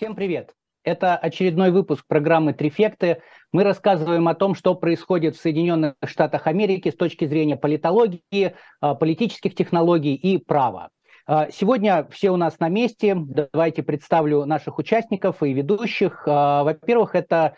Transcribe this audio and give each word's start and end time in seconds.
Всем 0.00 0.14
привет! 0.14 0.54
Это 0.82 1.14
очередной 1.14 1.70
выпуск 1.70 2.06
программы 2.08 2.54
«Трефекты». 2.54 3.20
Мы 3.52 3.64
рассказываем 3.64 4.28
о 4.28 4.34
том, 4.34 4.54
что 4.54 4.74
происходит 4.74 5.36
в 5.36 5.42
Соединенных 5.42 5.92
Штатах 6.06 6.46
Америки 6.46 6.90
с 6.90 6.96
точки 6.96 7.26
зрения 7.26 7.58
политологии, 7.58 8.54
а, 8.80 8.94
политических 8.94 9.54
технологий 9.54 10.14
и 10.14 10.38
права. 10.38 10.88
А, 11.26 11.50
сегодня 11.50 12.08
все 12.10 12.30
у 12.30 12.38
нас 12.38 12.58
на 12.60 12.70
месте. 12.70 13.14
Давайте 13.14 13.82
представлю 13.82 14.46
наших 14.46 14.78
участников 14.78 15.42
и 15.42 15.52
ведущих. 15.52 16.22
А, 16.26 16.64
во-первых, 16.64 17.14
это 17.14 17.56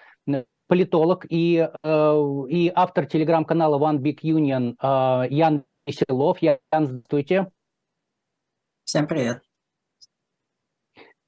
политолог 0.66 1.24
и, 1.28 1.68
и 1.84 2.72
автор 2.74 3.06
телеграм-канала 3.06 3.78
One 3.78 3.98
Big 3.98 4.18
Union 4.24 4.74
Ян 5.30 5.62
Веселов. 5.86 6.38
Ян, 6.42 6.58
здравствуйте. 6.72 7.52
Всем 8.82 9.06
привет. 9.06 9.51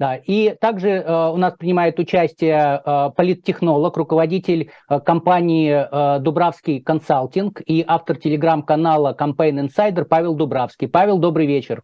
Да, 0.01 0.17
и 0.17 0.57
также 0.61 0.89
э, 0.89 1.29
у 1.31 1.37
нас 1.37 1.55
принимает 1.57 2.01
участие 2.01 2.83
э, 2.85 3.11
политтехнолог, 3.17 3.97
руководитель 3.97 4.71
э, 4.89 4.99
компании 4.99 5.71
э, 5.71 6.19
Дубравский 6.21 6.81
консалтинг 6.81 7.63
и 7.65 7.85
автор 7.87 8.17
телеграм-канала 8.17 9.17
Campaign 9.17 9.69
Insider 9.69 10.05
Павел 10.05 10.35
Дубравский. 10.35 10.89
Павел, 10.89 11.19
добрый 11.19 11.47
вечер. 11.47 11.83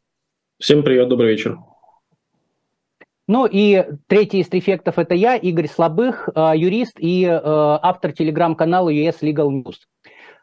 Всем 0.58 0.82
привет, 0.82 1.08
добрый 1.08 1.30
вечер. 1.30 1.58
Ну 3.28 3.46
и 3.46 3.86
третий 4.08 4.40
из 4.40 4.48
трефектов 4.48 4.98
это 4.98 5.14
я, 5.14 5.36
Игорь 5.36 5.68
Слабых, 5.68 6.28
э, 6.34 6.52
юрист 6.56 6.96
и 6.98 7.24
э, 7.24 7.40
автор 7.40 8.10
телеграм-канала 8.10 8.88
US 8.88 9.20
Legal 9.22 9.50
News. 9.50 9.76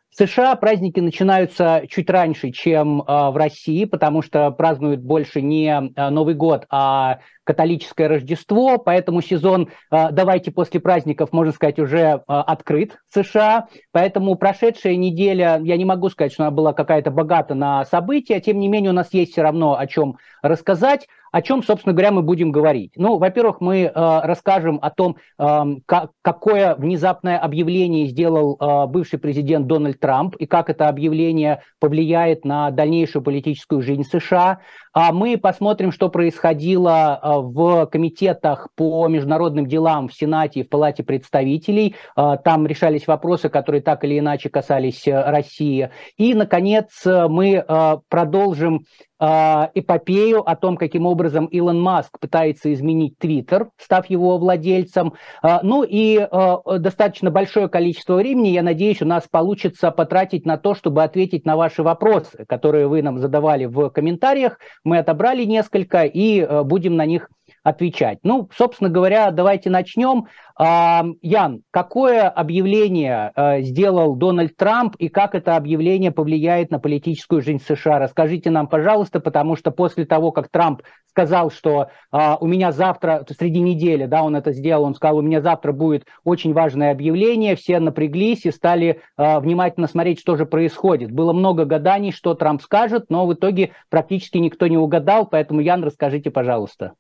В 0.10 0.16
США 0.16 0.56
праздники 0.56 1.00
начинаются 1.00 1.84
чуть 1.90 2.10
раньше, 2.10 2.52
чем 2.52 3.02
э, 3.02 3.30
в 3.30 3.36
России, 3.36 3.84
потому 3.86 4.22
что 4.22 4.50
празднуют 4.52 5.02
больше 5.02 5.42
не 5.42 5.68
э, 5.68 6.10
Новый 6.10 6.34
год, 6.34 6.66
а 6.70 7.20
католическое 7.44 8.08
Рождество, 8.08 8.78
поэтому 8.78 9.22
сезон 9.22 9.70
э, 9.92 10.12
«Давайте 10.12 10.52
после 10.52 10.80
праздников», 10.80 11.34
можно 11.34 11.52
сказать, 11.52 11.78
уже 11.78 12.24
открыт 12.28 12.98
в 13.10 13.22
США, 13.22 13.68
поэтому 13.92 14.36
прошедшая 14.36 14.96
неделя, 14.96 15.60
я 15.62 15.78
не 15.78 15.86
могу 15.86 16.10
сказать, 16.10 16.32
что 16.32 16.44
она 16.44 16.52
была 16.52 16.74
какая-то 16.74 17.12
богата 17.12 17.54
на 17.54 17.84
события, 17.86 18.40
тем 18.40 18.60
не 18.60 18.70
менее 18.70 18.92
у 18.92 18.96
нас 18.96 19.14
есть 19.14 19.34
все 19.34 19.42
равно 19.42 19.78
о 19.78 19.88
чем 19.88 20.18
рассказать 20.42 21.08
о 21.38 21.42
чем, 21.44 21.62
собственно 21.62 21.94
говоря, 21.94 22.12
мы 22.12 22.24
будем 22.24 22.52
говорить? 22.52 22.94
Ну, 22.96 23.20
во-первых, 23.20 23.62
мы 23.62 23.82
э, 23.82 23.92
расскажем 23.94 24.80
о 24.82 24.90
том, 24.90 25.18
э, 25.38 25.64
как, 25.86 26.10
какое 26.24 26.74
внезапное 26.74 27.38
объявление 27.38 28.08
сделал 28.08 28.58
э, 28.60 28.88
бывший 28.88 29.20
президент 29.20 29.68
Дональд 29.68 30.00
Трамп 30.00 30.36
и 30.38 30.48
как 30.48 30.72
это 30.72 30.88
объявление 30.90 31.62
повлияет 31.80 32.44
на 32.44 32.72
дальнейшую 32.72 33.22
политическую 33.22 33.84
жизнь 33.84 34.02
США. 34.02 34.62
А 35.00 35.12
мы 35.12 35.38
посмотрим, 35.38 35.92
что 35.92 36.10
происходило 36.10 37.20
э, 37.22 37.28
в 37.40 37.86
комитетах 37.86 38.70
по 38.76 39.08
международным 39.08 39.68
делам 39.68 40.08
в 40.08 40.16
Сенате 40.16 40.62
и 40.62 40.64
в 40.64 40.70
Палате 40.70 41.04
представителей. 41.04 41.94
Э, 42.16 42.38
там 42.44 42.66
решались 42.66 43.06
вопросы, 43.06 43.50
которые 43.50 43.84
так 43.84 44.04
или 44.04 44.18
иначе 44.18 44.50
касались 44.50 45.08
э, 45.08 45.22
России. 45.30 45.92
И, 46.18 46.34
наконец, 46.34 46.88
мы 47.06 47.64
продолжим 48.10 48.86
эпопею 49.20 50.48
о 50.48 50.56
том, 50.56 50.78
каким 50.78 51.06
образом 51.06 51.46
Илон 51.48 51.82
Маск 51.82 52.20
пытается 52.20 52.72
изменить 52.74 53.18
Твиттер, 53.18 53.70
став 53.78 54.10
его 54.10 54.38
владельцем. 54.38 55.14
Э, 55.44 55.60
ну 55.64 55.84
и 55.84 56.20
э, 56.20 56.58
достаточно 56.80 57.32
большое 57.32 57.68
количество 57.68 58.16
времени, 58.16 58.50
я 58.50 58.64
надеюсь, 58.64 59.02
у 59.02 59.06
нас 59.06 59.28
получится 59.30 59.92
потратить 59.92 60.46
на 60.46 60.58
то, 60.58 60.76
чтобы 60.76 61.04
ответить 61.04 61.46
на 61.46 61.56
ваши 61.56 61.84
вопросы, 61.84 62.46
которые 62.48 62.88
вы 62.88 63.02
нам 63.02 63.20
задавали 63.20 63.66
в 63.66 63.90
комментариях. 63.90 64.60
Мы 64.84 65.00
отобрали 65.00 65.44
несколько 65.46 66.04
и 66.04 66.46
будем 66.64 66.96
на 66.96 67.06
них 67.06 67.30
отвечать. 67.68 68.20
Ну, 68.24 68.50
собственно 68.56 68.90
говоря, 68.90 69.32
давайте 69.32 69.70
начнем. 69.70 70.28
Ян, 70.60 71.62
какое 71.70 72.30
объявление 72.30 73.32
э, 73.36 73.62
сделал 73.62 74.16
Дональд 74.16 74.56
Трамп 74.56 74.96
и 74.96 75.08
как 75.08 75.36
это 75.36 75.56
объявление 75.56 76.12
повлияет 76.12 76.72
на 76.72 76.80
политическую 76.80 77.44
жизнь 77.44 77.62
США? 77.64 78.00
Расскажите 78.00 78.50
нам, 78.50 78.68
пожалуйста, 78.68 79.20
потому 79.20 79.56
что 79.56 79.70
после 79.70 80.06
того, 80.06 80.32
как 80.32 80.50
Трамп 80.50 80.82
сказал, 81.18 81.52
что 81.52 81.90
а, 82.12 82.38
у 82.40 82.46
меня 82.46 82.72
завтра, 82.72 83.26
среди 83.38 83.60
недели, 83.60 84.06
да, 84.06 84.24
он 84.24 84.36
это 84.36 84.52
сделал, 84.52 84.84
он 84.84 84.94
сказал, 84.94 85.18
у 85.18 85.22
меня 85.24 85.42
завтра 85.42 85.72
будет 85.72 86.06
очень 86.24 86.54
важное 86.54 86.92
объявление, 86.92 87.56
все 87.56 87.80
напряглись 87.80 88.46
и 88.46 88.52
стали 88.52 89.02
а, 89.16 89.40
внимательно 89.40 89.88
смотреть, 89.88 90.20
что 90.20 90.38
же 90.38 90.46
происходит. 90.46 91.12
Было 91.12 91.34
много 91.34 91.66
гаданий, 91.66 92.12
что 92.12 92.36
Трамп 92.36 92.62
скажет, 92.62 93.06
но 93.10 93.26
в 93.26 93.34
итоге 93.34 93.72
практически 93.90 94.38
никто 94.38 94.68
не 94.68 94.78
угадал, 94.78 95.28
поэтому, 95.28 95.60
Ян, 95.60 95.84
расскажите, 95.84 96.30
пожалуйста. 96.30 96.94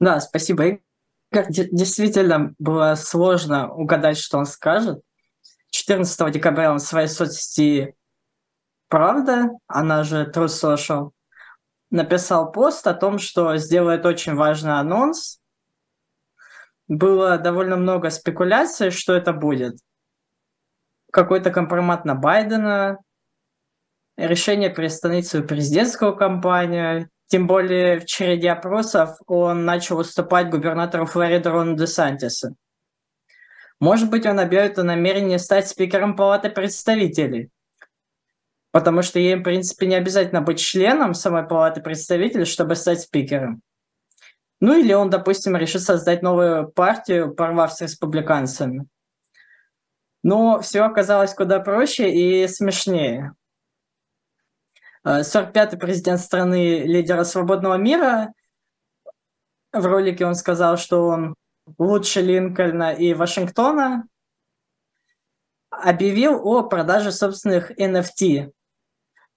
Да, 0.00 0.20
спасибо, 0.20 0.64
Игорь. 0.64 0.82
Действительно 1.48 2.54
было 2.58 2.94
сложно 2.94 3.72
угадать, 3.72 4.18
что 4.18 4.38
он 4.38 4.46
скажет. 4.46 5.02
14 5.70 6.32
декабря 6.32 6.70
он 6.70 6.78
в 6.78 6.82
своей 6.82 7.08
соцсети 7.08 7.94
«Правда», 8.88 9.50
она 9.66 10.04
же 10.04 10.30
True 10.32 10.46
Social, 10.46 11.10
написал 11.90 12.52
пост 12.52 12.86
о 12.86 12.94
том, 12.94 13.18
что 13.18 13.56
сделает 13.56 14.06
очень 14.06 14.34
важный 14.34 14.78
анонс. 14.78 15.40
Было 16.88 17.36
довольно 17.36 17.76
много 17.76 18.10
спекуляций, 18.10 18.90
что 18.90 19.14
это 19.14 19.32
будет. 19.32 19.78
Какой-то 21.12 21.50
компромат 21.50 22.04
на 22.04 22.14
Байдена, 22.14 22.98
решение 24.16 24.70
приостановить 24.70 25.26
свою 25.26 25.46
президентскую 25.46 26.16
кампанию, 26.16 27.10
тем 27.28 27.46
более 27.46 28.00
в 28.00 28.06
череде 28.06 28.50
опросов 28.50 29.18
он 29.26 29.64
начал 29.64 29.98
уступать 29.98 30.50
губернатору 30.50 31.06
Флориды 31.06 31.50
Рону 31.50 31.76
де 31.76 31.86
Сантису. 31.86 32.56
Может 33.80 34.10
быть, 34.10 34.26
он 34.26 34.40
объявит 34.40 34.78
о 34.78 34.84
намерении 34.84 35.36
стать 35.36 35.68
спикером 35.68 36.16
Палаты 36.16 36.48
представителей. 36.50 37.50
Потому 38.70 39.02
что 39.02 39.18
ей, 39.18 39.36
в 39.36 39.42
принципе, 39.42 39.86
не 39.86 39.94
обязательно 39.96 40.40
быть 40.40 40.58
членом 40.58 41.14
самой 41.14 41.46
Палаты 41.46 41.80
представителей, 41.80 42.44
чтобы 42.44 42.76
стать 42.76 43.00
спикером. 43.00 43.62
Ну 44.60 44.78
или 44.78 44.92
он, 44.94 45.10
допустим, 45.10 45.56
решит 45.56 45.82
создать 45.82 46.22
новую 46.22 46.68
партию, 46.68 47.34
порвав 47.34 47.72
с 47.72 47.82
республиканцами. 47.82 48.86
Но 50.22 50.60
все 50.60 50.82
оказалось 50.82 51.34
куда 51.34 51.60
проще 51.60 52.10
и 52.10 52.48
смешнее. 52.48 53.34
45-й 55.06 55.78
президент 55.78 56.20
страны 56.20 56.82
лидера 56.82 57.24
свободного 57.24 57.76
мира. 57.76 58.32
В 59.72 59.86
ролике 59.86 60.26
он 60.26 60.34
сказал, 60.34 60.76
что 60.76 61.06
он 61.06 61.34
лучше 61.78 62.22
Линкольна 62.22 62.92
и 62.92 63.14
Вашингтона. 63.14 64.08
Объявил 65.70 66.40
о 66.46 66.62
продаже 66.62 67.12
собственных 67.12 67.70
NFT 67.78 68.50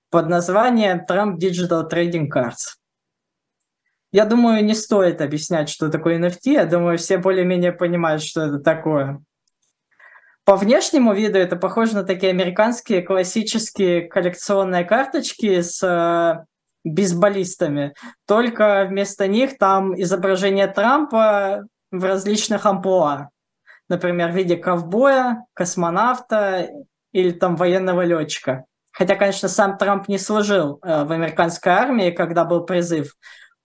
под 0.10 0.28
названием 0.28 1.06
Trump 1.08 1.38
Digital 1.38 1.88
Trading 1.90 2.28
Cards. 2.34 2.78
Я 4.12 4.26
думаю, 4.26 4.66
не 4.66 4.74
стоит 4.74 5.22
объяснять, 5.22 5.70
что 5.70 5.90
такое 5.90 6.18
NFT. 6.18 6.54
Я 6.54 6.66
думаю, 6.66 6.98
все 6.98 7.20
более-менее 7.20 7.74
понимают, 7.74 8.24
что 8.24 8.42
это 8.42 8.60
такое. 8.60 9.22
По 10.50 10.56
внешнему 10.56 11.14
виду 11.14 11.38
это 11.38 11.56
похоже 11.58 11.94
на 11.94 12.04
такие 12.04 12.32
американские 12.32 13.04
классические 13.04 14.08
коллекционные 14.08 14.84
карточки 14.84 15.62
с 15.62 15.84
э, 15.84 16.44
бейсболистами. 16.84 17.94
Только 18.26 18.88
вместо 18.90 19.28
них 19.28 19.60
там 19.60 19.94
изображение 19.94 20.66
Трампа 20.66 21.68
в 21.92 22.04
различных 22.04 22.66
амплуа. 22.66 23.30
Например, 23.90 24.32
в 24.32 24.36
виде 24.36 24.58
ковбоя, 24.58 25.46
космонавта 25.54 26.68
или 27.12 27.30
там 27.30 27.56
военного 27.56 28.02
летчика. 28.02 28.66
Хотя, 28.92 29.16
конечно, 29.16 29.50
сам 29.50 29.78
Трамп 29.78 30.08
не 30.08 30.18
служил 30.18 30.80
э, 30.82 31.04
в 31.04 31.12
американской 31.12 31.74
армии, 31.74 32.10
когда 32.10 32.44
был 32.44 32.66
призыв. 32.66 33.14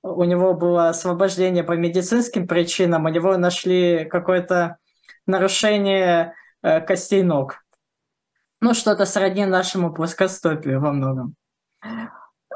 У 0.02 0.24
него 0.24 0.52
было 0.52 0.90
освобождение 0.90 1.64
по 1.64 1.72
медицинским 1.72 2.46
причинам, 2.46 3.06
у 3.06 3.08
него 3.08 3.38
нашли 3.38 4.04
какое-то 4.04 4.76
нарушение 5.26 6.34
Э, 6.64 6.80
костей 6.80 7.22
ног. 7.22 7.62
Ну, 8.62 8.72
что-то 8.72 9.04
сродни 9.04 9.44
нашему 9.44 9.92
плоскостопию 9.92 10.80
во 10.80 10.92
многом. 10.92 11.34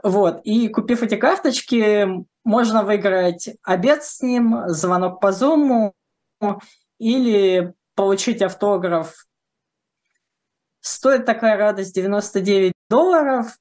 Вот, 0.03 0.41
и 0.45 0.69
купив 0.69 1.03
эти 1.03 1.17
карточки, 1.17 2.09
можно 2.43 2.85
выиграть 2.85 3.51
обед 3.63 4.05
с 4.05 4.23
ним, 4.23 4.67
звонок 4.69 5.21
по 5.21 5.31
зуму 5.31 5.93
или 6.99 7.75
получить 7.95 8.41
автограф. 8.41 9.27
Стоит 10.81 11.27
такая 11.27 11.59
радость 11.59 11.95
99 11.95 12.73
долларов. 12.89 13.59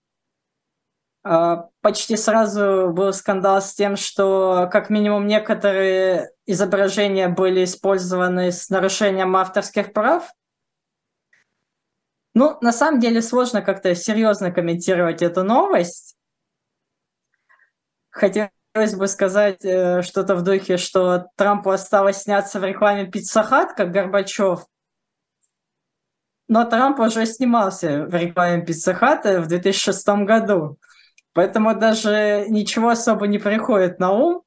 А, 1.24 1.68
почти 1.82 2.16
сразу 2.16 2.94
был 2.94 3.12
скандал 3.12 3.62
с 3.62 3.74
тем, 3.74 3.98
что 3.98 4.70
как 4.72 4.90
минимум 4.90 5.28
некоторые 5.28 6.30
изображения 6.46 7.28
были 7.28 7.66
использованы 7.66 8.54
с 8.54 8.70
нарушением 8.70 9.36
авторских 9.36 9.92
прав. 9.92 10.32
Ну, 12.38 12.56
на 12.62 12.72
самом 12.72 13.00
деле 13.00 13.24
сложно 13.24 13.64
как-то 13.64 13.96
серьезно 13.96 14.52
комментировать 14.52 15.24
эту 15.24 15.44
новость. 15.44 16.16
Хотелось 18.12 18.94
бы 18.96 19.08
сказать 19.08 19.66
э, 19.66 20.04
что-то 20.04 20.36
в 20.36 20.44
духе, 20.44 20.78
что 20.78 21.30
Трампу 21.36 21.72
осталось 21.72 22.22
сняться 22.22 22.60
в 22.60 22.64
рекламе 22.64 23.08
Пиццахат, 23.08 23.74
как 23.74 23.92
Горбачев. 23.92 24.68
Но 26.48 26.64
Трамп 26.64 27.00
уже 27.00 27.26
снимался 27.26 28.06
в 28.06 28.14
рекламе 28.14 28.64
Пиццахата 28.64 29.42
в 29.42 29.48
2006 29.48 30.08
году. 30.24 30.78
Поэтому 31.34 31.74
даже 31.74 32.46
ничего 32.50 32.90
особо 32.90 33.26
не 33.26 33.40
приходит 33.40 33.98
на 33.98 34.12
ум. 34.12 34.44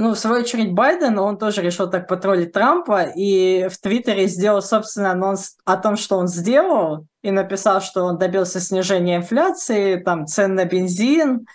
Ну, 0.00 0.14
в 0.14 0.18
свою 0.18 0.42
очередь, 0.42 0.74
Байден, 0.74 1.18
он 1.18 1.38
тоже 1.38 1.60
решил 1.60 1.90
так 1.90 2.06
потроллить 2.06 2.52
Трампа 2.52 3.02
и 3.02 3.66
в 3.66 3.78
Твиттере 3.78 4.28
сделал, 4.28 4.62
собственно, 4.62 5.10
анонс 5.10 5.56
о 5.64 5.76
том, 5.76 5.96
что 5.96 6.18
он 6.18 6.28
сделал, 6.28 7.08
и 7.22 7.32
написал, 7.32 7.80
что 7.80 8.04
он 8.04 8.16
добился 8.16 8.60
снижения 8.60 9.16
инфляции, 9.16 9.96
там, 9.96 10.28
цен 10.28 10.54
на 10.54 10.66
бензин, 10.66 11.48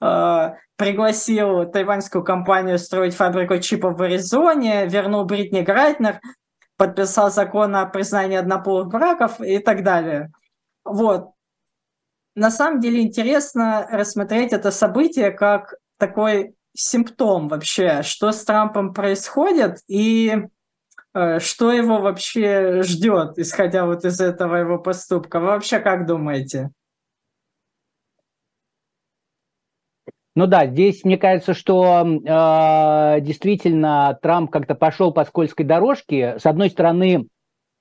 э, 0.00 0.50
пригласил 0.76 1.70
тайваньскую 1.70 2.24
компанию 2.24 2.78
строить 2.78 3.14
фабрику 3.14 3.58
чипов 3.58 3.98
в 3.98 4.02
Аризоне, 4.02 4.86
вернул 4.86 5.26
Бритни 5.26 5.60
Грайтнер, 5.60 6.20
подписал 6.78 7.30
закон 7.30 7.76
о 7.76 7.84
признании 7.84 8.38
однополых 8.38 8.88
браков 8.88 9.42
и 9.42 9.58
так 9.58 9.84
далее. 9.84 10.32
Вот. 10.86 11.32
На 12.34 12.50
самом 12.50 12.80
деле 12.80 13.02
интересно 13.02 13.86
рассмотреть 13.90 14.54
это 14.54 14.70
событие 14.70 15.32
как 15.32 15.74
такой 15.98 16.54
симптом 16.74 17.48
вообще, 17.48 18.02
что 18.02 18.32
с 18.32 18.44
Трампом 18.44 18.94
происходит 18.94 19.78
и 19.88 20.46
э, 21.14 21.40
что 21.40 21.72
его 21.72 22.00
вообще 22.00 22.82
ждет, 22.82 23.38
исходя 23.38 23.86
вот 23.86 24.04
из 24.04 24.20
этого 24.20 24.56
его 24.56 24.78
поступка. 24.78 25.40
Вы 25.40 25.46
вообще 25.46 25.78
как 25.80 26.06
думаете? 26.06 26.70
Ну 30.36 30.46
да, 30.46 30.66
здесь 30.66 31.04
мне 31.04 31.18
кажется, 31.18 31.54
что 31.54 32.06
э, 32.06 33.20
действительно 33.20 34.18
Трамп 34.22 34.50
как-то 34.50 34.74
пошел 34.74 35.12
по 35.12 35.24
скользкой 35.24 35.66
дорожке. 35.66 36.38
С 36.38 36.46
одной 36.46 36.70
стороны, 36.70 37.26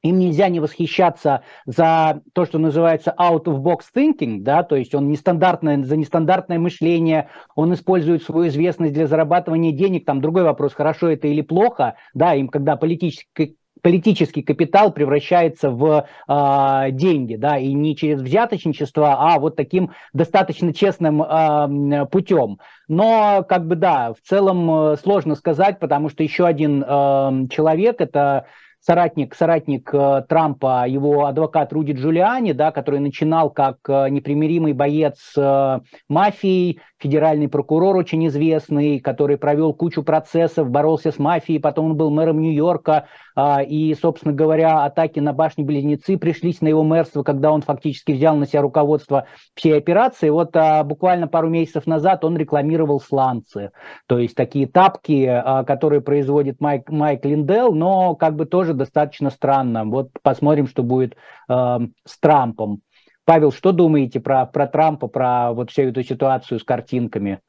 им 0.03 0.19
нельзя 0.19 0.49
не 0.49 0.59
восхищаться 0.59 1.43
за 1.65 2.21
то, 2.33 2.45
что 2.45 2.57
называется 2.57 3.13
out 3.19 3.45
of 3.45 3.61
box 3.61 3.81
thinking, 3.95 4.39
да, 4.41 4.63
то 4.63 4.75
есть 4.75 4.95
он 4.95 5.09
нестандартное, 5.09 5.83
за 5.83 5.97
нестандартное 5.97 6.59
мышление, 6.59 7.29
он 7.55 7.73
использует 7.73 8.23
свою 8.23 8.47
известность 8.47 8.93
для 8.93 9.07
зарабатывания 9.07 9.71
денег, 9.71 10.05
там 10.05 10.21
другой 10.21 10.43
вопрос, 10.43 10.73
хорошо 10.73 11.09
это 11.09 11.27
или 11.27 11.41
плохо, 11.41 11.95
да, 12.13 12.33
им 12.33 12.47
когда 12.47 12.75
политический 12.75 13.55
политический 13.81 14.41
капитал 14.41 14.91
превращается 14.91 15.69
в 15.69 16.05
э, 16.27 16.91
деньги, 16.91 17.35
да, 17.35 17.57
и 17.57 17.73
не 17.73 17.95
через 17.95 18.21
взяточничество, 18.21 19.15
а 19.17 19.39
вот 19.39 19.55
таким 19.55 19.91
достаточно 20.13 20.73
честным 20.73 21.21
э, 21.23 22.05
путем. 22.07 22.59
Но, 22.87 23.45
как 23.47 23.67
бы, 23.67 23.75
да, 23.75 24.13
в 24.13 24.27
целом 24.27 24.69
э, 24.69 24.97
сложно 24.97 25.35
сказать, 25.35 25.79
потому 25.79 26.09
что 26.09 26.23
еще 26.23 26.45
один 26.45 26.83
э, 26.83 27.47
человек, 27.49 28.01
это 28.01 28.47
соратник, 28.81 29.35
соратник 29.35 29.89
э, 29.93 30.23
Трампа, 30.27 30.85
его 30.87 31.25
адвокат 31.25 31.73
Руди 31.73 31.91
Джулиани, 31.91 32.53
да, 32.53 32.71
который 32.71 32.99
начинал 32.99 33.49
как 33.49 33.77
э, 33.87 34.09
непримиримый 34.09 34.73
боец 34.73 35.33
э, 35.37 35.79
мафией, 36.07 36.79
федеральный 36.97 37.47
прокурор 37.47 37.95
очень 37.95 38.25
известный, 38.27 38.99
который 38.99 39.37
провел 39.37 39.73
кучу 39.73 40.03
процессов, 40.03 40.69
боролся 40.69 41.11
с 41.11 41.19
мафией, 41.19 41.59
потом 41.59 41.87
он 41.87 41.97
был 41.97 42.09
мэром 42.09 42.41
Нью-Йорка, 42.41 43.07
и, 43.67 43.95
собственно 43.95 44.33
говоря, 44.33 44.83
атаки 44.85 45.19
на 45.19 45.33
башни-близнецы 45.33 46.17
пришлись 46.17 46.61
на 46.61 46.67
его 46.67 46.83
мэрство, 46.83 47.23
когда 47.23 47.51
он 47.51 47.61
фактически 47.61 48.11
взял 48.11 48.35
на 48.35 48.45
себя 48.45 48.61
руководство 48.61 49.27
всей 49.55 49.77
операции. 49.77 50.29
Вот 50.29 50.55
а, 50.55 50.83
буквально 50.83 51.27
пару 51.27 51.49
месяцев 51.49 51.85
назад 51.87 52.25
он 52.25 52.37
рекламировал 52.37 52.99
сланцы, 52.99 53.71
то 54.07 54.19
есть 54.19 54.35
такие 54.35 54.67
тапки, 54.67 55.25
а, 55.25 55.63
которые 55.63 56.01
производит 56.01 56.59
Майк, 56.59 56.89
Майк 56.89 57.25
Линдел, 57.25 57.73
но 57.73 58.15
как 58.15 58.35
бы 58.35 58.45
тоже 58.45 58.73
достаточно 58.73 59.29
странно. 59.29 59.85
Вот 59.85 60.09
посмотрим, 60.21 60.67
что 60.67 60.83
будет 60.83 61.15
с 61.47 62.19
Трампом. 62.19 62.81
Павел, 63.29 63.51
что 63.51 63.71
думаете 63.71 64.19
про, 64.19 64.47
про 64.47 64.65
Трампа, 64.65 65.07
про 65.07 65.53
вот 65.53 65.69
всю 65.69 65.83
эту 65.83 66.01
ситуацию 66.03 66.59
с 66.59 66.63
картинками? 66.63 67.41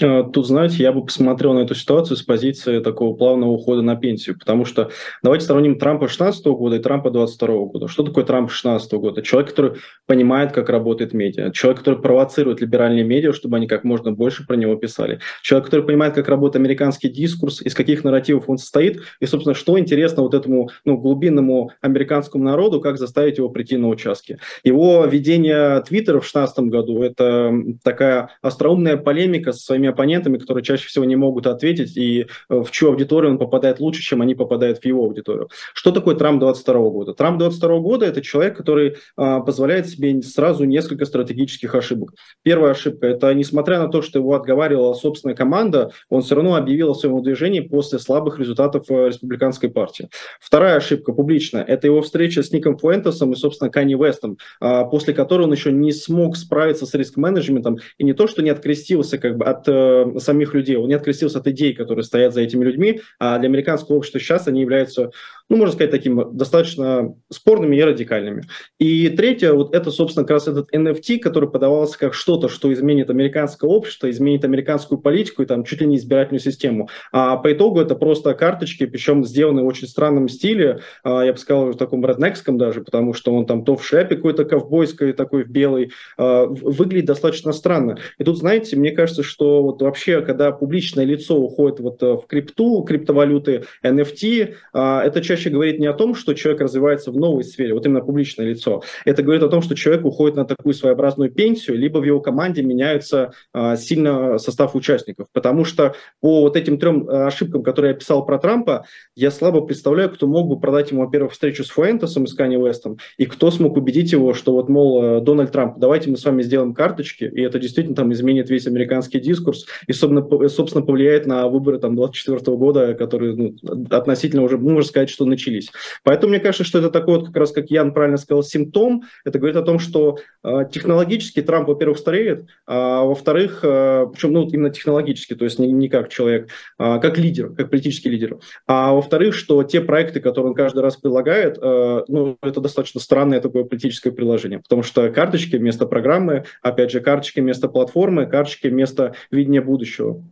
Э, 0.00 0.24
тут, 0.24 0.46
знаете, 0.46 0.82
я 0.82 0.92
бы 0.92 1.04
посмотрел 1.04 1.54
на 1.54 1.60
эту 1.60 1.74
ситуацию 1.76 2.16
с 2.16 2.22
позиции 2.22 2.80
такого 2.80 3.14
плавного 3.14 3.50
ухода 3.50 3.80
на 3.80 3.94
пенсию, 3.94 4.36
потому 4.36 4.64
что 4.64 4.90
давайте 5.22 5.46
сравним 5.46 5.78
Трампа 5.78 6.08
16 6.08 6.44
года 6.46 6.76
и 6.76 6.78
Трампа 6.80 7.10
22 7.10 7.66
года. 7.66 7.86
Что 7.86 8.02
такое 8.02 8.24
Трамп 8.24 8.50
16 8.50 8.92
года? 8.94 9.22
Человек, 9.22 9.50
который 9.50 9.76
понимает, 10.06 10.50
как 10.50 10.68
работает 10.68 11.12
медиа, 11.12 11.52
человек, 11.52 11.78
который 11.78 12.00
провоцирует 12.00 12.60
либеральные 12.60 13.04
медиа, 13.04 13.32
чтобы 13.32 13.56
они 13.56 13.68
как 13.68 13.84
можно 13.84 14.10
больше 14.10 14.44
про 14.44 14.56
него 14.56 14.74
писали, 14.74 15.20
человек, 15.42 15.66
который 15.66 15.84
понимает, 15.84 16.14
как 16.14 16.28
работает 16.28 16.56
американский 16.56 17.08
дискурс, 17.08 17.62
из 17.62 17.74
каких 17.74 18.02
нарративов 18.02 18.48
он 18.48 18.58
состоит, 18.58 19.00
и, 19.20 19.26
собственно, 19.26 19.54
что 19.54 19.78
интересно 19.78 20.24
вот 20.24 20.34
этому 20.34 20.70
ну, 20.84 20.96
глубинному 20.96 21.70
американскому 21.80 22.42
народу, 22.42 22.80
как 22.80 22.98
заставить 22.98 23.38
его 23.38 23.48
прийти 23.48 23.76
на 23.76 23.88
участки. 23.88 24.38
Его 24.64 25.04
ведение 25.04 25.80
Твиттера 25.82 26.18
в 26.18 26.24
16 26.24 26.58
году– 26.64 27.02
это 27.04 27.52
такая 27.84 28.30
остроумная 28.42 28.96
полемика 28.96 29.52
со 29.52 29.60
своими 29.60 29.83
своими 29.84 29.88
оппонентами, 29.88 30.38
которые 30.38 30.64
чаще 30.64 30.88
всего 30.88 31.04
не 31.04 31.16
могут 31.16 31.46
ответить, 31.46 31.96
и 31.96 32.22
э, 32.22 32.26
в 32.48 32.70
чью 32.70 32.88
аудиторию 32.88 33.32
он 33.32 33.38
попадает 33.38 33.80
лучше, 33.80 34.02
чем 34.02 34.22
они 34.22 34.34
попадают 34.34 34.78
в 34.78 34.84
его 34.84 35.04
аудиторию. 35.04 35.48
Что 35.74 35.90
такое 35.90 36.14
Трамп 36.14 36.40
22 36.40 36.74
года? 36.90 37.14
Трамп 37.14 37.38
22 37.38 37.78
года– 37.78 38.06
это 38.06 38.22
человек, 38.22 38.56
который 38.56 38.96
а, 39.16 39.40
позволяет 39.40 39.88
себе 39.88 40.22
сразу 40.22 40.64
несколько 40.64 41.04
стратегических 41.04 41.74
ошибок. 41.74 42.14
Первая 42.42 42.72
ошибка– 42.72 43.06
это, 43.08 43.32
несмотря 43.34 43.78
на 43.78 43.88
то, 43.88 44.02
что 44.02 44.18
его 44.18 44.34
отговаривала 44.34 44.94
собственная 44.94 45.36
команда, 45.36 45.90
он 46.08 46.22
все 46.22 46.34
равно 46.34 46.54
объявил 46.54 46.90
о 46.90 46.94
своем 46.94 47.22
движении 47.22 47.60
после 47.60 47.98
слабых 47.98 48.38
результатов 48.38 48.86
э, 48.88 49.08
республиканской 49.08 49.70
партии. 49.70 50.08
Вторая 50.40 50.76
ошибка 50.76 51.12
публичная– 51.12 51.62
это 51.68 51.86
его 51.86 52.00
встреча 52.02 52.42
с 52.42 52.52
Ником 52.52 52.76
Фуэнтесом 52.78 53.32
и, 53.32 53.36
собственно, 53.36 53.70
Канни 53.70 53.94
Вестом, 53.94 54.38
а, 54.60 54.84
после 54.84 55.14
которой 55.14 55.42
он 55.42 55.52
еще 55.52 55.72
не 55.72 55.92
смог 55.92 56.36
справиться 56.36 56.86
с 56.86 56.94
риск-менеджментом, 56.94 57.78
и 57.98 58.04
не 58.04 58.12
то, 58.12 58.26
что 58.26 58.42
не 58.42 58.50
открестился 58.50 59.18
как 59.18 59.36
бы 59.36 59.44
от 59.44 59.68
э, 59.74 60.18
самих 60.18 60.54
людей, 60.54 60.76
он 60.76 60.88
не 60.88 60.94
открестился 60.94 61.38
от 61.38 61.46
идей, 61.48 61.74
которые 61.74 62.04
стоят 62.04 62.34
за 62.34 62.40
этими 62.40 62.64
людьми, 62.64 63.00
а 63.18 63.38
для 63.38 63.48
американского 63.48 63.96
общества 63.96 64.20
сейчас 64.20 64.46
они 64.48 64.60
являются, 64.60 65.10
ну, 65.48 65.56
можно 65.56 65.74
сказать, 65.74 65.90
такими 65.90 66.24
достаточно 66.32 67.14
спорными 67.30 67.76
и 67.76 67.82
радикальными. 67.82 68.44
И 68.78 69.08
третье, 69.10 69.52
вот 69.52 69.74
это, 69.74 69.90
собственно, 69.90 70.24
как 70.24 70.36
раз 70.36 70.48
этот 70.48 70.74
NFT, 70.74 71.18
который 71.18 71.50
подавался 71.50 71.98
как 71.98 72.14
что-то, 72.14 72.48
что 72.48 72.72
изменит 72.72 73.10
американское 73.10 73.68
общество, 73.68 74.10
изменит 74.10 74.44
американскую 74.44 74.98
политику 74.98 75.42
и 75.42 75.46
там 75.46 75.64
чуть 75.64 75.80
ли 75.80 75.86
не 75.86 75.96
избирательную 75.96 76.40
систему. 76.40 76.88
А 77.12 77.36
по 77.36 77.52
итогу 77.52 77.80
это 77.80 77.94
просто 77.94 78.32
карточки, 78.34 78.86
причем 78.86 79.24
сделаны 79.24 79.62
в 79.62 79.66
очень 79.66 79.86
странном 79.86 80.28
стиле, 80.28 80.80
а, 81.02 81.22
я 81.22 81.32
бы 81.32 81.38
сказал, 81.38 81.72
в 81.72 81.76
таком 81.76 82.04
реднекском 82.06 82.56
даже, 82.56 82.82
потому 82.82 83.12
что 83.12 83.34
он 83.34 83.46
там 83.46 83.64
то 83.64 83.76
в 83.76 83.86
шляпе 83.86 84.16
какой-то 84.16 84.44
ковбойской, 84.44 85.12
такой 85.12 85.44
в 85.44 85.50
белой, 85.50 85.90
а, 86.16 86.46
выглядит 86.46 87.06
достаточно 87.06 87.52
странно. 87.52 87.98
И 88.18 88.24
тут, 88.24 88.38
знаете, 88.38 88.76
мне 88.76 88.92
кажется, 88.92 89.22
что 89.22 89.62
вот 89.62 89.82
вообще, 89.82 90.22
когда 90.22 90.52
публичное 90.52 91.04
лицо 91.04 91.36
уходит 91.36 91.80
вот 91.80 92.02
э, 92.02 92.14
в 92.14 92.26
крипту, 92.26 92.82
криптовалюты, 92.82 93.64
NFT, 93.82 94.54
а, 94.72 95.02
это 95.02 95.20
чаще 95.36 95.50
говорит 95.50 95.78
не 95.78 95.86
о 95.86 95.92
том, 95.92 96.14
что 96.14 96.34
человек 96.34 96.60
развивается 96.60 97.10
в 97.10 97.16
новой 97.16 97.44
сфере, 97.44 97.74
вот 97.74 97.86
именно 97.86 98.00
публичное 98.00 98.46
лицо. 98.46 98.82
Это 99.04 99.22
говорит 99.22 99.42
о 99.42 99.48
том, 99.48 99.62
что 99.62 99.74
человек 99.74 100.04
уходит 100.04 100.36
на 100.36 100.44
такую 100.44 100.74
своеобразную 100.74 101.30
пенсию, 101.30 101.78
либо 101.78 101.98
в 101.98 102.04
его 102.04 102.20
команде 102.20 102.62
меняется 102.62 103.32
а, 103.52 103.76
сильно 103.76 104.38
состав 104.38 104.74
участников. 104.74 105.28
Потому 105.32 105.64
что 105.64 105.94
по 106.20 106.42
вот 106.42 106.56
этим 106.56 106.78
трем 106.78 107.08
э, 107.08 107.26
ошибкам, 107.26 107.62
которые 107.62 107.92
я 107.92 107.98
писал 107.98 108.24
про 108.26 108.38
Трампа, 108.38 108.84
я 109.14 109.30
слабо 109.30 109.60
представляю, 109.62 110.10
кто 110.10 110.26
мог 110.26 110.48
бы 110.48 110.58
продать 110.58 110.90
ему, 110.90 111.04
во-первых, 111.04 111.32
встречу 111.32 111.64
с 111.64 111.70
Фуэнтесом 111.70 112.24
и 112.24 112.26
с 112.26 112.34
Канни 112.34 112.56
Уэстом, 112.56 112.98
и 113.16 113.26
кто 113.26 113.50
смог 113.50 113.76
убедить 113.76 114.12
его, 114.12 114.34
что 114.34 114.52
вот, 114.52 114.68
мол, 114.68 115.02
э, 115.02 115.20
Дональд 115.20 115.52
Трамп, 115.52 115.78
давайте 115.78 116.10
мы 116.10 116.16
с 116.16 116.24
вами 116.24 116.42
сделаем 116.42 116.74
карточки, 116.74 117.24
и 117.24 117.40
это 117.40 117.58
действительно 117.58 117.96
там 117.96 118.12
изменит 118.12 118.50
весь 118.50 118.66
американский 118.66 119.20
дискурс, 119.20 119.44
курс 119.44 119.66
и, 119.86 119.92
собственно, 119.92 120.82
повлияет 120.82 121.26
на 121.26 121.48
выборы 121.48 121.78
там 121.78 121.96
24 121.96 122.56
года, 122.56 122.94
которые 122.94 123.34
ну, 123.34 123.56
относительно 123.90 124.42
уже, 124.42 124.58
можно 124.58 124.88
сказать, 124.88 125.10
что 125.10 125.23
начались. 125.26 125.70
Поэтому 126.02 126.30
мне 126.30 126.40
кажется, 126.40 126.64
что 126.64 126.78
это 126.78 126.90
такой 126.90 127.18
вот, 127.18 127.26
как 127.28 127.36
раз, 127.36 127.52
как 127.52 127.70
Ян 127.70 127.92
правильно 127.92 128.16
сказал, 128.16 128.42
симптом. 128.42 129.04
Это 129.24 129.38
говорит 129.38 129.56
о 129.56 129.62
том, 129.62 129.78
что 129.78 130.18
э, 130.42 130.60
технологически 130.70 131.42
Трамп, 131.42 131.68
во-первых, 131.68 131.98
стареет, 131.98 132.46
а 132.66 133.04
во-вторых, 133.04 133.60
э, 133.62 134.06
причем 134.12 134.32
ну, 134.32 134.48
именно 134.48 134.70
технологически, 134.70 135.34
то 135.34 135.44
есть 135.44 135.58
не, 135.58 135.70
не 135.72 135.88
как 135.88 136.08
человек, 136.08 136.48
а 136.78 136.98
как 136.98 137.18
лидер, 137.18 137.50
как 137.50 137.70
политический 137.70 138.10
лидер. 138.10 138.38
А 138.66 138.92
во-вторых, 138.92 139.34
что 139.34 139.62
те 139.62 139.80
проекты, 139.80 140.20
которые 140.20 140.50
он 140.50 140.54
каждый 140.54 140.82
раз 140.82 140.96
предлагает, 140.96 141.58
э, 141.60 142.04
ну, 142.08 142.36
это 142.42 142.60
достаточно 142.60 143.00
странное 143.00 143.40
такое 143.40 143.64
политическое 143.64 144.12
приложение, 144.12 144.60
потому 144.60 144.82
что 144.82 145.10
карточки 145.10 145.56
вместо 145.56 145.86
программы, 145.86 146.44
опять 146.62 146.90
же, 146.90 147.00
карточки 147.00 147.40
вместо 147.40 147.68
платформы, 147.68 148.26
карточки 148.26 148.68
вместо 148.68 149.14
видения 149.30 149.60
будущего. 149.60 150.22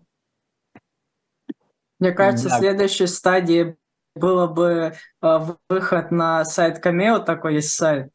Мне 2.02 2.10
кажется, 2.10 2.48
да. 2.48 2.58
следующей 2.58 3.06
стадией 3.06 3.76
было 4.14 4.46
бы 4.46 4.94
э, 5.22 5.38
выход 5.68 6.10
на 6.10 6.44
сайт 6.44 6.84
Cameo, 6.84 7.24
такой 7.24 7.54
есть 7.54 7.74
сайт, 7.74 8.12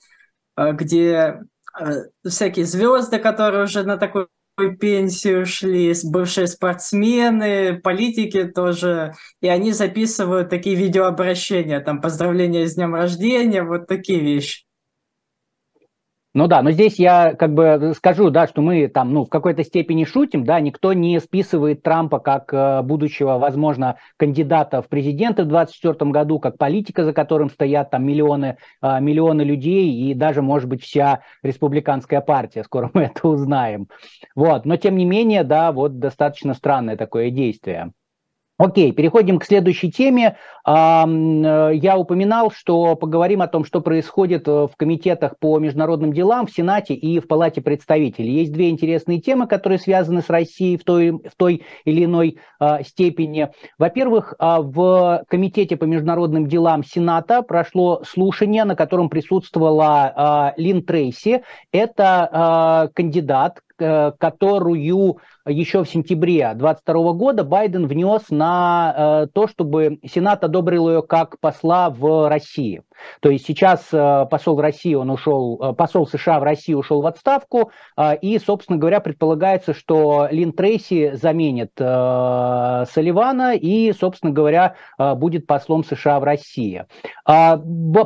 э, 0.58 0.72
где 0.74 1.42
э, 1.80 1.92
всякие 2.28 2.66
звезды, 2.66 3.20
которые 3.20 3.64
уже 3.64 3.84
на 3.84 3.98
такую 3.98 4.30
пенсию 4.80 5.44
ушли, 5.44 5.94
бывшие 6.04 6.48
спортсмены, 6.48 7.80
политики 7.80 8.46
тоже, 8.46 9.14
и 9.40 9.48
они 9.48 9.72
записывают 9.72 10.50
такие 10.50 10.76
видеообращения, 10.76 11.80
там, 11.80 12.02
поздравления 12.02 12.68
с 12.68 12.76
днем 12.76 12.96
рождения, 12.96 13.64
вот 13.64 13.88
такие 13.88 14.20
вещи. 14.20 14.67
Ну 16.38 16.46
да, 16.46 16.62
но 16.62 16.70
здесь 16.70 17.00
я 17.00 17.34
как 17.34 17.56
бы 17.56 17.94
скажу, 17.96 18.30
да, 18.30 18.46
что 18.46 18.62
мы 18.62 18.88
там, 18.88 19.12
ну, 19.12 19.26
в 19.26 19.28
какой-то 19.28 19.64
степени 19.64 20.04
шутим, 20.04 20.46
да, 20.46 20.60
никто 20.60 20.94
не 20.94 21.20
списывает 21.20 21.82
Трампа 21.82 22.20
как 22.20 22.54
э, 22.54 22.84
будущего, 22.84 23.40
возможно, 23.40 23.98
кандидата 24.18 24.84
в 24.84 24.88
президенты 24.88 25.42
в 25.42 25.48
2024 25.48 26.12
году, 26.12 26.38
как 26.38 26.60
политика, 26.60 27.06
за 27.06 27.14
которым 27.14 27.50
стоят 27.50 27.90
там 27.90 28.06
миллионы, 28.06 28.58
э, 28.84 29.00
миллионы 29.02 29.42
людей 29.42 29.92
и 29.92 30.14
даже, 30.14 30.44
может 30.44 30.70
быть, 30.70 30.84
вся 30.84 31.22
республиканская 31.42 32.22
партия, 32.22 32.64
скоро 32.64 32.92
мы 32.94 33.06
это 33.06 33.28
узнаем. 33.28 33.88
Вот, 34.36 34.64
но 34.64 34.78
тем 34.78 34.96
не 34.96 35.06
менее, 35.06 35.44
да, 35.44 35.72
вот 35.72 35.98
достаточно 35.98 36.54
странное 36.54 36.98
такое 36.98 37.32
действие. 37.32 37.94
Окей, 38.60 38.92
переходим 38.92 39.38
к 39.38 39.46
следующей 39.46 39.92
теме. 39.92 40.36
Э, 40.66 41.04
я 41.76 41.96
упоминал, 41.96 42.50
что 42.50 42.96
поговорим 42.96 43.44
о 43.44 43.48
том, 43.48 43.64
что 43.64 43.82
происходит 43.82 44.48
э, 44.48 44.52
в 44.52 44.72
комитетах 44.76 45.38
по 45.38 45.60
международным 45.60 46.12
делам, 46.12 46.48
в 46.48 46.52
Сенате 46.52 46.96
и 46.96 47.20
в 47.20 47.28
Палате 47.28 47.62
представителей. 47.62 48.32
Есть 48.32 48.52
две 48.52 48.72
интересные 48.72 49.22
темы, 49.22 49.46
которые 49.46 49.78
связаны 49.78 50.24
с 50.24 50.30
Россией 50.32 50.78
в 50.78 50.84
той, 50.84 51.12
в 51.12 51.36
той 51.38 51.66
или 51.86 52.06
иной 52.06 52.40
э, 52.60 52.84
степени. 52.84 53.50
Во-первых, 53.78 54.34
в 54.40 55.24
Комитете 55.28 55.78
по 55.78 55.84
международным 55.84 56.48
делам 56.48 56.84
Сената 56.84 57.44
прошло 57.44 58.02
слушание, 58.08 58.64
на 58.64 58.76
котором 58.76 59.10
присутствовала 59.10 60.54
Лин 60.58 60.84
Трейси. 60.84 61.44
Это 61.72 62.90
кандидат, 62.96 63.60
которую 63.78 65.20
еще 65.48 65.84
в 65.84 65.90
сентябре 65.90 66.40
2022 66.54 67.14
года 67.14 67.44
Байден 67.44 67.88
внес 67.88 68.30
на 68.30 69.24
э, 69.24 69.28
то, 69.34 69.48
чтобы 69.48 70.00
Сенат 70.06 70.44
одобрил 70.44 70.90
ее 70.90 71.02
как 71.02 71.40
посла 71.40 71.90
в 71.90 72.30
России. 72.30 72.84
То 73.22 73.30
есть 73.30 73.46
сейчас 73.46 73.88
э, 73.92 74.26
посол 74.30 74.60
России, 74.60 74.94
он 74.94 75.10
ушел, 75.10 75.60
э, 75.62 75.74
посол 75.74 76.08
США 76.08 76.40
в 76.40 76.44
России 76.44 76.74
ушел 76.74 77.02
в 77.02 77.08
отставку, 77.08 77.72
э, 77.96 78.18
и, 78.18 78.40
собственно 78.40 78.78
говоря, 78.78 79.00
предполагается, 79.00 79.74
что 79.74 80.28
Лин 80.32 80.52
Трейси 80.52 81.12
заменит 81.14 81.72
э, 81.78 82.86
Салливана 82.92 83.56
и, 83.56 83.92
собственно 83.94 84.34
говоря, 84.34 84.76
будет 84.98 85.48
послом 85.48 85.84
США 85.84 86.20
в 86.20 86.24
России. 86.24 86.86
Э, 87.28 87.58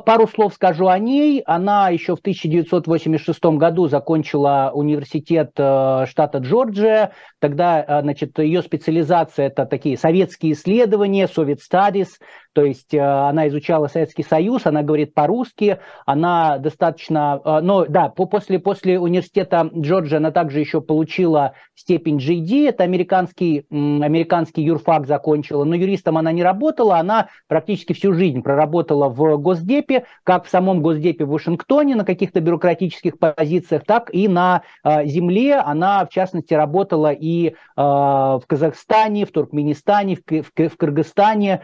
пару 0.05 0.27
слов 0.27 0.53
скажу 0.53 0.87
о 0.87 0.97
ней. 0.99 1.41
Она 1.45 1.89
еще 1.89 2.15
в 2.15 2.19
1986 2.19 3.43
году 3.57 3.87
закончила 3.87 4.71
университет 4.73 5.51
штата 5.53 6.37
Джорджия, 6.39 7.13
Тогда, 7.39 7.81
а, 7.81 8.01
значит, 8.01 8.37
ее 8.39 8.61
специализация 8.61 9.47
это 9.47 9.65
такие 9.65 9.97
советские 9.97 10.53
исследования, 10.53 11.25
Soviet 11.25 11.59
Studies, 11.59 12.09
то 12.53 12.65
есть 12.65 12.93
э, 12.93 12.99
она 12.99 13.47
изучала 13.47 13.87
Советский 13.87 14.23
Союз, 14.23 14.65
она 14.65 14.83
говорит 14.83 15.13
по-русски, 15.13 15.79
она 16.05 16.57
достаточно, 16.57 17.39
э, 17.43 17.59
ну 17.61 17.85
да, 17.87 18.09
после, 18.09 18.59
после 18.59 18.99
университета 18.99 19.69
Джорджия 19.73 20.17
она 20.17 20.31
также 20.31 20.59
еще 20.59 20.81
получила 20.81 21.53
степень 21.75 22.17
GED, 22.17 22.67
это 22.67 22.83
американский, 22.83 23.65
американский 23.69 24.63
юрфак 24.63 25.07
закончила, 25.07 25.63
но 25.63 25.75
юристом 25.75 26.17
она 26.17 26.31
не 26.33 26.43
работала, 26.43 26.97
она 26.97 27.29
практически 27.47 27.93
всю 27.93 28.13
жизнь 28.13 28.41
проработала 28.41 29.07
в 29.07 29.37
Госдепе, 29.37 30.05
как 30.23 30.45
в 30.45 30.49
самом 30.49 30.81
Госдепе 30.81 31.23
в 31.23 31.29
Вашингтоне 31.29 31.95
на 31.95 32.03
каких-то 32.03 32.41
бюрократических 32.41 33.17
позициях, 33.17 33.83
так 33.85 34.13
и 34.13 34.27
на 34.27 34.63
э, 34.83 35.05
земле. 35.05 35.55
Она, 35.55 36.05
в 36.05 36.09
частности, 36.09 36.53
работала 36.53 37.11
и 37.11 37.55
в 37.75 38.41
Казахстане, 38.47 39.25
в 39.25 39.31
Туркменистане, 39.31 40.17
в, 40.17 40.21
в, 40.29 40.69
в 40.69 40.77
Кыргызстане, 40.77 41.61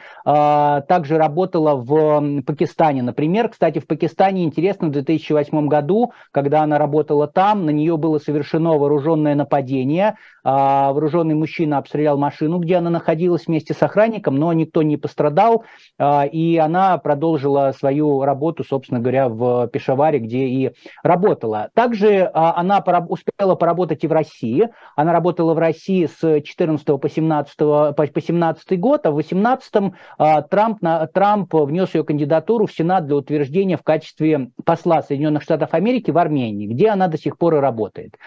также 0.81 1.17
работала 1.17 1.75
в 1.75 2.41
Пакистане, 2.43 3.01
например. 3.03 3.49
Кстати, 3.49 3.79
в 3.79 3.87
Пакистане 3.87 4.43
интересно, 4.43 4.87
в 4.87 4.91
2008 4.91 5.67
году, 5.67 6.13
когда 6.31 6.61
она 6.61 6.77
работала 6.77 7.27
там, 7.27 7.65
на 7.65 7.69
нее 7.69 7.97
было 7.97 8.19
совершено 8.19 8.77
вооруженное 8.77 9.35
нападение. 9.35 10.15
А, 10.49 10.93
вооруженный 10.93 11.35
мужчина 11.35 11.77
обстрелял 11.77 12.17
машину, 12.17 12.59
где 12.59 12.75
она 12.77 12.89
находилась 12.89 13.47
вместе 13.47 13.73
с 13.73 13.83
охранником, 13.83 14.35
но 14.37 14.53
никто 14.53 14.81
не 14.81 14.95
пострадал, 14.95 15.65
а, 15.99 16.25
и 16.25 16.55
она 16.55 16.97
продолжила 16.99 17.73
свою 17.77 18.23
работу, 18.23 18.63
собственно 18.63 19.01
говоря, 19.01 19.27
в 19.27 19.67
Пешаваре, 19.67 20.19
где 20.19 20.45
и 20.45 20.71
работала. 21.03 21.69
Также 21.73 22.31
а, 22.33 22.57
она 22.57 22.83
успела 23.09 23.55
поработать 23.55 24.05
и 24.05 24.07
в 24.07 24.11
России. 24.13 24.69
Она 24.95 25.11
работала 25.11 25.53
в 25.53 25.57
России 25.57 26.05
с 26.05 26.41
14 26.41 26.85
по 26.85 27.09
17, 27.09 27.57
по 27.57 28.21
17 28.25 28.79
год, 28.79 29.05
а 29.05 29.11
в 29.11 29.15
18 29.15 29.73
Трамп 30.49 30.66
Трамп, 30.67 30.81
на, 30.81 31.07
Трамп 31.07 31.53
внес 31.53 31.95
ее 31.95 32.03
кандидатуру 32.03 32.65
в 32.65 32.73
Сенат 32.73 33.05
для 33.05 33.15
утверждения 33.15 33.77
в 33.77 33.83
качестве 33.83 34.51
посла 34.65 35.01
Соединенных 35.01 35.43
Штатов 35.43 35.73
Америки 35.73 36.11
в 36.11 36.17
Армении, 36.17 36.67
где 36.67 36.89
она 36.89 37.07
до 37.07 37.17
сих 37.17 37.37
пор 37.37 37.55
и 37.55 37.59
работает. 37.59 38.17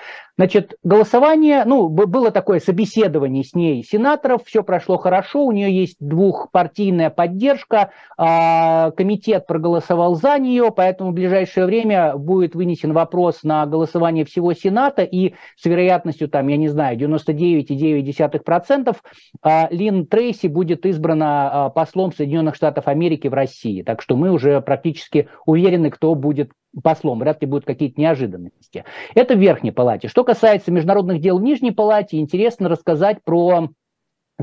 Значит, 0.41 0.79
голосование, 0.83 1.65
ну, 1.67 1.91
было 1.91 2.31
такое 2.31 2.61
собеседование 2.61 3.45
с 3.45 3.55
ней 3.55 3.85
сенаторов, 3.85 4.41
все 4.47 4.63
прошло 4.63 4.97
хорошо, 4.97 5.45
у 5.45 5.53
нее 5.53 5.71
есть 5.71 5.97
двухпартийная 6.01 7.11
поддержка, 7.11 7.91
а, 8.17 8.91
комитет 8.93 9.47
проголосовал 9.47 10.15
за 10.15 10.39
нее, 10.39 10.73
поэтому 10.75 11.11
в 11.11 11.15
ближайшее 11.15 11.67
время 11.67 12.17
будет 12.17 12.55
вынесен 12.55 12.95
вопрос 12.95 13.43
на 13.43 13.67
голосование 13.67 14.25
всего 14.25 14.55
Сената, 14.55 15.03
и 15.03 15.35
с 15.57 15.67
вероятностью, 15.67 16.31
там, 16.31 16.49
я 16.49 16.57
не 16.57 16.69
знаю, 16.69 16.97
99,9% 16.97 18.97
а, 19.43 19.69
Лин 19.71 20.07
Трейси 20.07 20.47
будет 20.47 20.87
избрана 20.87 21.67
а, 21.67 21.69
послом 21.69 22.13
Соединенных 22.13 22.30
Штатов 22.55 22.89
Америки 22.89 23.29
в 23.29 23.35
России. 23.35 23.83
Так 23.83 24.03
что 24.03 24.17
мы 24.17 24.31
уже 24.31 24.61
практически 24.61 25.29
уверены, 25.47 25.91
кто 25.91 26.15
будет 26.15 26.53
послом. 26.83 27.21
Вряд 27.21 27.43
ли 27.43 27.49
будут 27.49 27.65
какие-то 27.65 28.01
неожиданности. 28.01 28.85
Это 29.15 29.35
в 29.35 29.39
Верхней 29.39 29.73
Палате. 29.73 30.09
Что 30.09 30.25
касается 30.25 30.71
международных 30.71 31.21
дел 31.21 31.39
в 31.39 31.43
Нижней 31.43 31.73
Палате, 31.73 32.19
интересно 32.19 32.69
рассказать 32.69 33.19
про 33.25 33.71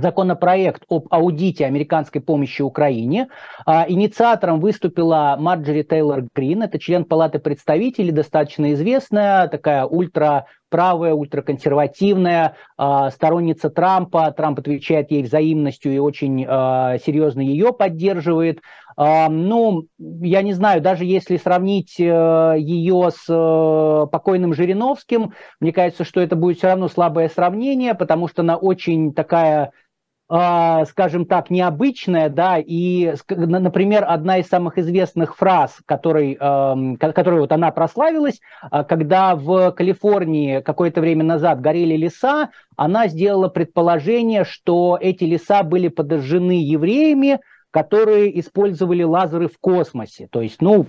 законопроект 0.02 0.84
об 0.90 1.08
аудите 1.10 1.66
американской 1.66 2.22
помощи 2.22 2.62
Украине. 2.62 3.28
А, 3.66 3.86
инициатором 3.88 4.60
выступила 4.60 5.36
Марджери 5.40 5.84
Тейлор 5.84 6.24
Грин, 6.34 6.64
это 6.64 6.80
член 6.80 7.06
Палаты 7.06 7.40
представителей, 7.40 8.12
достаточно 8.12 8.74
известная, 8.74 9.48
такая 9.48 9.86
ультра 9.86 10.46
правая, 10.70 11.14
ультраконсервативная, 11.14 12.56
э, 12.78 13.10
сторонница 13.14 13.70
Трампа. 13.70 14.30
Трамп 14.32 14.60
отвечает 14.60 15.12
ей 15.12 15.24
взаимностью 15.24 15.94
и 15.94 15.98
очень 15.98 16.44
э, 16.46 16.98
серьезно 17.06 17.40
ее 17.40 17.72
поддерживает. 17.72 18.60
Ну, 19.00 19.86
я 20.00 20.42
не 20.42 20.54
знаю, 20.54 20.82
даже 20.82 21.06
если 21.06 21.38
сравнить 21.38 22.00
э, 22.00 22.56
ее 22.58 23.12
с 23.12 23.26
э, 23.30 24.08
покойным 24.12 24.56
Жириновским, 24.56 25.34
мне 25.60 25.72
кажется, 25.72 26.04
что 26.04 26.20
это 26.20 26.36
будет 26.36 26.58
все 26.58 26.70
равно 26.70 26.88
слабое 26.88 27.30
сравнение, 27.30 27.94
потому 27.94 28.28
что 28.28 28.42
она 28.42 28.56
очень 28.56 29.14
такая 29.14 29.66
а, 29.66 29.72
скажем 30.30 31.26
так, 31.26 31.50
необычная, 31.50 32.28
да, 32.28 32.58
и, 32.58 33.14
например, 33.30 34.04
одна 34.06 34.40
из 34.40 34.48
самых 34.48 34.78
известных 34.78 35.38
фраз, 35.38 35.78
которой, 35.86 36.36
которой 36.36 37.40
вот 37.40 37.54
она 37.54 37.72
прославилась, 37.72 38.42
а, 38.70 38.84
когда 38.84 39.36
в 39.36 39.72
Калифорнии 39.72 40.60
какое-то 40.60 41.00
время 41.00 41.24
назад 41.24 41.62
горели 41.62 41.96
леса, 41.96 42.50
она 42.76 43.08
сделала 43.08 43.48
предположение, 43.48 44.44
что 44.44 44.98
эти 45.00 45.24
леса 45.24 45.64
были 45.64 45.88
подожжены 45.88 46.62
евреями, 46.62 47.40
которые 47.72 48.38
использовали 48.40 49.04
лазеры 49.04 49.48
в 49.48 49.58
космосе. 49.60 50.28
То 50.30 50.42
есть, 50.42 50.62
ну, 50.62 50.88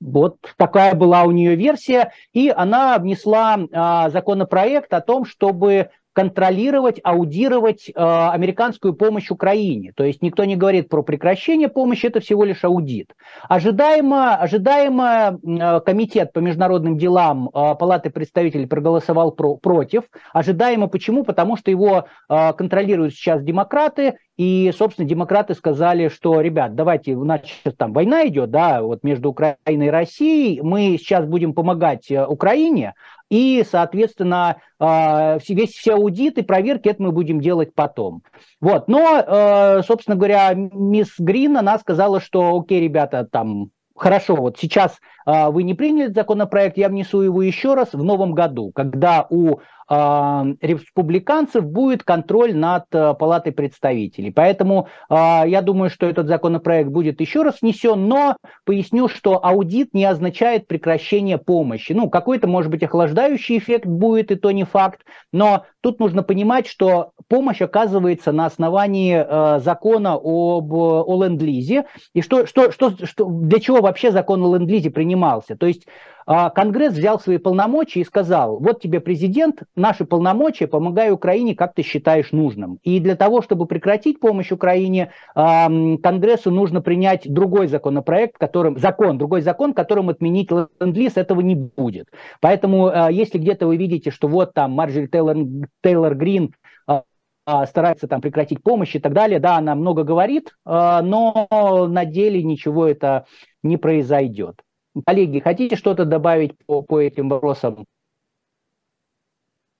вот 0.00 0.36
такая 0.56 0.94
была 0.94 1.22
у 1.22 1.30
нее 1.30 1.54
версия, 1.56 2.12
и 2.32 2.52
она 2.54 2.98
внесла 2.98 3.58
а, 3.72 4.10
законопроект 4.10 4.92
о 4.92 5.00
том, 5.00 5.24
чтобы 5.24 5.90
контролировать, 6.14 7.00
аудировать 7.02 7.88
э, 7.88 7.92
американскую 7.96 8.94
помощь 8.94 9.30
Украине. 9.30 9.92
То 9.94 10.04
есть 10.04 10.22
никто 10.22 10.44
не 10.44 10.56
говорит 10.56 10.88
про 10.88 11.02
прекращение 11.02 11.68
помощи, 11.68 12.06
это 12.06 12.20
всего 12.20 12.44
лишь 12.44 12.64
аудит. 12.64 13.14
Ожидаемо, 13.48 14.36
ожидаемо 14.36 15.38
э, 15.42 15.80
комитет 15.80 16.32
по 16.32 16.38
международным 16.38 16.96
делам 16.96 17.48
э, 17.48 17.50
Палаты 17.52 18.10
представителей 18.10 18.66
проголосовал 18.66 19.32
про, 19.32 19.56
против. 19.56 20.04
Ожидаемо 20.32 20.86
почему? 20.86 21.24
Потому 21.24 21.56
что 21.56 21.70
его 21.72 22.06
э, 22.28 22.52
контролируют 22.52 23.12
сейчас 23.14 23.42
демократы, 23.42 24.14
и, 24.36 24.72
собственно, 24.76 25.08
демократы 25.08 25.54
сказали, 25.54 26.08
что, 26.08 26.40
ребят, 26.40 26.74
давайте, 26.74 27.14
у 27.14 27.24
нас 27.24 27.42
сейчас 27.44 27.74
там 27.74 27.92
война 27.92 28.26
идет, 28.26 28.50
да, 28.50 28.82
вот 28.82 29.04
между 29.04 29.30
Украиной 29.30 29.86
и 29.86 29.90
Россией, 29.90 30.60
мы 30.60 30.96
сейчас 30.98 31.24
будем 31.24 31.54
помогать 31.54 32.10
э, 32.10 32.26
Украине, 32.26 32.94
и, 33.30 33.64
соответственно, 33.68 34.56
а, 34.78 35.38
весь 35.48 35.72
все 35.74 35.94
аудиты, 35.94 36.42
проверки, 36.42 36.88
это 36.88 37.02
мы 37.02 37.12
будем 37.12 37.40
делать 37.40 37.74
потом. 37.74 38.22
Вот. 38.60 38.88
Но, 38.88 39.18
э, 39.18 39.82
собственно 39.82 40.16
говоря, 40.16 40.52
мисс 40.54 41.14
Грин, 41.18 41.56
она 41.56 41.78
сказала, 41.78 42.20
что, 42.20 42.58
окей, 42.58 42.80
ребята, 42.80 43.26
там, 43.30 43.70
хорошо, 43.96 44.36
вот 44.36 44.58
сейчас 44.58 44.98
вы 45.26 45.62
не 45.62 45.74
приняли 45.74 46.12
законопроект, 46.12 46.76
я 46.76 46.88
внесу 46.88 47.20
его 47.22 47.42
еще 47.42 47.74
раз 47.74 47.92
в 47.92 48.02
новом 48.02 48.32
году, 48.32 48.72
когда 48.74 49.26
у 49.30 49.60
а, 49.86 50.46
республиканцев 50.62 51.64
будет 51.64 52.04
контроль 52.04 52.54
над 52.54 52.84
а, 52.92 53.12
Палатой 53.14 53.52
представителей. 53.52 54.30
Поэтому 54.30 54.88
а, 55.10 55.44
я 55.46 55.60
думаю, 55.60 55.90
что 55.90 56.06
этот 56.06 56.26
законопроект 56.26 56.88
будет 56.88 57.20
еще 57.20 57.42
раз 57.42 57.60
внесен, 57.60 58.08
но 58.08 58.36
поясню, 58.64 59.08
что 59.08 59.44
аудит 59.44 59.92
не 59.92 60.06
означает 60.06 60.66
прекращение 60.66 61.36
помощи. 61.36 61.92
Ну, 61.92 62.08
какой-то, 62.08 62.46
может 62.46 62.70
быть, 62.70 62.82
охлаждающий 62.82 63.58
эффект 63.58 63.84
будет, 63.84 64.30
и 64.30 64.36
то 64.36 64.50
не 64.52 64.64
факт, 64.64 65.00
но 65.32 65.64
тут 65.82 66.00
нужно 66.00 66.22
понимать, 66.22 66.66
что 66.66 67.12
помощь 67.28 67.60
оказывается 67.60 68.32
на 68.32 68.46
основании 68.46 69.60
закона 69.60 70.14
об, 70.14 70.72
о 70.72 71.24
ленд-лизе, 71.24 71.84
и 72.14 72.22
что, 72.22 72.46
что, 72.46 72.72
что, 72.72 72.94
что, 73.04 73.24
для 73.26 73.60
чего 73.60 73.80
вообще 73.80 74.12
закон 74.12 74.42
о 74.42 74.56
ленд-лизе 74.56 74.90
принимался. 75.14 75.56
То 75.56 75.66
есть 75.66 75.86
а 76.26 76.48
Конгресс 76.48 76.94
взял 76.94 77.20
свои 77.20 77.36
полномочия 77.36 78.00
и 78.00 78.04
сказал, 78.04 78.58
вот 78.58 78.80
тебе 78.80 79.00
президент, 79.00 79.62
наши 79.76 80.06
полномочия, 80.06 80.66
помогай 80.66 81.10
Украине, 81.10 81.54
как 81.54 81.74
ты 81.74 81.82
считаешь 81.82 82.32
нужным. 82.32 82.78
И 82.82 82.98
для 82.98 83.14
того, 83.14 83.42
чтобы 83.42 83.66
прекратить 83.66 84.20
помощь 84.20 84.50
Украине, 84.50 85.12
Конгрессу 85.34 86.50
нужно 86.50 86.80
принять 86.80 87.30
другой 87.30 87.66
законопроект, 87.68 88.38
которым, 88.38 88.78
закон, 88.78 89.18
другой 89.18 89.42
закон, 89.42 89.74
которым 89.74 90.08
отменить 90.08 90.50
ленд-лиз, 90.50 91.18
этого 91.18 91.42
не 91.42 91.56
будет. 91.56 92.08
Поэтому, 92.40 92.86
а, 92.86 93.10
если 93.10 93.36
где-то 93.36 93.66
вы 93.66 93.76
видите, 93.76 94.10
что 94.10 94.26
вот 94.26 94.54
там 94.54 94.72
Марджери 94.72 95.08
Тейлор, 95.08 95.36
Тейлор 95.82 96.14
Грин 96.14 96.54
а, 96.86 97.66
старается 97.66 98.08
там 98.08 98.22
прекратить 98.22 98.62
помощь 98.62 98.96
и 98.96 98.98
так 98.98 99.12
далее, 99.12 99.40
да, 99.40 99.58
она 99.58 99.74
много 99.74 100.04
говорит, 100.04 100.54
но 100.64 101.46
на 101.50 102.04
деле 102.06 102.42
ничего 102.42 102.86
это 102.86 103.26
не 103.62 103.76
произойдет. 103.76 104.62
Коллеги, 105.06 105.40
хотите 105.40 105.76
что-то 105.76 106.04
добавить 106.04 106.56
по, 106.66 106.82
по 106.82 107.00
этим 107.00 107.28
вопросам? 107.28 107.84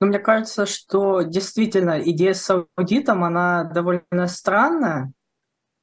Ну, 0.00 0.08
мне 0.08 0.18
кажется, 0.18 0.66
что 0.66 1.22
действительно 1.22 2.00
идея 2.00 2.34
с 2.34 2.50
аудитом, 2.76 3.22
она 3.22 3.64
довольно 3.64 4.26
странная, 4.26 5.12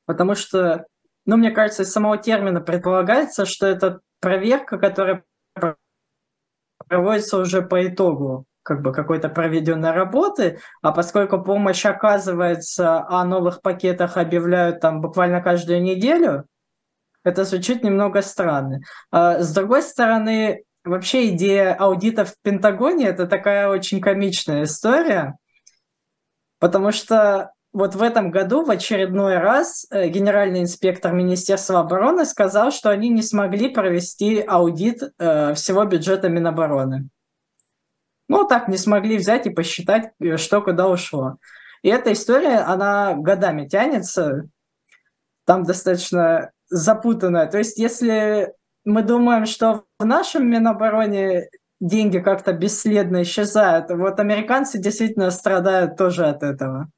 потому 0.05 0.35
что, 0.35 0.85
ну, 1.25 1.37
мне 1.37 1.51
кажется, 1.51 1.83
из 1.83 1.91
самого 1.91 2.17
термина 2.17 2.59
предполагается, 2.59 3.45
что 3.45 3.67
это 3.67 4.01
проверка, 4.19 4.77
которая 4.77 5.23
проводится 6.87 7.37
уже 7.37 7.61
по 7.61 7.87
итогу 7.87 8.45
как 8.63 8.81
бы 8.81 8.93
какой-то 8.93 9.29
проведенной 9.29 9.91
работы, 9.91 10.59
а 10.81 10.91
поскольку 10.91 11.41
помощь 11.41 11.85
оказывается, 11.85 12.99
о 13.07 13.25
новых 13.25 13.61
пакетах 13.61 14.17
объявляют 14.17 14.81
там 14.81 15.01
буквально 15.01 15.41
каждую 15.41 15.81
неделю, 15.81 16.45
это 17.23 17.43
звучит 17.43 17.83
немного 17.83 18.21
странно. 18.21 18.81
А, 19.11 19.39
с 19.39 19.53
другой 19.53 19.83
стороны, 19.83 20.63
вообще 20.83 21.29
идея 21.29 21.73
аудита 21.73 22.25
в 22.25 22.33
Пентагоне– 22.41 23.05
это 23.07 23.27
такая 23.27 23.69
очень 23.69 24.01
комичная 24.01 24.63
история, 24.63 25.37
потому 26.59 26.91
что 26.91 27.51
вот 27.73 27.95
в 27.95 28.01
этом 28.01 28.31
году 28.31 28.65
в 28.65 28.69
очередной 28.69 29.37
раз 29.37 29.85
э, 29.89 30.09
генеральный 30.09 30.61
инспектор 30.61 31.13
Министерства 31.13 31.79
обороны 31.79 32.25
сказал, 32.25 32.71
что 32.71 32.89
они 32.89 33.07
не 33.09 33.21
смогли 33.21 33.69
провести 33.69 34.41
аудит 34.41 35.01
э, 35.17 35.53
всего 35.53 35.85
бюджета 35.85 36.27
Минобороны. 36.27 37.07
Ну, 38.27 38.45
так 38.45 38.67
не 38.67 38.77
смогли 38.77 39.17
взять 39.17 39.47
и 39.47 39.51
посчитать, 39.51 40.11
э, 40.19 40.35
что 40.35 40.61
куда 40.61 40.89
ушло. 40.89 41.37
И 41.81 41.89
эта 41.89 42.11
история, 42.11 42.59
она 42.59 43.13
годами 43.13 43.67
тянется. 43.67 44.49
Там 45.45 45.63
достаточно 45.63 46.51
запутанная. 46.71 47.45
То 47.47 47.59
есть, 47.59 47.77
если 47.77 48.53
мы 48.83 49.03
думаем, 49.03 49.45
что 49.45 49.83
в 49.99 50.05
нашем 50.05 50.49
Минобороне 50.49 51.49
деньги 51.79 52.19
как-то 52.19 52.53
бесследно 52.53 53.21
исчезают, 53.21 53.91
вот 53.91 54.19
американцы 54.19 54.79
действительно 54.79 55.29
страдают 55.29 55.97
тоже 55.97 56.25
от 56.25 56.41
этого. 56.41 56.89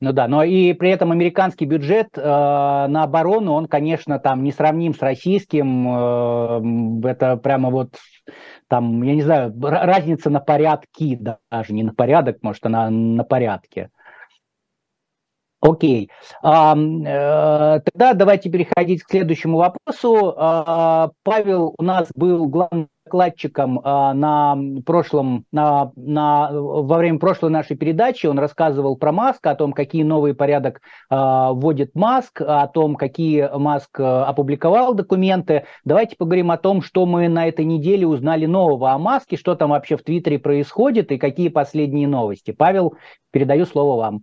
Ну 0.00 0.12
да, 0.12 0.28
но 0.28 0.42
и 0.42 0.74
при 0.74 0.90
этом 0.90 1.10
американский 1.10 1.64
бюджет 1.64 2.08
э, 2.18 2.20
на 2.20 3.02
оборону, 3.02 3.54
он, 3.54 3.66
конечно, 3.66 4.18
там 4.18 4.44
не 4.44 4.52
сравним 4.52 4.94
с 4.94 5.00
российским. 5.00 5.88
Э, 5.88 7.08
это 7.08 7.38
прямо 7.38 7.70
вот 7.70 7.96
там, 8.68 9.02
я 9.02 9.14
не 9.14 9.22
знаю, 9.22 9.54
разница 9.58 10.28
на 10.28 10.40
порядки 10.40 11.18
даже, 11.50 11.72
не 11.72 11.82
на 11.82 11.94
порядок, 11.94 12.38
может, 12.42 12.66
она 12.66 12.90
на 12.90 13.24
порядке. 13.24 13.88
Окей. 15.66 16.10
Э, 16.42 17.80
тогда 17.84 18.12
давайте 18.14 18.50
переходить 18.50 19.02
к 19.02 19.10
следующему 19.10 19.58
вопросу. 19.58 20.34
А, 20.36 21.10
Павел 21.24 21.74
у 21.76 21.82
нас 21.82 22.08
был 22.14 22.46
главным 22.46 22.88
докладчиком 23.06 23.80
а, 23.82 24.12
на 24.14 24.56
прошлом, 24.84 25.44
на, 25.52 25.92
на, 25.96 26.50
во 26.52 26.98
время 26.98 27.18
прошлой 27.18 27.50
нашей 27.50 27.76
передачи. 27.76 28.26
Он 28.26 28.38
рассказывал 28.38 28.96
про 28.96 29.12
Маск, 29.12 29.46
о 29.46 29.54
том, 29.54 29.72
какие 29.72 30.02
новые 30.02 30.34
порядок 30.34 30.80
а, 31.08 31.52
вводит 31.52 31.94
Маск, 31.94 32.40
о 32.40 32.66
том, 32.66 32.96
какие 32.96 33.48
Маск 33.56 34.00
а, 34.00 34.26
опубликовал 34.26 34.94
документы. 34.94 35.64
Давайте 35.84 36.16
поговорим 36.16 36.50
о 36.50 36.58
том, 36.58 36.82
что 36.82 37.06
мы 37.06 37.28
на 37.28 37.48
этой 37.48 37.64
неделе 37.64 38.06
узнали 38.06 38.46
нового 38.46 38.92
о 38.92 38.98
Маске, 38.98 39.36
что 39.36 39.54
там 39.54 39.70
вообще 39.70 39.96
в 39.96 40.02
Твиттере 40.02 40.38
происходит 40.38 41.12
и 41.12 41.18
какие 41.18 41.48
последние 41.48 42.08
новости. 42.08 42.50
Павел, 42.50 42.94
передаю 43.30 43.66
слово 43.66 43.98
вам. 43.98 44.22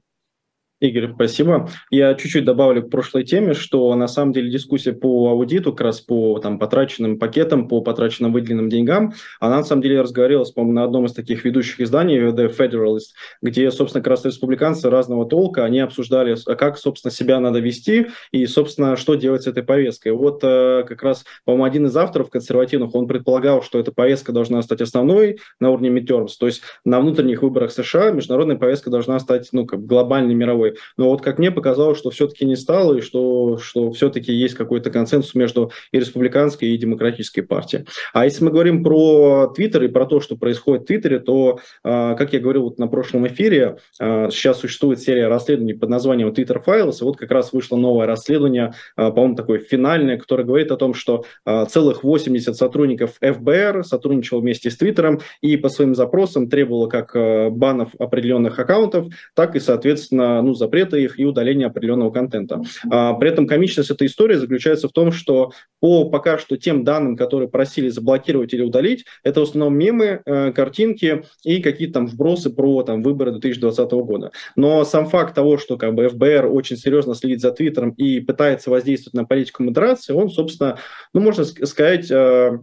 Игорь, 0.83 1.13
спасибо. 1.15 1.69
Я 1.91 2.13
чуть-чуть 2.13 2.43
добавлю 2.43 2.83
к 2.83 2.89
прошлой 2.89 3.23
теме, 3.23 3.53
что 3.53 3.95
на 3.95 4.09
самом 4.09 4.33
деле 4.33 4.51
дискуссия 4.51 4.91
по 4.91 5.29
аудиту, 5.29 5.71
как 5.71 5.79
раз 5.79 6.01
по 6.01 6.39
там, 6.39 6.59
потраченным 6.59 7.17
пакетам, 7.17 7.69
по 7.69 7.79
потраченным 7.79 8.33
выделенным 8.33 8.67
деньгам, 8.67 9.13
она 9.39 9.59
на 9.59 9.63
самом 9.63 9.81
деле 9.81 10.01
разговаривалась, 10.01 10.51
по-моему, 10.51 10.73
на 10.73 10.83
одном 10.83 11.05
из 11.05 11.13
таких 11.13 11.45
ведущих 11.45 11.79
изданий, 11.79 12.19
The 12.19 12.53
Federalist, 12.53 13.13
где, 13.41 13.71
собственно, 13.71 14.03
как 14.03 14.11
раз 14.11 14.25
республиканцы 14.25 14.89
разного 14.89 15.25
толка, 15.25 15.63
они 15.63 15.79
обсуждали, 15.79 16.35
как, 16.57 16.77
собственно, 16.77 17.13
себя 17.13 17.39
надо 17.39 17.59
вести 17.59 18.07
и, 18.33 18.45
собственно, 18.45 18.97
что 18.97 19.15
делать 19.15 19.43
с 19.43 19.47
этой 19.47 19.63
повесткой. 19.63 20.11
Вот 20.11 20.43
э, 20.43 20.83
как 20.85 21.01
раз, 21.01 21.23
по-моему, 21.45 21.63
один 21.63 21.85
из 21.85 21.95
авторов 21.95 22.29
консервативных, 22.29 22.93
он 22.93 23.07
предполагал, 23.07 23.63
что 23.63 23.79
эта 23.79 23.93
повестка 23.93 24.33
должна 24.33 24.61
стать 24.61 24.81
основной 24.81 25.39
на 25.61 25.69
уровне 25.69 25.87
midterms, 25.87 26.31
то 26.37 26.45
есть 26.45 26.61
на 26.83 26.99
внутренних 26.99 27.41
выборах 27.41 27.71
США 27.71 28.11
международная 28.11 28.57
повестка 28.57 28.89
должна 28.89 29.17
стать, 29.19 29.47
ну, 29.53 29.65
как 29.65 29.85
глобальной, 29.85 30.33
мировой. 30.33 30.72
Но 30.97 31.09
вот 31.09 31.21
как 31.21 31.39
мне 31.39 31.51
показалось, 31.51 31.97
что 31.97 32.09
все-таки 32.09 32.45
не 32.45 32.55
стало, 32.55 32.97
и 32.97 33.01
что, 33.01 33.57
что 33.57 33.91
все-таки 33.91 34.33
есть 34.33 34.55
какой-то 34.55 34.89
консенсус 34.89 35.35
между 35.35 35.71
и 35.91 35.99
республиканской, 35.99 36.69
и 36.69 36.77
демократической 36.77 37.41
партией. 37.41 37.85
А 38.13 38.25
если 38.25 38.43
мы 38.43 38.51
говорим 38.51 38.83
про 38.83 39.47
Твиттер 39.55 39.83
и 39.83 39.87
про 39.87 40.05
то, 40.05 40.19
что 40.19 40.35
происходит 40.35 40.83
в 40.83 40.85
Твиттере, 40.87 41.19
то, 41.19 41.59
а, 41.83 42.15
как 42.15 42.33
я 42.33 42.39
говорил 42.39 42.63
вот 42.63 42.79
на 42.79 42.87
прошлом 42.87 43.27
эфире, 43.27 43.77
а, 43.99 44.29
сейчас 44.29 44.59
существует 44.59 44.99
серия 44.99 45.27
расследований 45.27 45.73
под 45.73 45.89
названием 45.89 46.29
Twitter 46.29 46.63
Files, 46.63 46.97
и 47.01 47.03
вот 47.03 47.17
как 47.17 47.31
раз 47.31 47.53
вышло 47.53 47.77
новое 47.77 48.07
расследование, 48.07 48.73
а, 48.95 49.11
по-моему, 49.11 49.35
такое 49.35 49.59
финальное, 49.59 50.17
которое 50.17 50.43
говорит 50.43 50.71
о 50.71 50.77
том, 50.77 50.93
что 50.93 51.25
целых 51.69 52.03
80 52.03 52.55
сотрудников 52.55 53.17
ФБР 53.21 53.83
сотрудничало 53.83 54.39
вместе 54.39 54.69
с 54.69 54.77
Твиттером 54.77 55.21
и 55.41 55.57
по 55.57 55.69
своим 55.69 55.95
запросам 55.95 56.49
требовало 56.49 56.87
как 56.87 57.13
банов 57.53 57.91
определенных 57.99 58.59
аккаунтов, 58.59 59.07
так 59.35 59.55
и, 59.55 59.59
соответственно, 59.59 60.41
ну, 60.41 60.53
запрета 60.63 60.97
их 60.97 61.19
и 61.19 61.25
удаления 61.25 61.67
определенного 61.67 62.11
контента. 62.11 62.61
А, 62.89 63.13
при 63.13 63.29
этом 63.29 63.47
комичность 63.47 63.91
этой 63.91 64.07
истории 64.07 64.35
заключается 64.35 64.87
в 64.87 64.91
том, 64.91 65.11
что 65.11 65.51
по 65.79 66.09
пока 66.09 66.37
что 66.37 66.57
тем 66.57 66.83
данным, 66.83 67.17
которые 67.17 67.49
просили 67.49 67.89
заблокировать 67.89 68.53
или 68.53 68.61
удалить, 68.61 69.05
это 69.23 69.41
в 69.41 69.43
основном 69.43 69.77
мемы, 69.77 70.21
э, 70.25 70.51
картинки 70.53 71.23
и 71.43 71.61
какие-то 71.61 71.93
там 71.93 72.07
вбросы 72.07 72.49
про 72.49 72.83
там, 72.83 73.03
выборы 73.03 73.31
2020 73.31 73.91
года. 73.91 74.31
Но 74.55 74.85
сам 74.85 75.07
факт 75.07 75.35
того, 75.35 75.57
что 75.57 75.77
как 75.77 75.93
бы 75.93 76.07
ФБР 76.07 76.47
очень 76.49 76.77
серьезно 76.77 77.15
следит 77.15 77.41
за 77.41 77.51
Твиттером 77.51 77.91
и 77.91 78.21
пытается 78.21 78.69
воздействовать 78.69 79.13
на 79.13 79.25
политику 79.25 79.63
модерации, 79.63 80.13
он, 80.13 80.29
собственно, 80.29 80.77
ну, 81.13 81.21
можно 81.21 81.43
сказать, 81.43 82.09
э, 82.09 82.59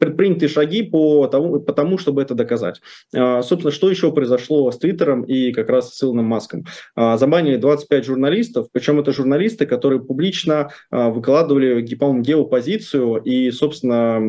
предпринятые 0.00 0.48
шаги 0.48 0.82
по 0.82 1.26
тому, 1.26 1.60
по 1.60 1.72
тому, 1.72 1.98
чтобы 1.98 2.22
это 2.22 2.34
доказать. 2.34 2.80
А, 3.14 3.42
собственно, 3.42 3.72
что 3.72 3.90
еще 3.90 4.10
произошло 4.12 4.70
с 4.70 4.78
Твиттером 4.78 5.22
и 5.22 5.52
как 5.52 5.68
раз 5.68 5.94
с 5.94 6.02
Илоном 6.02 6.24
Маском? 6.24 6.64
Забанили 7.24 7.56
25 7.56 8.04
журналистов, 8.04 8.66
причем 8.70 9.00
это 9.00 9.10
журналисты, 9.10 9.64
которые 9.64 9.98
публично 9.98 10.68
а, 10.90 11.08
выкладывали, 11.08 11.82
по-моему, 11.94 12.20
геопозицию 12.20 13.16
и, 13.16 13.50
собственно, 13.50 14.20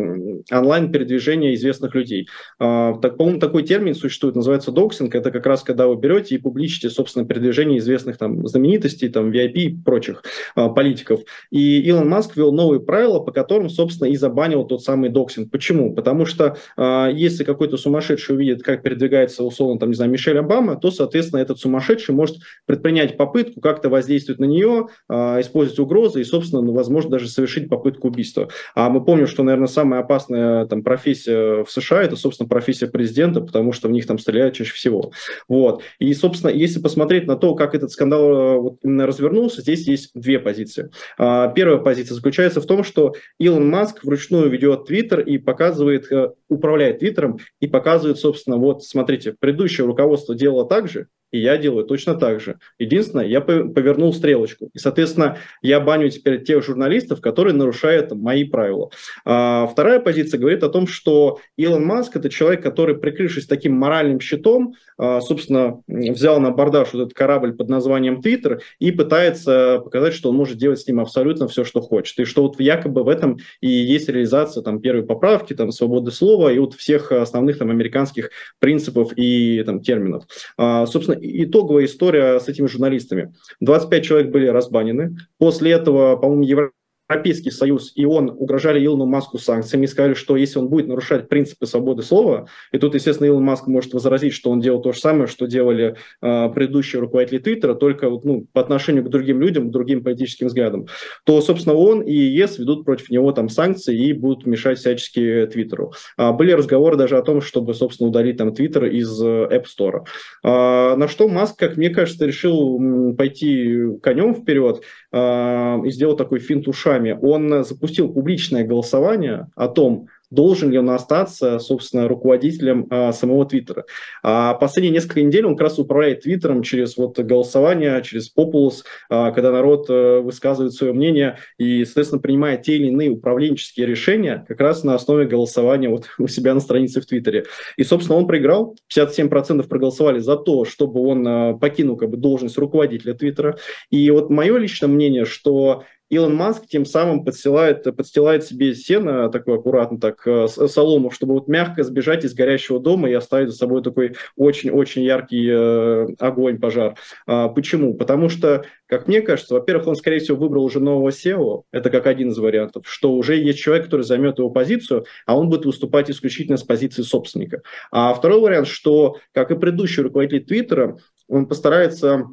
онлайн-передвижение 0.49 1.55
известных 1.55 1.93
людей. 1.93 2.29
А, 2.58 2.93
так, 2.93 3.17
по-моему, 3.17 3.41
такой 3.41 3.63
термин 3.63 3.95
существует, 3.95 4.38
называется 4.38 4.71
доксинг. 4.71 5.13
Это 5.13 5.29
как 5.31 5.45
раз 5.45 5.63
когда 5.63 5.88
вы 5.88 5.97
берете 5.97 6.36
и 6.36 6.38
публичите, 6.38 6.89
собственно, 6.89 7.25
передвижение 7.25 7.79
известных 7.79 8.17
там 8.17 8.47
знаменитостей, 8.47 9.10
там, 9.10 9.29
VIP 9.29 9.51
и 9.55 9.75
прочих 9.75 10.23
а, 10.55 10.69
политиков. 10.69 11.19
И 11.51 11.81
Илон 11.81 12.08
Маск 12.08 12.38
ввел 12.38 12.53
новые 12.53 12.79
правила, 12.79 13.19
по 13.19 13.34
которым, 13.34 13.69
собственно, 13.69 14.08
и 14.08 14.15
забанил 14.15 14.63
тот 14.63 14.84
самый 14.84 15.10
доксинг. 15.10 15.51
Почему? 15.51 15.93
Потому 15.93 16.25
что 16.25 16.55
если 16.77 17.43
какой-то 17.43 17.75
сумасшедший 17.75 18.36
увидит, 18.36 18.63
как 18.63 18.84
передвигается, 18.84 19.43
условно, 19.43 19.81
там, 19.81 19.89
не 19.89 19.95
знаю, 19.95 20.12
Мишель 20.12 20.39
Обама, 20.39 20.77
то, 20.77 20.91
соответственно, 20.91 21.41
этот 21.41 21.60
сумасшедший 21.60 22.15
может 22.15 22.38
предположить, 22.65 22.85
предпринять 22.86 23.17
попытку 23.17 23.62
как-то 23.62 23.89
воздействовать 23.89 24.39
на 24.39 24.45
нее, 24.45 24.89
а, 25.10 25.41
использовать 25.41 25.80
угрозы 25.80 26.21
и, 26.21 26.24
собственно, 26.24 26.62
ну, 26.62 26.71
возможно, 26.71 27.10
даже 27.10 27.28
совершить 27.28 27.67
попытку 27.67 28.10
убийства. 28.10 28.50
А 28.76 28.89
мы 28.89 29.04
помним, 29.04 29.26
что, 29.26 29.41
наверное, 29.41 29.67
самая 29.67 30.02
опасная 30.02 30.67
там, 30.67 30.84
профессия 30.84 31.63
в 31.63 31.71
США– 31.71 32.04
это, 32.04 32.15
собственно, 32.15 32.48
профессия 32.48 32.86
президента, 32.86 33.41
потому 33.41 33.71
что 33.71 33.88
в 33.88 33.91
них 33.91 34.06
там 34.06 34.19
стреляют 34.19 34.54
чаще 34.54 34.74
всего. 34.74 35.12
Вот. 35.48 35.82
И, 35.98 36.13
собственно, 36.13 36.52
если 36.52 36.80
посмотреть 36.80 37.26
на 37.26 37.36
то, 37.36 37.56
как 37.56 37.74
этот 37.74 37.91
скандал 37.91 38.30
э, 38.30 38.58
вот 38.60 38.78
именно 38.84 39.08
развернулся, 39.08 39.62
здесь 39.62 39.88
есть 39.88 40.12
две 40.13 40.38
позиции. 40.38 40.91
А, 41.17 41.48
первая 41.48 41.80
позиция 41.80 42.13
заключается 42.13 42.62
в 42.62 42.67
том, 42.67 42.84
что 42.84 43.13
Илон 43.39 43.67
Маск 43.67 44.04
вручную 44.04 44.48
ведет 44.48 44.86
Твиттер 44.86 45.21
и 45.21 45.39
показывает, 45.39 46.12
э, 46.12 46.30
управляет 46.50 47.00
Твиттером 47.00 47.39
и 47.60 47.67
показывает, 47.67 48.19
собственно, 48.19 48.58
вот, 48.58 48.84
смотрите, 48.84 49.34
предыдущее 49.39 49.88
руководство 49.88 50.36
делало 50.36 50.67
так 50.67 50.88
же, 50.88 51.08
и 51.36 51.39
я 51.39 51.58
делаю 51.58 51.86
точно 51.86 52.15
так 52.15 52.39
же. 52.39 52.60
Единственное, 52.80 53.26
я 53.26 53.41
повернул 53.41 54.13
стрелочку. 54.13 54.69
И, 54.74 54.80
соответственно, 54.80 55.38
я 55.62 55.82
баню 55.82 56.10
теперь 56.10 56.41
тех 56.43 56.63
журналистов, 56.63 57.19
которые 57.19 57.54
нарушают 57.54 58.12
мои 58.13 58.45
правила. 58.45 58.89
А, 59.26 59.67
вторая 59.67 60.00
позиция 60.00 60.39
говорит 60.39 60.63
о 60.63 60.69
том, 60.69 60.88
что 60.88 61.39
Илон 61.58 61.86
Маск– 61.86 62.15
это 62.17 62.30
человек, 62.30 62.63
который, 62.63 62.95
прикрывшись 62.95 63.48
таким 63.48 63.74
моральным 63.74 64.21
щитом, 64.21 64.76
собственно, 64.97 65.81
взял 65.88 66.39
на 66.39 66.51
бордаж 66.51 66.93
вот 66.93 67.03
этот 67.03 67.13
корабль 67.13 67.53
под 67.53 67.69
названием 67.69 68.21
Твиттер 68.21 68.62
и 68.79 68.91
пытается 68.91 69.79
показать, 69.84 70.13
что 70.13 70.29
он 70.29 70.36
может 70.36 70.58
делать 70.58 70.79
с 70.79 70.88
ним 70.88 70.99
абсолютно 70.99 71.47
все, 71.47 71.63
что 71.63 71.81
хочет. 71.81 72.17
И 72.19 72.25
что 72.25 72.43
вот 72.43 72.60
якобы 72.60 73.03
в 73.03 73.10
этом 73.10 73.38
и 73.62 73.67
есть 73.67 74.10
реализация 74.10 74.63
там, 74.63 74.79
первой 74.79 75.05
поправки, 75.05 75.53
там, 75.53 75.71
свободы 75.71 76.12
слова 76.12 76.51
и 76.51 76.60
вот 76.60 76.73
всех 76.73 77.12
основных 77.12 77.58
там, 77.58 77.69
американских 77.69 78.31
принципов 78.60 79.12
и 79.15 79.63
там, 79.63 79.81
терминов. 79.81 80.23
А, 80.58 80.86
собственно, 80.86 81.17
итоговая 81.21 81.86
история 81.86 82.39
с 82.39 82.47
этими 82.47 82.67
журналистами. 82.67 83.34
25 83.62 84.05
человек 84.05 84.31
были 84.31 84.47
разбанены. 84.47 85.17
После 85.38 85.71
этого, 85.71 86.15
по-моему, 86.15 86.43
Евро 86.43 86.71
Европейский 87.08 87.52
Союз 87.52 87.91
и 87.96 88.06
он 88.06 88.30
угрожали 88.30 88.84
Илону 88.84 89.06
Маску 89.06 89.38
санкциями 89.38 89.86
сказали, 89.86 90.13
что 90.13 90.36
если 90.36 90.60
он 90.60 90.70
будет 90.70 90.88
нарушать 90.88 91.30
принципы 91.30 91.65
свободы 91.65 92.04
слова, 92.04 92.48
и 92.72 92.78
тут, 92.78 92.96
естественно, 92.96 93.28
Илон 93.28 93.44
Маск 93.44 93.68
может 93.68 93.94
возразить, 93.94 94.34
что 94.34 94.50
он 94.50 94.60
делал 94.60 94.82
то 94.82 94.91
же 94.91 95.00
самое, 95.00 95.28
что 95.28 95.46
делали 95.46 95.96
э, 96.22 96.50
предыдущие 96.50 97.00
руководители 97.00 97.39
Твиттера, 97.39 97.76
только 97.76 98.10
ну, 98.10 98.48
по 98.52 98.62
отношению 98.62 99.04
к 99.04 99.10
другим 99.10 99.39
людям, 99.39 99.70
к 99.70 99.72
другим 99.72 100.04
политическим 100.04 100.48
взглядам, 100.48 100.88
то, 101.26 101.39
собственно, 101.41 101.76
он 101.76 102.02
и 102.02 102.13
ЕС 102.13 102.58
ведут 102.58 102.86
против 102.86 103.10
него 103.10 103.32
там 103.32 103.50
санкции 103.50 103.98
и 103.98 104.13
будут 104.13 104.46
мешать 104.46 104.80
всячески 104.80 105.48
Твиттеру. 105.52 105.94
А, 106.18 106.34
были 106.34 106.52
разговоры 106.52 106.98
даже 106.98 107.18
о 107.18 107.22
том, 107.22 107.41
чтобы, 107.41 107.74
собственно, 107.74 108.10
удалить 108.10 108.38
там 108.38 108.54
Твиттер 108.54 108.86
из 108.86 109.22
э, 109.22 109.48
App 109.52 109.65
Store. 109.65 110.06
А, 110.44 110.96
на 110.96 111.08
что 111.08 111.28
Маск, 111.28 111.58
как 111.58 111.78
мне 111.78 111.89
кажется, 111.89 112.26
решил 112.26 113.15
пойти 113.15 113.98
конем 114.02 114.34
вперед 114.34 114.82
и 115.15 115.91
сделал 115.91 116.17
такой 116.17 116.39
финт 116.39 116.67
ушами. 116.67 117.17
Он 117.21 117.63
запустил 117.63 118.12
публичное 118.12 118.65
голосование 118.65 119.47
о 119.56 119.69
том, 119.69 120.08
должен 120.36 120.71
ли 120.71 120.78
он 120.78 120.89
остаться, 120.89 121.60
собственно, 121.60 122.08
руководителем 122.08 122.88
а, 122.89 123.12
самого 123.13 123.45
Твиттера. 123.45 123.86
А 124.21 124.54
последние 124.54 124.93
несколько 124.93 125.21
недель 125.21 125.45
он 125.45 125.56
как 125.56 125.69
раз 125.69 125.80
управляет 125.80 126.21
Твиттером 126.21 126.62
через 126.62 126.98
вот 126.98 127.17
голосование, 127.17 128.04
через 128.04 128.30
популус, 128.30 128.84
а, 129.10 129.32
когда 129.32 129.52
народ 129.52 129.88
а, 129.89 130.21
высказывает 130.21 130.74
свое 130.74 130.93
мнение 130.93 131.38
и, 131.58 131.84
соответственно, 131.86 132.21
принимает 132.21 132.63
те 132.63 132.76
или 132.76 132.88
иные 132.88 133.10
управленческие 133.10 133.88
решения 133.88 134.45
как 134.48 134.60
раз 134.60 134.84
на 134.84 134.93
основе 134.95 135.26
голосования 135.26 135.89
вот 135.89 136.08
у 136.19 136.28
себя 136.28 136.54
на 136.54 136.60
странице 136.60 137.02
в 137.02 137.06
Твиттере. 137.06 137.45
И, 137.78 137.84
собственно, 137.84 138.17
он 138.17 138.28
проиграл. 138.28 138.76
57% 138.95 139.67
проголосовали 139.67 140.19
за 140.19 140.36
то, 140.36 140.65
чтобы 140.65 141.02
он 141.02 141.28
а, 141.28 141.54
покинул 141.54 141.95
как 141.95 142.10
бы, 142.10 142.17
должность 142.17 142.58
руководителя 142.58 143.13
Твиттера. 143.13 143.58
И 143.89 144.10
вот 144.12 144.30
мое 144.30 144.58
личное 144.58 144.88
мнение, 144.88 145.26
что 145.26 145.84
Илон 146.10 146.36
Маск 146.36 146.68
тем 146.68 146.86
самым 146.86 147.24
подстилает, 147.24 147.84
подстилает 147.96 148.44
себе 148.44 148.76
сено, 148.76 149.30
такой 149.30 149.56
аккуратно 149.56 150.00
так, 150.00 150.26
э, 150.28 150.48
солому, 150.48 151.10
чтобы 151.10 151.34
вот 151.34 151.48
мягко 151.48 151.84
сбежать 151.84 152.24
из 152.24 152.34
горящего 152.34 152.80
дома 152.80 153.10
и 153.10 153.13
оставить 153.13 153.50
за 153.50 153.56
собой 153.56 153.82
такой 153.82 154.15
очень-очень 154.36 155.02
яркий 155.02 155.50
э, 155.50 156.08
огонь, 156.20 156.60
пожар. 156.60 156.96
А, 157.26 157.50
почему? 157.50 157.96
Потому 157.96 158.30
что, 158.30 158.65
как 158.86 159.08
мне 159.08 159.22
кажется, 159.22 159.56
во-первых, 159.56 159.88
он, 159.88 159.96
скорее 159.96 160.20
всего, 160.20 160.38
выбрал 160.38 160.63
уже 160.63 160.80
нового 160.80 161.10
SEO, 161.10 161.63
это 161.72 161.89
как 161.89 162.06
один 162.06 162.30
из 162.30 162.38
вариантов, 162.38 162.84
что 162.88 163.13
уже 163.13 163.38
есть 163.38 163.60
человек, 163.60 163.86
который 163.86 164.04
займет 164.04 164.38
его 164.38 164.52
позицию, 164.52 165.06
а 165.26 165.38
он 165.38 165.50
будет 165.50 165.65
выступать 165.65 166.12
исключительно 166.12 166.58
с 166.58 166.63
позиции 166.63 167.02
собственника. 167.02 167.62
А 167.91 168.13
второй 168.13 168.39
вариант, 168.41 168.68
что, 168.68 169.18
как 169.32 169.50
и 169.50 169.56
предыдущий 169.56 170.04
руководитель 170.04 170.46
Твиттера, 170.46 170.98
он 171.28 171.48
постарается 171.48 172.28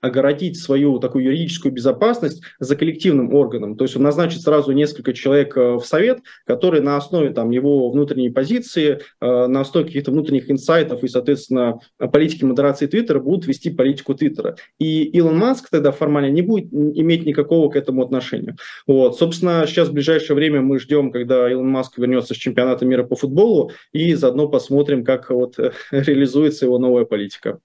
огородить 0.00 0.58
свою 0.58 0.98
такую 0.98 1.24
юридическую 1.24 1.72
безопасность 1.72 2.42
за 2.58 2.76
коллективным 2.76 3.34
органом. 3.34 3.76
То 3.76 3.84
есть 3.84 3.96
он 3.96 4.02
назначит 4.02 4.42
сразу 4.42 4.72
несколько 4.72 5.12
человек 5.12 5.56
э, 5.56 5.74
в 5.74 5.84
совет, 5.84 6.20
которые 6.46 6.82
на 6.82 6.96
основе 6.96 7.30
там, 7.30 7.50
его 7.50 7.90
внутренней 7.90 8.30
позиции, 8.30 9.00
э, 9.20 9.46
на 9.46 9.60
основе 9.60 9.86
каких-то 9.86 10.10
внутренних 10.10 10.50
инсайтов 10.50 11.02
и, 11.02 11.08
соответственно, 11.08 11.80
политики 12.12 12.44
модерации 12.44 12.86
Твиттера 12.86 13.20
будут 13.20 13.46
вести 13.46 13.70
политику 13.70 14.14
Твиттера. 14.14 14.56
И 14.78 15.04
Илон 15.04 15.38
Маск 15.38 15.68
тогда 15.70 15.90
формально 15.90 16.30
не 16.30 16.42
будет 16.42 16.72
иметь 16.72 17.26
никакого 17.26 17.70
к 17.70 17.76
этому 17.76 18.02
отношения. 18.02 18.56
Вот. 18.86 19.18
Собственно, 19.18 19.64
сейчас 19.66 19.88
в 19.88 19.92
ближайшее 19.92 20.36
время 20.36 20.60
мы 20.60 20.78
ждем, 20.78 21.10
когда 21.10 21.50
Илон 21.50 21.68
Маск 21.68 21.98
вернется 21.98 22.34
с 22.34 22.36
чемпионата 22.36 22.84
мира 22.84 23.02
по 23.02 23.16
футболу, 23.16 23.72
и 23.92 24.14
заодно 24.14 24.48
посмотрим, 24.48 25.04
как 25.04 25.30
вот 25.30 25.56
реализуется 25.90 26.66
его 26.66 26.78
новая 26.78 27.04
политика. 27.04 27.58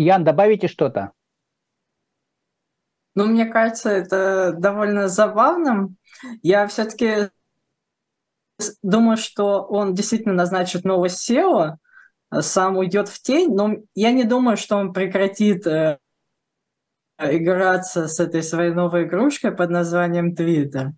Ян, 0.00 0.24
добавите 0.24 0.66
что-то? 0.66 1.12
Ну, 3.14 3.26
мне 3.26 3.44
кажется, 3.44 3.90
это 3.90 4.52
довольно 4.52 5.08
забавным. 5.08 5.96
Я 6.42 6.66
все-таки 6.68 7.28
думаю, 8.82 9.18
что 9.18 9.62
он 9.62 9.94
действительно 9.94 10.34
назначит 10.34 10.84
нового 10.84 11.06
SEO, 11.06 11.76
сам 12.32 12.78
уйдет 12.78 13.08
в 13.08 13.20
тень, 13.20 13.54
но 13.54 13.74
я 13.94 14.12
не 14.12 14.24
думаю, 14.24 14.56
что 14.56 14.76
он 14.76 14.92
прекратит 14.92 15.66
э, 15.66 15.98
играться 17.18 18.08
с 18.08 18.20
этой 18.20 18.42
своей 18.42 18.72
новой 18.72 19.04
игрушкой 19.04 19.52
под 19.52 19.68
названием 19.70 20.34
Twitter. 20.34 20.92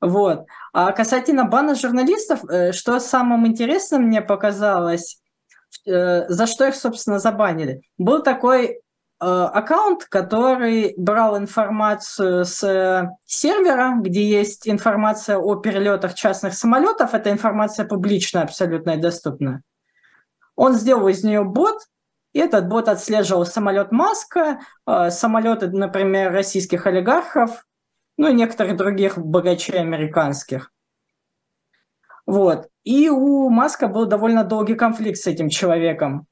Вот. 0.00 0.46
А 0.72 0.90
касательно 0.92 1.44
бана 1.44 1.74
журналистов, 1.74 2.42
э, 2.48 2.72
что 2.72 2.98
самым 2.98 3.46
интересным 3.46 4.04
мне 4.04 4.22
показалось, 4.22 5.20
за 5.84 6.46
что 6.46 6.66
их, 6.66 6.74
собственно, 6.74 7.18
забанили. 7.18 7.82
Был 7.96 8.22
такой 8.22 8.66
э, 8.66 8.78
аккаунт, 9.20 10.04
который 10.04 10.94
брал 10.96 11.38
информацию 11.38 12.44
с 12.44 12.62
э, 12.62 13.08
сервера, 13.24 13.94
где 13.98 14.22
есть 14.22 14.68
информация 14.68 15.38
о 15.38 15.56
перелетах 15.56 16.14
частных 16.14 16.54
самолетов. 16.54 17.14
Эта 17.14 17.30
информация 17.30 17.86
публичная, 17.86 18.42
абсолютно 18.42 18.96
доступна. 18.96 19.62
Он 20.56 20.74
сделал 20.74 21.08
из 21.08 21.24
нее 21.24 21.44
бот, 21.44 21.78
и 22.32 22.40
этот 22.40 22.68
бот 22.68 22.88
отслеживал 22.88 23.46
самолет 23.46 23.92
Маска, 23.92 24.60
самолеты, 25.08 25.68
например, 25.68 26.32
российских 26.32 26.86
олигархов, 26.86 27.64
ну 28.18 28.28
и 28.28 28.34
некоторых 28.34 28.76
других 28.76 29.16
богачей 29.16 29.80
американских. 29.80 30.70
Вот. 32.28 32.68
И 32.84 33.08
у 33.08 33.48
Маска 33.48 33.88
был 33.88 34.04
довольно 34.04 34.44
долгий 34.44 34.74
конфликт 34.74 35.18
с 35.18 35.26
этим 35.26 35.48
человеком, 35.48 36.26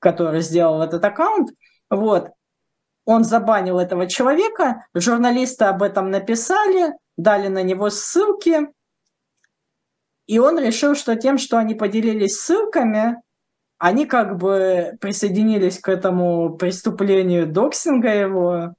который 0.00 0.40
сделал 0.40 0.82
этот 0.82 1.04
аккаунт. 1.04 1.50
Вот. 1.88 2.30
Он 3.04 3.22
забанил 3.22 3.78
этого 3.78 4.08
человека, 4.08 4.84
журналисты 4.92 5.66
об 5.66 5.84
этом 5.84 6.10
написали, 6.10 6.94
дали 7.16 7.46
на 7.46 7.62
него 7.62 7.90
ссылки, 7.90 8.66
и 10.26 10.40
он 10.40 10.58
решил, 10.58 10.96
что 10.96 11.14
тем, 11.14 11.38
что 11.38 11.58
они 11.58 11.76
поделились 11.76 12.40
ссылками, 12.40 13.22
они 13.78 14.06
как 14.06 14.38
бы 14.38 14.98
присоединились 15.00 15.78
к 15.78 15.88
этому 15.88 16.56
преступлению 16.56 17.46
доксинга 17.46 18.12
его. 18.12 18.74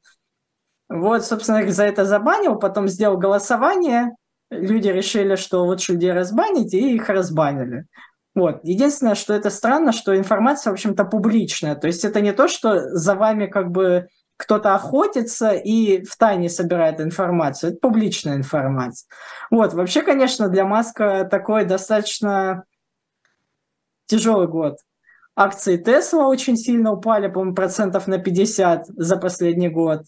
Вот, 0.90 1.24
собственно, 1.24 1.66
за 1.72 1.86
это 1.86 2.04
забанил, 2.04 2.60
потом 2.60 2.90
сделал 2.90 3.18
голосование, 3.18 4.12
люди 4.50 4.88
решили, 4.88 5.36
что 5.36 5.64
лучше 5.64 5.94
людей 5.94 6.12
разбанить, 6.12 6.74
и 6.74 6.96
их 6.96 7.10
разбанили. 7.10 7.86
Вот. 8.36 8.60
Единственное, 8.64 9.16
что 9.16 9.34
это 9.34 9.50
странно, 9.50 9.92
что 9.92 10.16
информация, 10.16 10.72
в 10.72 10.74
общем-то, 10.76 11.06
публичная. 11.06 11.76
То 11.76 11.88
есть 11.88 12.06
это 12.06 12.22
не 12.22 12.34
то, 12.34 12.48
что 12.48 12.96
за 12.96 13.16
вами 13.16 13.48
как 13.48 13.72
бы 13.72 14.08
кто-то 14.38 14.76
охотится 14.76 15.52
и 15.52 16.04
в 16.04 16.16
тайне 16.16 16.48
собирает 16.48 17.02
информацию. 17.02 17.72
Это 17.72 17.80
публичная 17.80 18.36
информация. 18.36 19.08
Вот. 19.50 19.74
Вообще, 19.74 20.04
конечно, 20.04 20.50
для 20.50 20.66
Маска 20.66 21.28
такой 21.30 21.66
достаточно 21.66 22.64
тяжелый 24.06 24.48
год. 24.48 24.78
Акции 25.36 25.78
Тесла 25.78 26.28
очень 26.28 26.58
сильно 26.58 26.92
упали, 26.92 27.28
по-моему, 27.28 27.56
процентов 27.56 28.08
на 28.08 28.20
50 28.20 28.86
за 28.88 29.18
последний 29.18 29.70
год. 29.70 30.02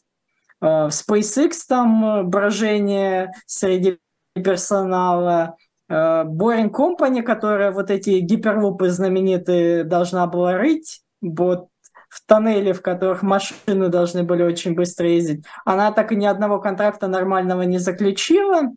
Э, 0.62 0.88
в 0.88 0.89
SpaceX 0.89 1.52
там 1.67 2.30
брожение 2.30 3.32
среди 3.45 3.99
персонала, 4.39 5.56
э, 5.88 5.93
Boring 5.93 6.71
Company, 6.71 7.21
которая 7.21 7.71
вот 7.71 7.91
эти 7.91 8.19
гиперлупы 8.19 8.89
знаменитые 8.89 9.84
должна 9.84 10.28
была 10.28 10.58
рыть, 10.58 11.02
вот 11.21 11.67
в 12.10 12.25
тоннели, 12.25 12.71
в 12.71 12.82
которых 12.82 13.21
машины 13.21 13.89
должны 13.89 14.23
были 14.23 14.43
очень 14.43 14.73
быстро 14.73 15.08
ездить. 15.08 15.45
Она 15.63 15.91
так 15.91 16.12
и 16.12 16.15
ни 16.15 16.25
одного 16.25 16.60
контракта 16.60 17.08
нормального 17.08 17.62
не 17.62 17.78
заключила. 17.78 18.73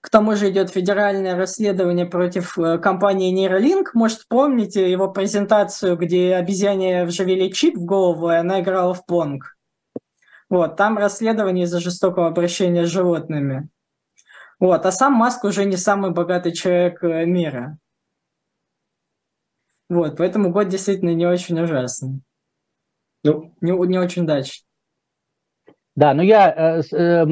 К 0.00 0.08
тому 0.08 0.34
же 0.34 0.48
идет 0.48 0.70
федеральное 0.70 1.36
расследование 1.36 2.06
против 2.06 2.56
э, 2.58 2.78
компании 2.78 3.34
Neuralink. 3.34 3.88
Может, 3.92 4.26
помните 4.28 4.90
его 4.90 5.08
презентацию, 5.08 5.96
где 5.96 6.36
обезьяне 6.36 7.04
вживили 7.04 7.50
чип 7.50 7.76
в 7.76 7.84
голову, 7.84 8.30
и 8.30 8.36
она 8.36 8.60
играла 8.60 8.94
в 8.94 9.04
понг? 9.04 9.56
Вот, 10.50 10.76
там 10.76 10.98
расследование 10.98 11.64
из-за 11.64 11.80
жестокого 11.80 12.26
обращения 12.26 12.84
с 12.84 12.90
животными. 12.90 13.68
Вот, 14.58 14.84
а 14.84 14.92
сам 14.92 15.14
Маск 15.14 15.44
уже 15.44 15.64
не 15.64 15.76
самый 15.76 16.10
богатый 16.10 16.52
человек 16.52 17.02
э, 17.02 17.24
мира. 17.24 17.78
Вот, 19.88 20.16
поэтому 20.18 20.50
год 20.50 20.68
действительно 20.68 21.14
не 21.14 21.24
очень 21.24 21.58
ужасный. 21.58 22.20
Ну, 23.24 23.54
не, 23.60 23.70
не 23.86 23.98
очень 23.98 24.22
удачный. 24.22 24.66
Да, 25.94 26.14
но 26.14 26.22
я 26.22 26.50
э, 26.50 26.82
э, 26.96 27.26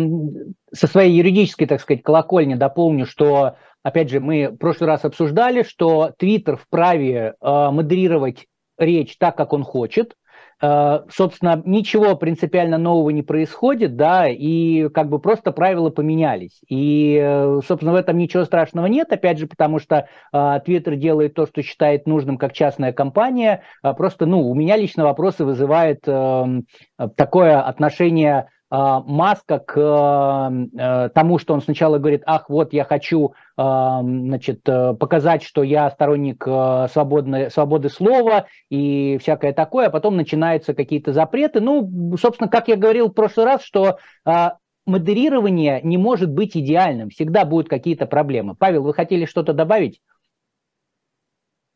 со 0.73 0.87
своей 0.87 1.17
юридической, 1.17 1.67
так 1.67 1.81
сказать, 1.81 2.03
колокольни 2.03 2.55
дополню, 2.55 3.05
что, 3.05 3.57
опять 3.83 4.11
же, 4.11 4.21
мы 4.21 4.49
в 4.49 4.57
прошлый 4.57 4.89
раз 4.89 5.05
обсуждали, 5.05 5.65
что 5.65 6.13
Твиттер 6.19 6.57
вправе 6.57 7.35
э, 7.41 7.71
модерировать 7.71 8.47
речь 8.77 9.17
так, 9.19 9.37
как 9.37 9.53
он 9.53 9.65
хочет, 9.65 10.17
собственно, 10.61 11.63
ничего 11.65 12.17
принципиально 12.17 12.79
нового 12.79 13.11
не 13.11 13.23
происходит, 13.23 13.97
да, 13.97 14.29
и 14.29 14.89
как 14.89 15.09
бы 15.09 15.19
просто 15.21 15.53
правила 15.53 15.91
поменялись. 15.91 16.61
И, 16.69 17.19
э, 17.21 17.61
собственно, 17.67 17.93
в 17.93 17.97
этом 17.97 18.19
ничего 18.19 18.45
страшного 18.45 18.87
нет, 18.87 19.13
опять 19.13 19.39
же, 19.39 19.47
потому 19.47 19.79
что 19.79 20.09
э, 20.33 20.37
Twitter 20.67 20.97
делает 20.97 21.35
то, 21.35 21.47
что 21.47 21.63
считает 21.63 22.07
нужным 22.07 22.39
как 22.39 22.53
частная 22.53 22.93
компания. 22.93 23.63
Просто, 23.83 24.27
ну, 24.27 24.49
у 24.49 24.55
меня 24.55 24.77
лично 24.77 25.05
вопросы 25.05 25.45
вызывает 25.45 26.01
эм, 26.07 26.67
такое 27.17 27.61
отношение 27.61 28.49
Маска 28.71 29.61
к 29.61 29.79
э, 29.81 31.09
тому, 31.15 31.39
что 31.39 31.55
он 31.55 31.63
сначала 31.63 31.99
говорит, 31.99 32.23
ах, 32.27 32.51
вот 32.51 32.75
я 32.75 32.85
хочу 32.85 33.33
а, 33.57 34.03
значит, 34.03 34.61
э, 34.69 34.93
показать, 34.95 35.43
что 35.43 35.63
я 35.63 35.91
сторонник 35.91 36.45
э, 36.47 36.87
свободной, 36.93 37.51
свободы 37.51 37.89
слова 37.89 38.47
и 38.69 39.17
всякое 39.23 39.55
такое, 39.55 39.87
а 39.87 39.91
потом 39.91 40.17
начинаются 40.17 40.75
какие-то 40.75 41.15
запреты. 41.15 41.61
Ну, 41.61 42.15
собственно, 42.21 42.51
как 42.51 42.69
я 42.69 42.77
говорил 42.77 43.09
в 43.09 43.15
прошлый 43.15 43.47
раз, 43.47 43.63
что 43.63 43.99
а, 44.27 44.59
модерирование 44.89 45.81
не 45.83 45.99
может 45.99 46.31
быть 46.31 46.57
идеальным, 46.57 47.11
всегда 47.11 47.45
будут 47.45 47.69
какие-то 47.69 48.07
проблемы. 48.07 48.55
Павел, 48.55 48.83
вы 48.83 48.95
хотели 48.95 49.25
что-то 49.25 49.53
добавить? 49.53 50.01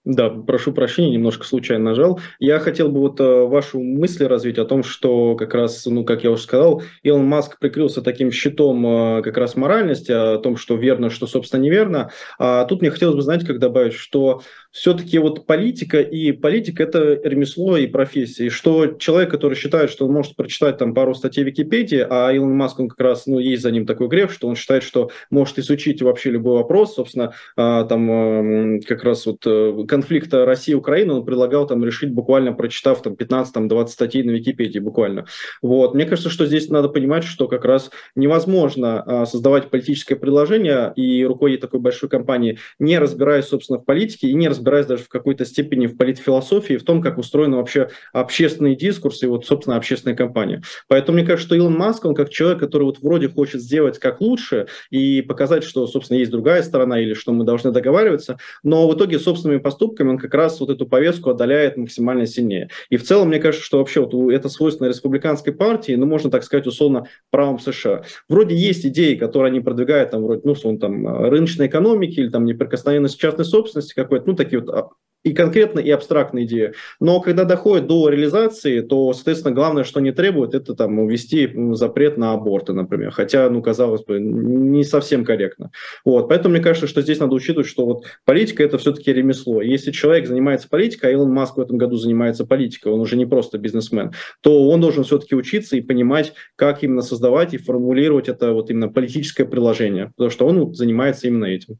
Да, 0.04 0.30
прошу 0.30 0.72
прощения, 0.72 1.10
немножко 1.12 1.44
случайно 1.46 1.84
нажал. 1.90 2.18
Я 2.40 2.58
хотел 2.58 2.88
бы 2.88 2.98
вот 2.98 3.20
э, 3.20 3.44
вашу 3.44 3.80
мысль 3.80 4.26
развить 4.26 4.58
о 4.58 4.64
том, 4.64 4.82
что 4.82 5.36
как 5.36 5.54
раз, 5.54 5.86
ну, 5.86 6.04
как 6.04 6.24
я 6.24 6.32
уже 6.32 6.42
сказал, 6.42 6.82
Илон 7.04 7.24
Маск 7.24 7.60
прикрылся 7.60 8.02
таким 8.02 8.32
щитом 8.32 8.84
э, 8.84 9.22
как 9.22 9.36
раз 9.36 9.54
моральности, 9.54 10.10
о 10.10 10.38
том, 10.38 10.56
что 10.56 10.74
верно, 10.74 11.08
что, 11.08 11.28
собственно, 11.28 11.60
неверно. 11.60 12.10
А 12.36 12.64
тут 12.64 12.80
мне 12.80 12.90
хотелось 12.90 13.14
бы, 13.14 13.22
знаете, 13.22 13.46
как 13.46 13.60
добавить, 13.60 13.92
что 13.92 14.42
все-таки 14.72 15.18
вот 15.18 15.46
политика 15.46 16.00
и 16.00 16.32
политика– 16.32 16.82
это 16.84 17.20
ремесло 17.22 17.76
и 17.76 17.86
профессия. 17.86 18.46
И 18.46 18.50
что 18.50 18.86
человек, 18.86 19.30
который 19.30 19.54
считает, 19.54 19.90
что 19.90 20.06
он 20.06 20.12
может 20.12 20.34
прочитать 20.34 20.78
там 20.78 20.94
пару 20.94 21.14
статей 21.14 21.44
Википедии, 21.44 22.04
а 22.08 22.32
Илон 22.32 22.56
Маск, 22.56 22.80
он 22.80 22.88
как 22.88 23.00
раз, 23.00 23.26
ну, 23.26 23.38
есть 23.38 23.62
за 23.62 23.70
ним 23.70 23.84
такой 23.84 24.08
грех, 24.08 24.32
что 24.32 24.48
он 24.48 24.56
считает, 24.56 24.82
что 24.82 25.10
может 25.30 25.58
изучить 25.58 26.00
вообще 26.00 26.30
любой 26.30 26.54
вопрос, 26.54 26.94
собственно, 26.94 27.34
а, 27.54 27.84
там 27.84 28.10
эм, 28.10 28.80
как 28.80 29.04
раз 29.04 29.26
вот 29.26 29.46
э, 29.46 29.84
конфликта 29.86 30.46
России 30.46 30.72
и 30.72 30.74
Украины 30.74 31.12
он 31.12 31.24
предлагал 31.26 31.66
там 31.66 31.84
решить 31.84 32.10
буквально 32.10 32.52
прочитав 32.52 33.02
там 33.02 33.12
15-20 33.12 33.88
статей 33.88 34.22
на 34.22 34.30
Википедии 34.30 34.78
буквально. 34.78 35.26
Вот. 35.60 35.94
Мне 35.94 36.06
кажется, 36.06 36.30
что 36.30 36.46
здесь 36.46 36.70
надо 36.70 36.88
понимать, 36.88 37.24
что 37.24 37.46
как 37.46 37.66
раз 37.66 37.90
невозможно 38.14 39.02
а, 39.02 39.26
создавать 39.26 39.68
политическое 39.68 40.16
предложение 40.16 40.94
и 40.96 41.24
руководить 41.26 41.60
такой 41.60 41.80
большой 41.80 42.08
компанией, 42.08 42.58
не 42.78 42.98
разбираясь, 42.98 43.44
собственно, 43.44 43.78
в 43.78 43.84
политике 43.84 44.28
и 44.28 44.34
не 44.34 44.48
разбираясь 44.48 44.61
разбираюсь 44.62 44.86
даже 44.86 45.02
в 45.02 45.08
какой-то 45.08 45.44
степени 45.44 45.86
в 45.86 45.96
политфилософии, 45.96 46.74
в 46.74 46.84
том, 46.84 47.02
как 47.02 47.18
устроен 47.18 47.54
вообще 47.54 47.88
общественный 48.12 48.76
дискурс 48.76 49.22
и 49.22 49.26
вот, 49.26 49.44
собственно, 49.44 49.76
общественная 49.76 50.16
компания. 50.16 50.62
Поэтому 50.86 51.18
мне 51.18 51.26
кажется, 51.26 51.48
что 51.48 51.56
Илон 51.56 51.76
Маск, 51.76 52.04
он 52.04 52.14
как 52.14 52.30
человек, 52.30 52.60
который 52.60 52.84
вот 52.84 53.00
вроде 53.00 53.28
хочет 53.28 53.60
сделать 53.60 53.98
как 53.98 54.20
лучше 54.20 54.66
и 54.90 55.20
показать, 55.22 55.64
что, 55.64 55.86
собственно, 55.88 56.18
есть 56.18 56.30
другая 56.30 56.62
сторона 56.62 57.00
или 57.00 57.14
что 57.14 57.32
мы 57.32 57.44
должны 57.44 57.72
договариваться, 57.72 58.38
но 58.62 58.88
в 58.88 58.94
итоге 58.94 59.18
собственными 59.18 59.58
поступками 59.58 60.10
он 60.10 60.18
как 60.18 60.32
раз 60.34 60.60
вот 60.60 60.70
эту 60.70 60.86
повестку 60.86 61.30
отдаляет 61.30 61.76
максимально 61.76 62.26
сильнее. 62.26 62.68
И 62.88 62.96
в 62.96 63.02
целом, 63.02 63.28
мне 63.28 63.40
кажется, 63.40 63.66
что 63.66 63.78
вообще 63.78 64.00
вот 64.04 64.32
это 64.32 64.48
свойственно 64.48 64.88
республиканской 64.88 65.52
партии, 65.52 65.92
ну, 65.92 66.06
можно 66.06 66.30
так 66.30 66.44
сказать, 66.44 66.66
условно, 66.66 67.08
правом 67.30 67.58
США. 67.58 68.04
Вроде 68.28 68.54
есть 68.54 68.86
идеи, 68.86 69.16
которые 69.16 69.50
они 69.50 69.60
продвигают, 69.60 70.10
там, 70.10 70.22
вроде, 70.22 70.42
ну, 70.44 70.52
условно, 70.52 70.78
там, 70.78 71.26
рыночной 71.28 71.66
экономики 71.66 72.20
или 72.20 72.28
там 72.28 72.44
неприкосновенность 72.44 73.18
частной 73.18 73.44
собственности 73.44 73.94
какой-то, 73.94 74.28
ну, 74.28 74.34
такие 74.34 74.51
вот 74.56 74.92
и 75.24 75.32
конкретно, 75.32 75.78
и 75.78 75.90
абстрактная 75.90 76.44
идея. 76.44 76.74
Но 76.98 77.20
когда 77.20 77.44
доходит 77.44 77.86
до 77.86 78.08
реализации, 78.08 78.80
то, 78.80 79.12
соответственно, 79.12 79.54
главное, 79.54 79.84
что 79.84 80.00
они 80.00 80.10
требуют, 80.10 80.54
это 80.54 80.74
там 80.74 81.06
ввести 81.06 81.48
запрет 81.74 82.16
на 82.16 82.32
аборты, 82.32 82.72
например. 82.72 83.12
Хотя, 83.12 83.48
ну, 83.48 83.62
казалось 83.62 84.02
бы, 84.04 84.18
не 84.18 84.84
совсем 84.84 85.24
корректно. 85.24 85.70
Вот. 86.04 86.28
Поэтому 86.28 86.54
мне 86.54 86.62
кажется, 86.62 86.88
что 86.88 87.02
здесь 87.02 87.20
надо 87.20 87.34
учитывать, 87.34 87.68
что 87.68 87.86
вот 87.86 88.04
политика– 88.24 88.62
это 88.64 88.78
все-таки 88.78 89.12
ремесло. 89.12 89.62
Если 89.62 89.92
человек 89.92 90.26
занимается 90.26 90.68
политикой, 90.68 91.10
а 91.10 91.12
Илон 91.12 91.30
Маск 91.30 91.56
в 91.56 91.60
этом 91.60 91.78
году 91.78 91.96
занимается 91.96 92.44
политикой, 92.44 92.92
он 92.92 93.00
уже 93.00 93.16
не 93.16 93.26
просто 93.26 93.58
бизнесмен, 93.58 94.12
то 94.40 94.68
он 94.68 94.80
должен 94.80 95.04
все-таки 95.04 95.36
учиться 95.36 95.76
и 95.76 95.80
понимать, 95.80 96.32
как 96.56 96.82
именно 96.82 97.02
создавать 97.02 97.54
и 97.54 97.58
формулировать 97.58 98.28
это 98.28 98.52
вот 98.52 98.70
именно 98.70 98.88
политическое 98.88 99.44
приложение, 99.44 100.12
потому 100.16 100.30
что 100.30 100.46
он 100.46 100.74
занимается 100.74 101.28
именно 101.28 101.44
этим. 101.44 101.78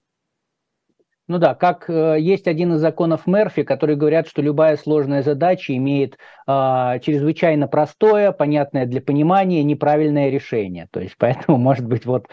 Ну 1.32 1.38
да, 1.38 1.54
как 1.54 1.88
э, 1.88 2.18
есть 2.20 2.46
один 2.46 2.74
из 2.74 2.80
законов 2.80 3.26
Мерфи, 3.26 3.62
который 3.62 3.96
говорят, 3.96 4.28
что 4.28 4.42
любая 4.42 4.76
сложная 4.76 5.22
задача 5.22 5.74
имеет 5.74 6.18
э, 6.46 7.00
чрезвычайно 7.02 7.68
простое, 7.68 8.32
понятное 8.32 8.84
для 8.84 9.00
понимания, 9.00 9.62
неправильное 9.62 10.28
решение. 10.28 10.88
То 10.90 11.00
есть 11.00 11.14
поэтому, 11.16 11.56
может 11.56 11.86
быть, 11.86 12.04
вот 12.04 12.26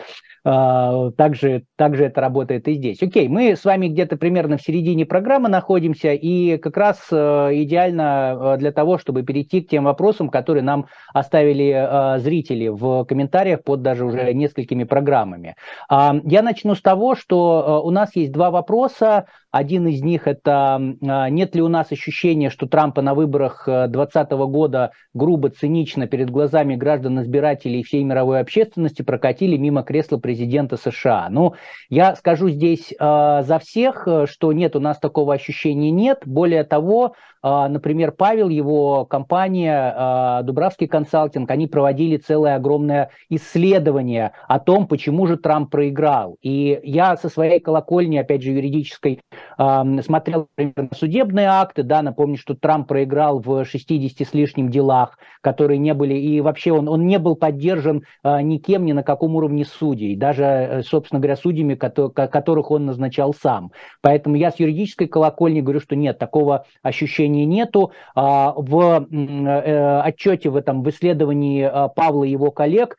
также, 0.49 1.63
также 1.75 2.05
это 2.05 2.21
работает 2.21 2.67
и 2.67 2.73
здесь. 2.73 3.01
Окей, 3.03 3.27
мы 3.27 3.55
с 3.55 3.65
вами 3.65 3.87
где-то 3.87 4.17
примерно 4.17 4.57
в 4.57 4.61
середине 4.61 5.05
программы 5.05 5.49
находимся, 5.49 6.13
и 6.13 6.57
как 6.57 6.77
раз 6.77 7.07
э, 7.11 7.15
идеально 7.53 8.55
э, 8.55 8.57
для 8.57 8.71
того, 8.71 8.97
чтобы 8.97 9.23
перейти 9.23 9.61
к 9.61 9.69
тем 9.69 9.83
вопросам, 9.83 10.29
которые 10.29 10.63
нам 10.63 10.87
оставили 11.13 11.69
э, 11.69 12.19
зрители 12.19 12.67
в 12.67 13.05
комментариях 13.05 13.63
под 13.63 13.81
даже 13.81 14.05
уже 14.05 14.33
несколькими 14.33 14.85
программами. 14.85 15.55
Э, 15.91 16.11
я 16.23 16.41
начну 16.41 16.75
с 16.75 16.81
того, 16.81 17.15
что 17.15 17.81
у 17.83 17.91
нас 17.91 18.15
есть 18.15 18.31
два 18.31 18.49
вопроса. 18.49 19.25
Один 19.51 19.87
из 19.87 20.03
них 20.03 20.27
это 20.27 20.79
а, 21.01 21.29
нет 21.29 21.55
ли 21.55 21.61
у 21.63 21.67
нас 21.69 21.91
ощущения, 21.91 22.51
что 22.51 22.67
Трампа 22.67 23.01
на 23.01 23.15
выборах 23.15 23.63
2020 23.65 24.31
э, 24.31 24.35
года 24.45 24.91
грубо, 25.15 25.49
цинично 25.49 26.05
перед 26.05 26.29
глазами 26.29 26.75
граждан, 26.75 27.19
избирателей 27.21 27.79
и 27.79 27.83
всей 27.83 28.03
мировой 28.03 28.41
общественности 28.41 29.01
прокатили 29.01 29.57
мимо 29.57 29.81
кресла 29.81 30.17
президента 30.17 30.38
США. 30.77 31.27
Ну, 31.29 31.55
я 31.89 32.15
скажу 32.15 32.49
здесь 32.49 32.91
э, 32.91 32.95
за 32.99 33.59
всех, 33.59 34.07
э, 34.07 34.25
что 34.27 34.53
нет, 34.53 34.75
у 34.75 34.79
нас 34.79 34.99
такого 34.99 35.33
ощущения 35.33 35.91
нет. 35.91 36.21
Более 36.25 36.63
того, 36.63 37.15
например, 37.43 38.11
Павел, 38.11 38.49
его 38.49 39.05
компания 39.05 39.93
э, 39.95 40.43
Дубравский 40.43 40.87
консалтинг, 40.87 41.49
они 41.51 41.67
проводили 41.67 42.17
целое 42.17 42.55
огромное 42.55 43.11
исследование 43.29 44.33
о 44.47 44.59
том, 44.59 44.87
почему 44.87 45.27
же 45.27 45.37
Трамп 45.37 45.69
проиграл. 45.71 46.37
И 46.41 46.79
я 46.83 47.15
со 47.17 47.29
своей 47.29 47.59
колокольни, 47.59 48.17
опять 48.17 48.43
же, 48.43 48.51
юридической, 48.51 49.21
смотрел 49.57 50.49
например, 50.57 50.89
судебные 50.95 51.47
акты, 51.47 51.83
да, 51.83 52.01
напомню, 52.01 52.37
что 52.37 52.55
Трамп 52.55 52.87
проиграл 52.87 53.39
в 53.39 53.65
60 53.65 54.27
с 54.27 54.33
лишним 54.33 54.69
делах, 54.69 55.17
которые 55.41 55.77
не 55.77 55.93
были, 55.93 56.15
и 56.15 56.41
вообще 56.41 56.71
он, 56.71 56.87
он 56.87 57.07
не 57.07 57.19
был 57.19 57.35
поддержан 57.35 58.03
а, 58.23 58.41
никем, 58.41 58.85
ни 58.85 58.91
на 58.91 59.03
каком 59.03 59.35
уровне 59.35 59.65
судей, 59.65 60.15
даже, 60.15 60.43
э, 60.43 60.81
собственно 60.83 61.19
говоря, 61.19 61.35
судьями, 61.35 61.75
которых 61.75 62.71
он 62.71 62.85
назначал 62.85 63.33
сам. 63.33 63.71
Поэтому 64.01 64.35
я 64.35 64.51
с 64.51 64.59
юридической 64.59 65.07
колокольни 65.07 65.61
говорю, 65.61 65.79
что 65.79 65.95
нет, 65.95 66.19
такого 66.19 66.65
ощущения 66.81 67.28
нету. 67.29 67.91
А, 68.15 68.53
в 68.55 69.07
э, 69.11 69.99
отчете 70.01 70.49
в 70.49 70.55
этом, 70.55 70.83
в 70.83 70.89
исследовании 70.89 71.63
а, 71.63 71.87
Павла 71.87 72.23
и 72.23 72.31
его 72.31 72.51
коллег 72.51 72.97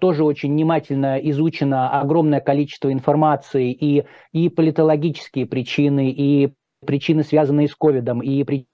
тоже 0.00 0.24
очень 0.24 0.52
внимательно 0.52 1.16
изучено 1.18 1.98
огромное 1.98 2.40
количество 2.40 2.92
информации 2.92 3.72
и, 3.72 4.04
и 4.32 4.50
политологические 4.50 5.46
причины, 5.46 6.10
и 6.10 6.52
причины, 6.84 7.24
связанные 7.24 7.68
с 7.68 7.74
ковидом, 7.74 8.22
и 8.22 8.44
причины, 8.44 8.66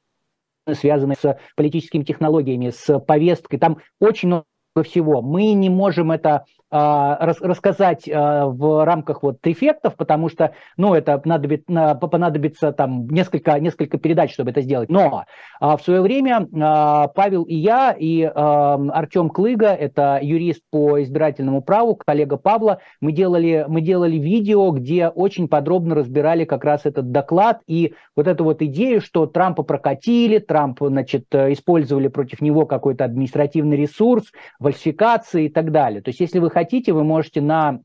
связанные 0.73 1.17
с 1.21 1.39
политическими 1.55 2.03
технологиями, 2.03 2.71
с 2.71 2.99
повесткой. 2.99 3.59
Там 3.59 3.79
очень 4.01 4.29
много 4.29 4.45
всего. 4.83 5.23
Мы 5.23 5.53
не 5.53 5.71
можем 5.71 6.11
это 6.11 6.45
рассказать 6.71 8.09
а, 8.09 8.47
в 8.47 8.85
рамках 8.85 9.23
вот 9.23 9.39
эффектов, 9.45 9.97
потому 9.97 10.29
что, 10.29 10.53
ну, 10.77 10.95
это 10.95 11.19
понадобит, 11.19 11.65
понадобится 11.67 12.73
там 12.73 13.07
несколько, 13.09 13.59
несколько 13.59 13.99
передач, 13.99 14.33
чтобы 14.33 14.51
это 14.51 14.61
сделать. 14.61 14.89
Но 14.89 15.25
а, 15.61 15.77
в 15.77 15.83
свое 15.83 16.01
время 16.01 16.47
а, 16.61 17.09
Павел 17.09 17.45
и 17.45 17.55
я, 17.55 17.95
и 17.99 18.23
а, 18.23 18.75
Артем 18.93 19.31
Клыга, 19.31 19.69
это 19.69 20.19
юрист 20.21 20.63
по 20.71 21.03
избирательному 21.03 21.63
праву, 21.63 21.97
коллега 21.97 22.37
Павла, 22.37 22.81
мы 23.01 23.13
делали, 23.13 23.65
мы 23.69 23.81
делали 23.81 24.17
видео, 24.17 24.71
где 24.71 25.09
очень 25.09 25.49
подробно 25.49 25.95
разбирали 25.95 26.45
как 26.45 26.65
раз 26.65 26.85
этот 26.85 27.11
доклад 27.11 27.61
и 27.67 27.95
вот 28.17 28.27
эту 28.27 28.45
вот 28.45 28.63
идею, 28.63 29.01
что 29.01 29.27
Трампа 29.27 29.63
прокатили, 29.63 30.39
Трамп, 30.39 30.79
значит, 30.81 31.27
использовали 31.35 32.09
против 32.09 32.41
него 32.41 32.67
какой-то 32.67 33.05
административный 33.05 33.77
ресурс, 33.77 34.25
фальсификации 34.61 35.47
и 35.47 35.49
так 35.49 35.73
далее. 35.73 36.03
То 36.03 36.11
есть, 36.11 36.21
если 36.21 36.39
вы 36.39 36.51
хотите, 36.59 36.93
вы 36.93 37.05
можете 37.05 37.41
на 37.41 37.81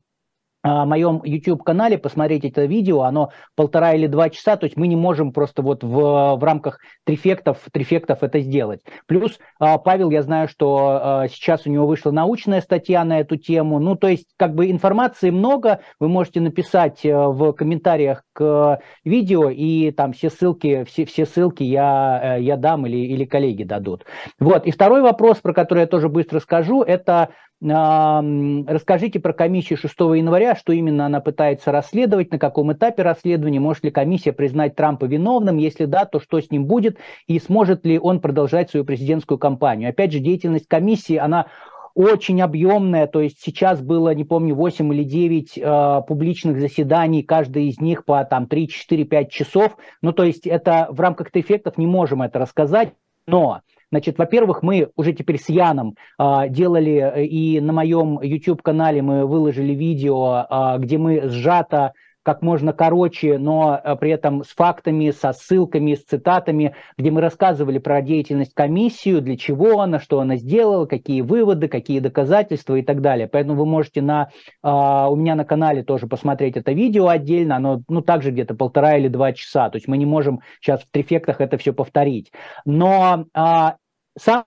а, 0.64 0.86
моем 0.86 1.20
YouTube-канале 1.22 1.98
посмотреть 1.98 2.46
это 2.46 2.64
видео, 2.64 3.02
оно 3.02 3.30
полтора 3.54 3.92
или 3.92 4.06
два 4.06 4.30
часа, 4.30 4.56
то 4.56 4.64
есть 4.64 4.78
мы 4.78 4.88
не 4.88 4.96
можем 4.96 5.30
просто 5.30 5.60
вот 5.60 5.84
в, 5.84 6.36
в 6.36 6.42
рамках 6.42 6.78
трифектов, 7.04 7.58
трифектов 7.70 8.22
это 8.22 8.40
сделать. 8.40 8.80
Плюс 9.06 9.38
а, 9.60 9.76
Павел, 9.76 10.08
я 10.10 10.22
знаю, 10.22 10.48
что 10.48 10.78
а, 11.02 11.28
сейчас 11.28 11.66
у 11.66 11.70
него 11.70 11.86
вышла 11.86 12.12
научная 12.12 12.62
статья 12.62 13.04
на 13.04 13.20
эту 13.20 13.36
тему, 13.36 13.78
ну 13.78 13.94
то 13.94 14.08
есть 14.08 14.28
как 14.38 14.54
бы 14.54 14.70
информации 14.70 15.28
много, 15.28 15.80
вы 16.00 16.08
можете 16.08 16.40
написать 16.40 17.04
э, 17.04 17.14
в 17.14 17.52
комментариях 17.52 18.22
к 18.32 18.80
видео, 19.04 19.50
и 19.50 19.90
там 19.90 20.14
все 20.14 20.30
ссылки, 20.30 20.84
все, 20.84 21.04
все 21.04 21.26
ссылки 21.26 21.62
я, 21.62 22.38
э, 22.38 22.42
я 22.42 22.56
дам 22.56 22.86
или, 22.86 22.96
или 22.96 23.26
коллеги 23.26 23.64
дадут. 23.64 24.06
Вот, 24.40 24.66
и 24.66 24.70
второй 24.70 25.02
вопрос, 25.02 25.40
про 25.40 25.52
который 25.52 25.80
я 25.80 25.86
тоже 25.86 26.08
быстро 26.08 26.40
скажу, 26.40 26.82
это 26.82 27.28
Расскажите 27.64 29.20
про 29.20 29.32
комиссию 29.32 29.78
6 29.78 29.94
января, 29.98 30.54
что 30.54 30.74
именно 30.74 31.06
она 31.06 31.20
пытается 31.20 31.72
расследовать, 31.72 32.30
на 32.30 32.38
каком 32.38 32.74
этапе 32.74 33.02
расследования, 33.02 33.58
может 33.58 33.84
ли 33.84 33.90
комиссия 33.90 34.32
признать 34.32 34.76
Трампа 34.76 35.06
виновным, 35.06 35.56
если 35.56 35.86
да, 35.86 36.04
то 36.04 36.20
что 36.20 36.38
с 36.38 36.50
ним 36.50 36.66
будет 36.66 36.98
и 37.26 37.38
сможет 37.38 37.86
ли 37.86 37.98
он 37.98 38.20
продолжать 38.20 38.70
свою 38.70 38.84
президентскую 38.84 39.38
кампанию. 39.38 39.88
Опять 39.88 40.12
же, 40.12 40.18
деятельность 40.18 40.68
комиссии, 40.68 41.16
она 41.16 41.46
очень 41.94 42.42
объемная, 42.42 43.06
то 43.06 43.22
есть 43.22 43.40
сейчас 43.40 43.80
было, 43.80 44.12
не 44.14 44.24
помню, 44.24 44.54
8 44.54 44.92
или 44.92 45.04
9 45.04 45.56
э, 45.56 46.00
публичных 46.06 46.60
заседаний, 46.60 47.22
каждый 47.22 47.68
из 47.68 47.80
них 47.80 48.04
по 48.04 48.22
там 48.24 48.46
3, 48.46 48.68
4, 48.68 49.04
5 49.04 49.30
часов, 49.30 49.76
ну 50.02 50.12
то 50.12 50.24
есть 50.24 50.46
это 50.46 50.88
в 50.90 51.00
рамках 51.00 51.28
эффектов 51.32 51.78
не 51.78 51.86
можем 51.86 52.20
это 52.20 52.40
рассказать, 52.40 52.92
но 53.26 53.60
Значит, 53.94 54.18
во-первых, 54.18 54.64
мы 54.64 54.88
уже 54.96 55.12
теперь 55.12 55.38
с 55.38 55.48
Яном 55.48 55.94
а, 56.18 56.48
делали, 56.48 57.12
э, 57.14 57.26
и 57.26 57.60
на 57.60 57.72
моем 57.72 58.20
YouTube-канале 58.20 59.02
мы 59.02 59.24
выложили 59.24 59.72
видео, 59.72 60.46
а, 60.50 60.78
где 60.78 60.98
мы 60.98 61.28
сжато 61.28 61.92
как 62.24 62.40
можно 62.40 62.72
короче, 62.72 63.38
но 63.38 63.78
а, 63.82 63.96
при 63.96 64.10
этом 64.10 64.42
с 64.42 64.48
фактами, 64.48 65.10
со 65.10 65.32
ссылками, 65.32 65.94
с 65.94 66.02
цитатами, 66.04 66.74
где 66.96 67.10
мы 67.10 67.20
рассказывали 67.20 67.78
про 67.78 68.00
деятельность 68.02 68.54
комиссии, 68.54 69.20
для 69.20 69.36
чего 69.36 69.80
она, 69.80 70.00
что 70.00 70.20
она 70.20 70.36
сделала, 70.36 70.86
какие 70.86 71.20
выводы, 71.20 71.68
какие 71.68 72.00
доказательства 72.00 72.76
и 72.76 72.82
так 72.82 73.02
далее. 73.02 73.28
Поэтому 73.28 73.56
вы 73.56 73.66
можете 73.66 74.00
на, 74.00 74.30
uh, 74.64 75.08
у 75.10 75.16
меня 75.16 75.34
на 75.34 75.44
канале 75.44 75.84
тоже 75.84 76.06
посмотреть 76.06 76.56
это 76.56 76.72
видео 76.72 77.08
отдельно, 77.08 77.56
оно 77.56 77.82
ну, 77.88 78.00
также 78.00 78.30
где-то 78.30 78.54
полтора 78.54 78.96
или 78.96 79.08
два 79.08 79.32
часа, 79.34 79.68
то 79.68 79.76
есть 79.76 79.86
мы 79.86 79.98
не 79.98 80.06
можем 80.06 80.40
сейчас 80.60 80.80
в 80.80 80.90
трефектах 80.90 81.42
это 81.42 81.58
все 81.58 81.74
повторить. 81.74 82.32
Но 82.64 83.26
uh, 83.36 83.74
Самое 84.18 84.46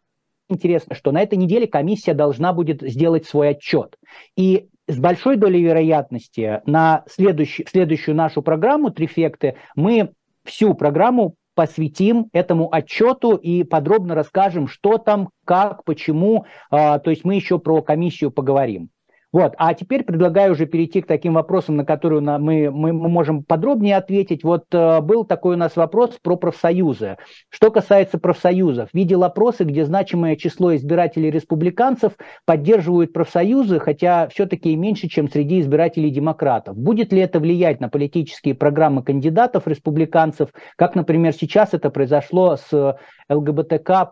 интересное, 0.50 0.96
что 0.96 1.12
на 1.12 1.22
этой 1.22 1.38
неделе 1.38 1.68
комиссия 1.68 2.14
должна 2.14 2.54
будет 2.54 2.82
сделать 2.82 3.26
свой 3.26 3.50
отчет. 3.50 3.98
И 4.36 4.70
с 4.88 4.98
большой 4.98 5.36
долей 5.36 5.62
вероятности 5.62 6.62
на 6.66 7.04
следующий, 7.08 7.66
следующую 7.66 8.16
нашу 8.16 8.42
программу 8.42 8.90
«Трифекты» 8.90 9.56
мы 9.76 10.14
всю 10.46 10.74
программу 10.74 11.36
посвятим 11.56 12.30
этому 12.34 12.74
отчету 12.74 13.36
и 13.36 13.64
подробно 13.64 14.16
расскажем, 14.16 14.68
что 14.68 14.98
там, 15.00 15.30
как, 15.44 15.84
почему. 15.84 16.46
А, 16.70 17.00
то 17.00 17.10
есть 17.10 17.26
мы 17.26 17.36
еще 17.36 17.58
про 17.60 17.82
комиссию 17.82 18.32
поговорим. 18.32 18.90
Вот. 19.34 19.54
А 19.58 19.74
теперь 19.74 20.04
предлагаю 20.04 20.54
уже 20.54 20.66
перейти 20.66 21.02
к 21.02 21.08
таким 21.08 21.34
вопросам, 21.34 21.76
на 21.76 21.86
которые 21.86 22.22
мы, 22.22 22.72
мы, 22.72 22.94
мы 22.94 23.10
можем 23.10 23.44
подробнее 23.44 23.98
ответить. 23.98 24.44
Вот 24.44 24.66
э, 24.72 25.02
был 25.02 25.26
такой 25.26 25.56
у 25.56 25.58
нас 25.58 25.76
вопрос 25.76 26.18
про 26.22 26.38
профсоюзы. 26.38 27.18
Что 27.50 27.70
касается 27.70 28.20
профсоюзов, 28.20 28.90
видел 28.94 29.24
опросы, 29.26 29.66
где 29.66 29.86
значимое 29.86 30.38
число 30.38 30.76
избирателей 30.76 31.30
республиканцев 31.30 32.14
поддерживают 32.46 33.12
профсоюзы, 33.12 33.80
хотя 33.80 34.30
все-таки 34.30 34.76
меньше, 34.76 35.10
чем 35.10 35.30
среди 35.30 35.60
избирателей 35.60 36.10
демократов. 36.10 36.78
Будет 36.78 37.12
ли 37.12 37.20
это 37.20 37.40
влиять 37.40 37.82
на 37.82 37.90
политические 37.90 38.56
программы 38.56 39.04
кандидатов 39.04 39.68
республиканцев, 39.68 40.50
как, 40.78 40.96
например, 40.96 41.34
сейчас 41.34 41.74
это 41.74 41.90
произошло 41.90 42.56
с 42.56 42.98
ЛГБТК+. 43.30 44.12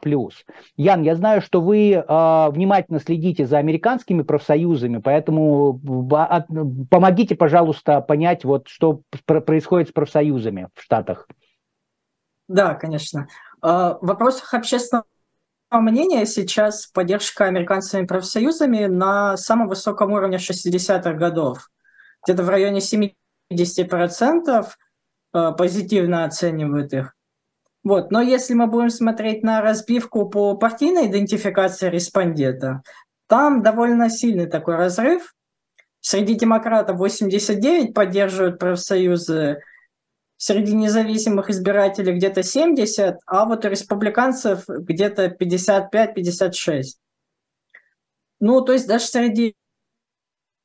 Ян, 0.78 1.01
я 1.04 1.15
знаю, 1.15 1.41
что 1.41 1.62
вы 1.62 1.91
э, 1.91 2.49
внимательно 2.49 2.99
следите 2.99 3.45
за 3.45 3.58
американскими 3.58 4.21
профсоюзами, 4.23 4.97
поэтому 4.97 5.80
помогите, 6.89 7.36
пожалуйста, 7.36 8.01
понять, 8.01 8.43
вот, 8.43 8.67
что 8.67 9.01
происходит 9.25 9.89
с 9.89 9.91
профсоюзами 9.91 10.69
в 10.73 10.82
Штатах. 10.82 11.28
Да, 12.47 12.75
конечно. 12.75 13.28
А, 13.62 13.97
в 14.01 14.06
вопросах 14.06 14.54
общественного 14.54 15.06
мнения 15.71 16.25
сейчас 16.25 16.88
поддержка 16.88 17.45
американскими 17.45 18.06
профсоюзами 18.06 18.86
на 18.86 19.38
самом 19.38 19.67
высоком 19.67 20.12
уровне 20.12 20.38
60-х 20.38 21.13
годов. 21.13 21.69
Где-то 22.23 22.43
в 22.43 22.49
районе 22.49 22.80
70% 22.80 24.67
а, 25.34 25.51
позитивно 25.54 26.25
оценивают 26.25 26.93
их. 26.93 27.14
Вот. 27.85 28.11
Но 28.11 28.19
если 28.19 28.55
мы 28.55 28.65
будем 28.65 28.89
смотреть 28.89 29.43
на 29.43 29.61
разбивку 29.61 30.27
по 30.27 30.57
партийной 30.57 31.05
идентификации 31.05 31.89
респондента, 31.89 32.81
там 33.27 33.61
довольно 33.61 34.09
сильный 34.09 34.47
такой 34.47 34.75
разрыв. 34.75 35.33
Среди 36.01 36.33
демократов 36.33 36.97
89 36.97 37.93
поддерживают 37.93 38.59
профсоюзы, 38.59 39.61
среди 40.37 40.75
независимых 40.75 41.49
избирателей 41.49 42.13
где-то 42.13 42.43
70, 42.43 43.17
а 43.25 43.45
вот 43.45 43.65
у 43.65 43.69
республиканцев 43.69 44.63
где-то 44.67 45.27
55-56. 45.27 46.83
Ну, 48.39 48.61
то 48.61 48.73
есть 48.73 48.87
даже 48.87 49.05
среди 49.05 49.55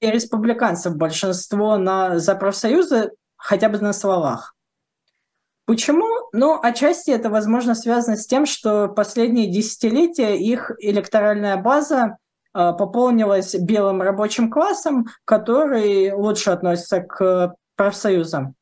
республиканцев 0.01 0.97
большинство 0.97 1.77
на, 1.77 2.19
за 2.19 2.35
профсоюзы 2.35 3.13
хотя 3.37 3.69
бы 3.69 3.79
на 3.79 3.93
словах. 3.93 4.55
Почему? 5.71 6.09
Ну, 6.33 6.59
отчасти 6.61 7.13
это, 7.13 7.31
возможно, 7.31 7.77
связано 7.77 8.17
с 8.17 8.27
тем, 8.27 8.45
что 8.45 8.89
последние 8.89 9.47
десятилетия 9.47 10.37
их 10.37 10.73
электоральная 10.81 11.57
база 11.59 12.17
э, 12.53 12.73
пополнилась 12.77 13.55
белым 13.55 14.03
рабочим 14.03 14.51
классом, 14.51 15.07
который 15.25 16.11
лучше 16.11 16.51
относится 16.51 17.03
к 17.03 17.55
профсоюзам. 17.77 18.57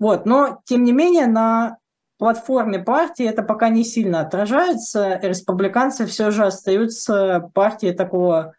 Вот. 0.00 0.26
Но, 0.26 0.58
тем 0.64 0.82
не 0.82 0.90
менее, 0.90 1.28
на 1.28 1.78
платформе 2.18 2.80
партии 2.80 3.24
это 3.24 3.44
пока 3.44 3.68
не 3.68 3.84
сильно 3.84 4.22
отражается. 4.22 5.20
Республиканцы 5.22 6.06
все 6.06 6.32
же 6.32 6.44
остаются 6.44 7.52
партией 7.54 7.94
такого 7.94 8.54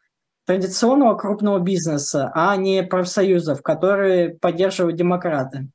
традиционного 0.45 1.17
крупного 1.17 1.59
бизнеса, 1.59 2.31
а 2.33 2.55
не 2.55 2.81
профсоюзов, 2.81 3.61
которые 3.61 4.29
поддерживают 4.29 4.95
демократы. 4.95 5.67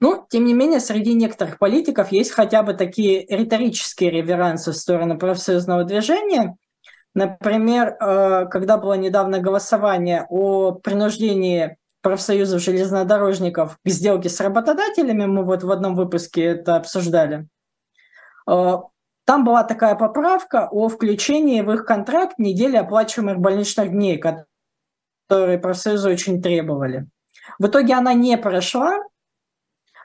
Ну, 0.00 0.26
тем 0.28 0.44
не 0.44 0.54
менее, 0.54 0.78
среди 0.78 1.14
некоторых 1.14 1.58
политиков 1.58 2.12
есть 2.12 2.30
хотя 2.30 2.62
бы 2.62 2.74
такие 2.74 3.26
риторические 3.26 4.10
реверансы 4.10 4.70
в 4.70 4.76
сторону 4.76 5.18
профсоюзного 5.18 5.84
движения. 5.84 6.56
Например, 7.14 7.96
э, 7.98 8.46
когда 8.46 8.78
было 8.78 8.94
недавно 8.94 9.40
голосование 9.40 10.24
о 10.28 10.72
принуждении 10.72 11.76
профсоюзов 12.00 12.62
железнодорожников 12.62 13.76
к 13.84 13.88
сделке 13.88 14.28
с 14.28 14.40
работодателями, 14.40 15.26
мы 15.26 15.44
вот 15.44 15.64
в 15.64 15.70
одном 15.70 15.96
выпуске 15.96 16.44
это 16.44 16.76
обсуждали, 16.76 17.48
э, 18.48 18.76
там 19.24 19.44
была 19.44 19.64
такая 19.64 19.96
поправка 19.96 20.68
о 20.70 20.88
включении 20.88 21.60
в 21.60 21.72
их 21.72 21.84
контракт 21.84 22.38
недели 22.38 22.76
оплачиваемых 22.76 23.40
больничных 23.40 23.90
дней, 23.90 24.16
которые 24.16 25.58
профсоюзы 25.58 26.08
очень 26.08 26.40
требовали. 26.40 27.06
В 27.58 27.66
итоге 27.66 27.94
она 27.94 28.14
не 28.14 28.38
прошла, 28.38 29.02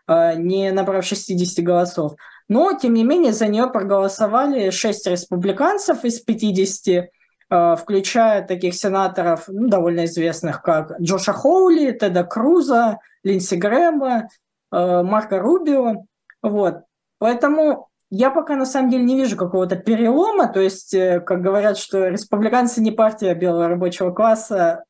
не 0.07 0.71
набрав 0.71 1.05
60 1.05 1.63
голосов. 1.63 2.15
Но, 2.49 2.73
тем 2.73 2.93
не 2.93 3.03
менее, 3.03 3.33
за 3.33 3.47
нее 3.47 3.67
проголосовали 3.67 4.69
6 4.69 5.07
республиканцев 5.07 6.03
из 6.03 6.19
50, 6.19 7.09
э, 7.49 7.75
включая 7.75 8.45
таких 8.45 8.75
сенаторов, 8.75 9.45
ну, 9.47 9.67
довольно 9.67 10.05
известных, 10.05 10.61
как 10.61 10.99
Джоша 10.99 11.33
Хоули, 11.33 11.91
Теда 11.91 12.23
Круза, 12.23 12.99
Линдси 13.23 13.55
Грэма, 13.55 14.27
э, 14.71 15.03
Марка 15.03 15.39
Рубио. 15.39 16.05
Вот. 16.41 16.81
Поэтому 17.19 17.87
я 18.09 18.29
пока 18.29 18.55
на 18.55 18.65
самом 18.65 18.89
деле 18.89 19.03
не 19.03 19.15
вижу 19.15 19.37
какого-то 19.37 19.77
перелома, 19.77 20.47
то 20.47 20.59
есть, 20.59 20.93
э, 20.93 21.21
как 21.21 21.41
говорят, 21.41 21.77
что 21.77 22.09
республиканцы 22.09 22.81
не 22.81 22.91
партия 22.91 23.33
белого 23.33 23.69
рабочего 23.69 24.11
класса 24.11 24.83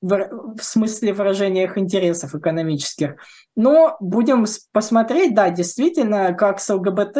в, 0.00 0.56
в 0.56 0.62
смысле 0.62 1.12
выражения 1.12 1.64
их 1.64 1.78
интересов 1.78 2.34
экономических. 2.34 3.16
Но 3.56 3.96
будем 4.00 4.46
посмотреть, 4.72 5.34
да, 5.34 5.50
действительно, 5.50 6.32
как 6.34 6.60
с 6.60 6.72
ЛГБТ, 6.72 7.18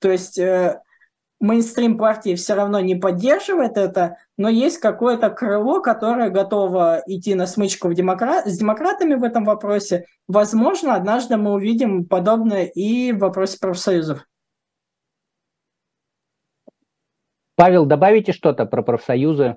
то 0.00 0.10
есть 0.10 0.38
э, 0.38 0.80
мейнстрим 1.40 1.98
партии 1.98 2.34
все 2.34 2.54
равно 2.54 2.80
не 2.80 2.94
поддерживает 2.94 3.76
это, 3.76 4.16
но 4.36 4.48
есть 4.48 4.78
какое-то 4.78 5.30
крыло, 5.30 5.80
которое 5.80 6.30
готово 6.30 7.02
идти 7.06 7.34
на 7.34 7.46
смычку 7.46 7.88
в 7.88 7.94
демокра... 7.94 8.42
с 8.44 8.58
демократами 8.58 9.14
в 9.14 9.22
этом 9.22 9.44
вопросе. 9.44 10.06
Возможно, 10.26 10.94
однажды 10.94 11.36
мы 11.36 11.52
увидим 11.52 12.06
подобное 12.06 12.64
и 12.64 13.12
в 13.12 13.18
вопросе 13.18 13.58
профсоюзов. 13.60 14.26
Павел, 17.56 17.86
добавите 17.86 18.32
что-то 18.32 18.66
про 18.66 18.82
профсоюзы? 18.82 19.56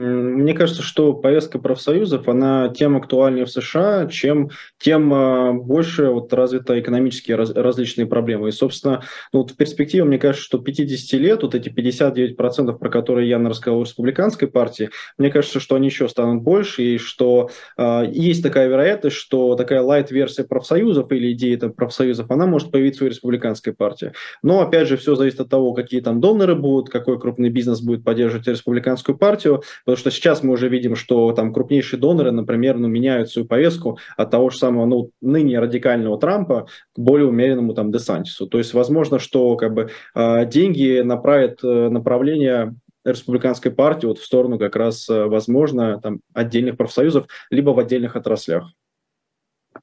Мне 0.00 0.54
кажется, 0.54 0.82
что 0.82 1.12
повестка 1.12 1.58
профсоюзов, 1.58 2.26
она 2.26 2.70
тем 2.70 2.96
актуальнее 2.96 3.44
в 3.44 3.50
США, 3.50 4.06
чем 4.06 4.48
тем 4.78 5.12
а, 5.12 5.52
больше 5.52 6.08
вот 6.08 6.32
развиты 6.32 6.80
экономические 6.80 7.36
раз, 7.36 7.50
различные 7.50 8.06
проблемы. 8.06 8.48
И, 8.48 8.52
собственно, 8.52 9.02
ну, 9.34 9.40
вот 9.40 9.50
в 9.50 9.56
перспективе, 9.56 10.04
мне 10.04 10.18
кажется, 10.18 10.42
что 10.42 10.58
50 10.58 11.20
лет, 11.20 11.42
вот 11.42 11.54
эти 11.54 11.68
59%, 11.68 12.78
про 12.78 12.88
которые 12.88 13.28
я 13.28 13.38
рассказал 13.38 13.80
в 13.80 13.84
республиканской 13.84 14.48
партии, 14.48 14.88
мне 15.18 15.30
кажется, 15.30 15.60
что 15.60 15.74
они 15.74 15.88
еще 15.88 16.08
станут 16.08 16.42
больше, 16.42 16.82
и 16.82 16.98
что 16.98 17.50
э, 17.76 18.04
есть 18.10 18.42
такая 18.42 18.68
вероятность, 18.68 19.16
что 19.16 19.54
такая 19.54 19.82
лайт-версия 19.82 20.44
профсоюзов 20.44 21.12
или 21.12 21.32
идея 21.32 21.58
там, 21.58 21.72
профсоюзов, 21.74 22.30
она 22.30 22.46
может 22.46 22.70
появиться 22.70 23.04
у 23.04 23.08
республиканской 23.08 23.74
партии. 23.74 24.12
Но, 24.42 24.62
опять 24.62 24.88
же, 24.88 24.96
все 24.96 25.14
зависит 25.14 25.40
от 25.40 25.50
того, 25.50 25.74
какие 25.74 26.00
там 26.00 26.22
доноры 26.22 26.54
будут, 26.54 26.88
какой 26.88 27.20
крупный 27.20 27.50
бизнес 27.50 27.82
будет 27.82 28.02
поддерживать 28.02 28.48
республиканскую 28.48 29.18
партию, 29.18 29.62
Потому 29.90 30.02
что 30.02 30.10
сейчас 30.12 30.44
мы 30.44 30.52
уже 30.52 30.68
видим, 30.68 30.94
что 30.94 31.32
там 31.32 31.52
крупнейшие 31.52 31.98
доноры, 31.98 32.30
например, 32.30 32.78
ну, 32.78 32.86
меняют 32.86 33.28
свою 33.28 33.48
повестку 33.48 33.98
от 34.16 34.30
того 34.30 34.48
же 34.50 34.56
самого 34.56 34.86
ну, 34.86 35.10
ныне 35.20 35.58
радикального 35.58 36.16
Трампа 36.16 36.68
к 36.94 36.98
более 37.00 37.26
умеренному 37.26 37.74
там 37.74 37.90
Десантису. 37.90 38.46
То 38.46 38.58
есть 38.58 38.72
возможно, 38.72 39.18
что 39.18 39.56
как 39.56 39.74
бы 39.74 39.90
а, 40.14 40.44
деньги 40.44 41.00
направят 41.00 41.58
э, 41.64 41.88
направление 41.88 42.76
республиканской 43.04 43.72
партии 43.72 44.06
вот 44.06 44.20
в 44.20 44.24
сторону 44.24 44.60
как 44.60 44.76
раз, 44.76 45.08
э, 45.08 45.24
возможно, 45.24 46.00
там, 46.00 46.20
отдельных 46.34 46.76
профсоюзов, 46.76 47.26
либо 47.50 47.70
в 47.70 47.80
отдельных 47.80 48.14
отраслях. 48.14 48.70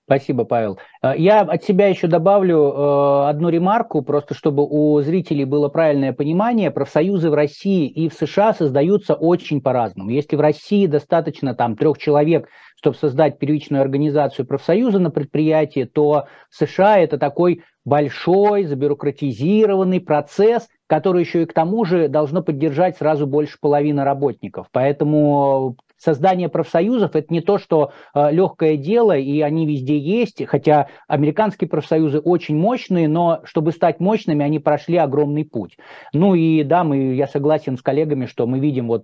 Спасибо, 0.06 0.44
Павел. 0.44 0.78
Э, 1.02 1.14
я 1.18 1.42
от 1.42 1.64
себя 1.64 1.88
еще 1.88 2.08
добавлю 2.08 2.58
э, 2.58 3.30
одну 3.30 3.50
ремарку, 3.50 4.02
просто 4.02 4.34
чтобы 4.34 4.66
у 4.66 5.00
зрителей 5.02 5.46
было 5.46 5.70
правильное 5.70 6.14
понимание. 6.14 6.72
Профсоюзы 6.72 7.30
в 7.30 7.34
России 7.34 7.88
и 7.88 8.10
в 8.10 8.14
США 8.14 8.54
создаются 8.54 9.14
очень 9.16 9.62
по-разному. 9.62 10.10
Если 10.10 10.36
в 10.36 10.42
России 10.42 10.88
достаточно 10.88 11.56
там 11.56 11.76
трех 11.76 11.98
человек, 11.98 12.50
чтобы 12.76 12.96
создать 12.98 13.40
первичную 13.40 13.82
организацию 13.82 14.46
профсоюза 14.46 15.00
на 15.00 15.10
предприятии, 15.10 15.86
то 15.86 16.28
в 16.50 16.56
США 16.56 17.00
это 17.00 17.18
такой 17.18 17.64
большой, 17.86 18.66
забюрократизированный 18.66 20.02
процесс, 20.02 20.68
который 20.88 21.24
еще 21.24 21.44
и 21.44 21.46
к 21.46 21.54
тому 21.54 21.86
же 21.86 22.08
должно 22.08 22.44
поддержать 22.44 22.98
сразу 22.98 23.26
больше 23.26 23.58
половины 23.60 24.04
работников. 24.04 24.68
Поэтому 24.72 25.78
создание 25.98 26.50
профсоюзов 26.50 27.16
это 27.16 27.34
не 27.34 27.42
то, 27.42 27.58
что 27.58 27.92
э, 28.14 28.32
легкое 28.32 28.78
дело, 28.78 29.18
и 29.18 29.42
они 29.42 29.66
везде 29.66 29.98
есть, 29.98 30.46
хотя 30.46 30.88
американские 31.08 31.70
профсоюзы 31.70 32.20
очень 32.20 32.56
мощные, 32.56 33.08
но 33.08 33.42
чтобы 33.44 33.72
стать 33.72 34.00
мощными, 34.00 34.46
они 34.46 34.60
прошли 34.60 34.98
огромный 34.98 35.46
путь. 35.46 35.78
Ну 36.14 36.36
и 36.36 36.64
да, 36.64 36.84
мы, 36.84 37.16
я 37.16 37.28
согласен 37.28 37.78
с 37.78 37.82
коллегами, 37.82 38.26
что 38.26 38.48
мы 38.48 38.60
видим 38.60 38.88
вот 38.88 39.04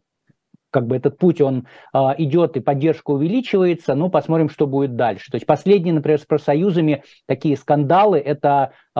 как 0.73 0.87
бы 0.87 0.97
этот 0.97 1.17
путь, 1.17 1.39
он 1.39 1.67
э, 1.93 1.99
идет 2.17 2.57
и 2.57 2.59
поддержка 2.59 3.11
увеличивается, 3.11 3.93
ну, 3.93 4.09
посмотрим, 4.09 4.49
что 4.49 4.65
будет 4.65 4.95
дальше. 4.95 5.31
То 5.31 5.35
есть 5.35 5.45
последние, 5.45 5.93
например, 5.93 6.19
с 6.19 6.25
профсоюзами 6.25 7.03
такие 7.27 7.55
скандалы, 7.55 8.17
это 8.17 8.71
э, 8.95 8.99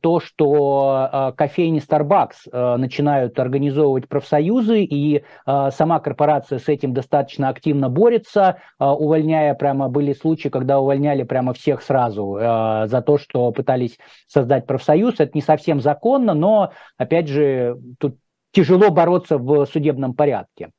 то, 0.00 0.20
что 0.20 1.08
э, 1.12 1.32
кофейни 1.36 1.82
Starbucks 1.86 2.48
э, 2.50 2.76
начинают 2.76 3.38
организовывать 3.38 4.08
профсоюзы, 4.08 4.82
и 4.82 5.18
э, 5.18 5.70
сама 5.70 6.00
корпорация 6.00 6.58
с 6.58 6.68
этим 6.68 6.94
достаточно 6.94 7.50
активно 7.50 7.90
борется, 7.90 8.56
э, 8.78 8.84
увольняя 8.84 9.54
прямо, 9.54 9.88
были 9.88 10.14
случаи, 10.14 10.48
когда 10.48 10.80
увольняли 10.80 11.22
прямо 11.24 11.52
всех 11.52 11.82
сразу 11.82 12.36
э, 12.36 12.86
за 12.86 13.02
то, 13.02 13.18
что 13.18 13.52
пытались 13.52 13.98
создать 14.26 14.66
профсоюз. 14.66 15.16
Это 15.18 15.32
не 15.34 15.42
совсем 15.42 15.80
законно, 15.80 16.32
но, 16.32 16.72
опять 16.96 17.28
же, 17.28 17.76
тут 17.98 18.16
тяжело 18.52 18.90
бороться 18.90 19.38
в 19.38 19.66
судебном 19.66 20.14
порядке. 20.14 20.70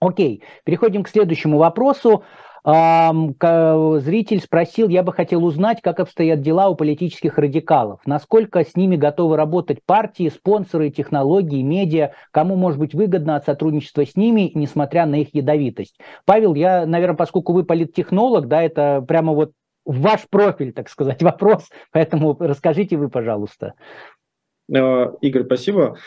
Окей, 0.00 0.42
переходим 0.64 1.02
к 1.02 1.08
следующему 1.08 1.58
вопросу. 1.58 2.24
Зритель 2.64 4.40
спросил, 4.40 4.88
я 4.88 5.02
бы 5.02 5.12
хотел 5.12 5.44
узнать, 5.44 5.82
как 5.82 6.00
обстоят 6.00 6.40
дела 6.40 6.70
у 6.70 6.74
политических 6.74 7.36
радикалов, 7.36 8.00
насколько 8.06 8.64
с 8.64 8.74
ними 8.74 8.96
готовы 8.96 9.36
работать 9.36 9.84
партии, 9.84 10.30
спонсоры, 10.30 10.88
технологии, 10.88 11.60
медиа, 11.60 12.12
кому 12.30 12.56
может 12.56 12.78
быть 12.78 12.94
выгодно 12.94 13.36
от 13.36 13.44
сотрудничества 13.44 14.06
с 14.06 14.16
ними, 14.16 14.50
несмотря 14.54 15.04
на 15.04 15.16
их 15.16 15.34
ядовитость. 15.34 16.00
Павел, 16.24 16.54
я, 16.54 16.86
наверное, 16.86 17.16
поскольку 17.16 17.52
вы 17.52 17.64
политтехнолог, 17.64 18.48
да, 18.48 18.62
это 18.62 19.04
прямо 19.06 19.34
вот 19.34 19.52
ваш 19.84 20.26
профиль, 20.30 20.72
так 20.72 20.88
сказать, 20.88 21.22
вопрос, 21.22 21.68
поэтому 21.92 22.34
расскажите 22.40 22.96
вы, 22.96 23.10
пожалуйста. 23.10 23.74
Э, 24.74 25.12
Игорь, 25.20 25.44
спасибо. 25.44 25.98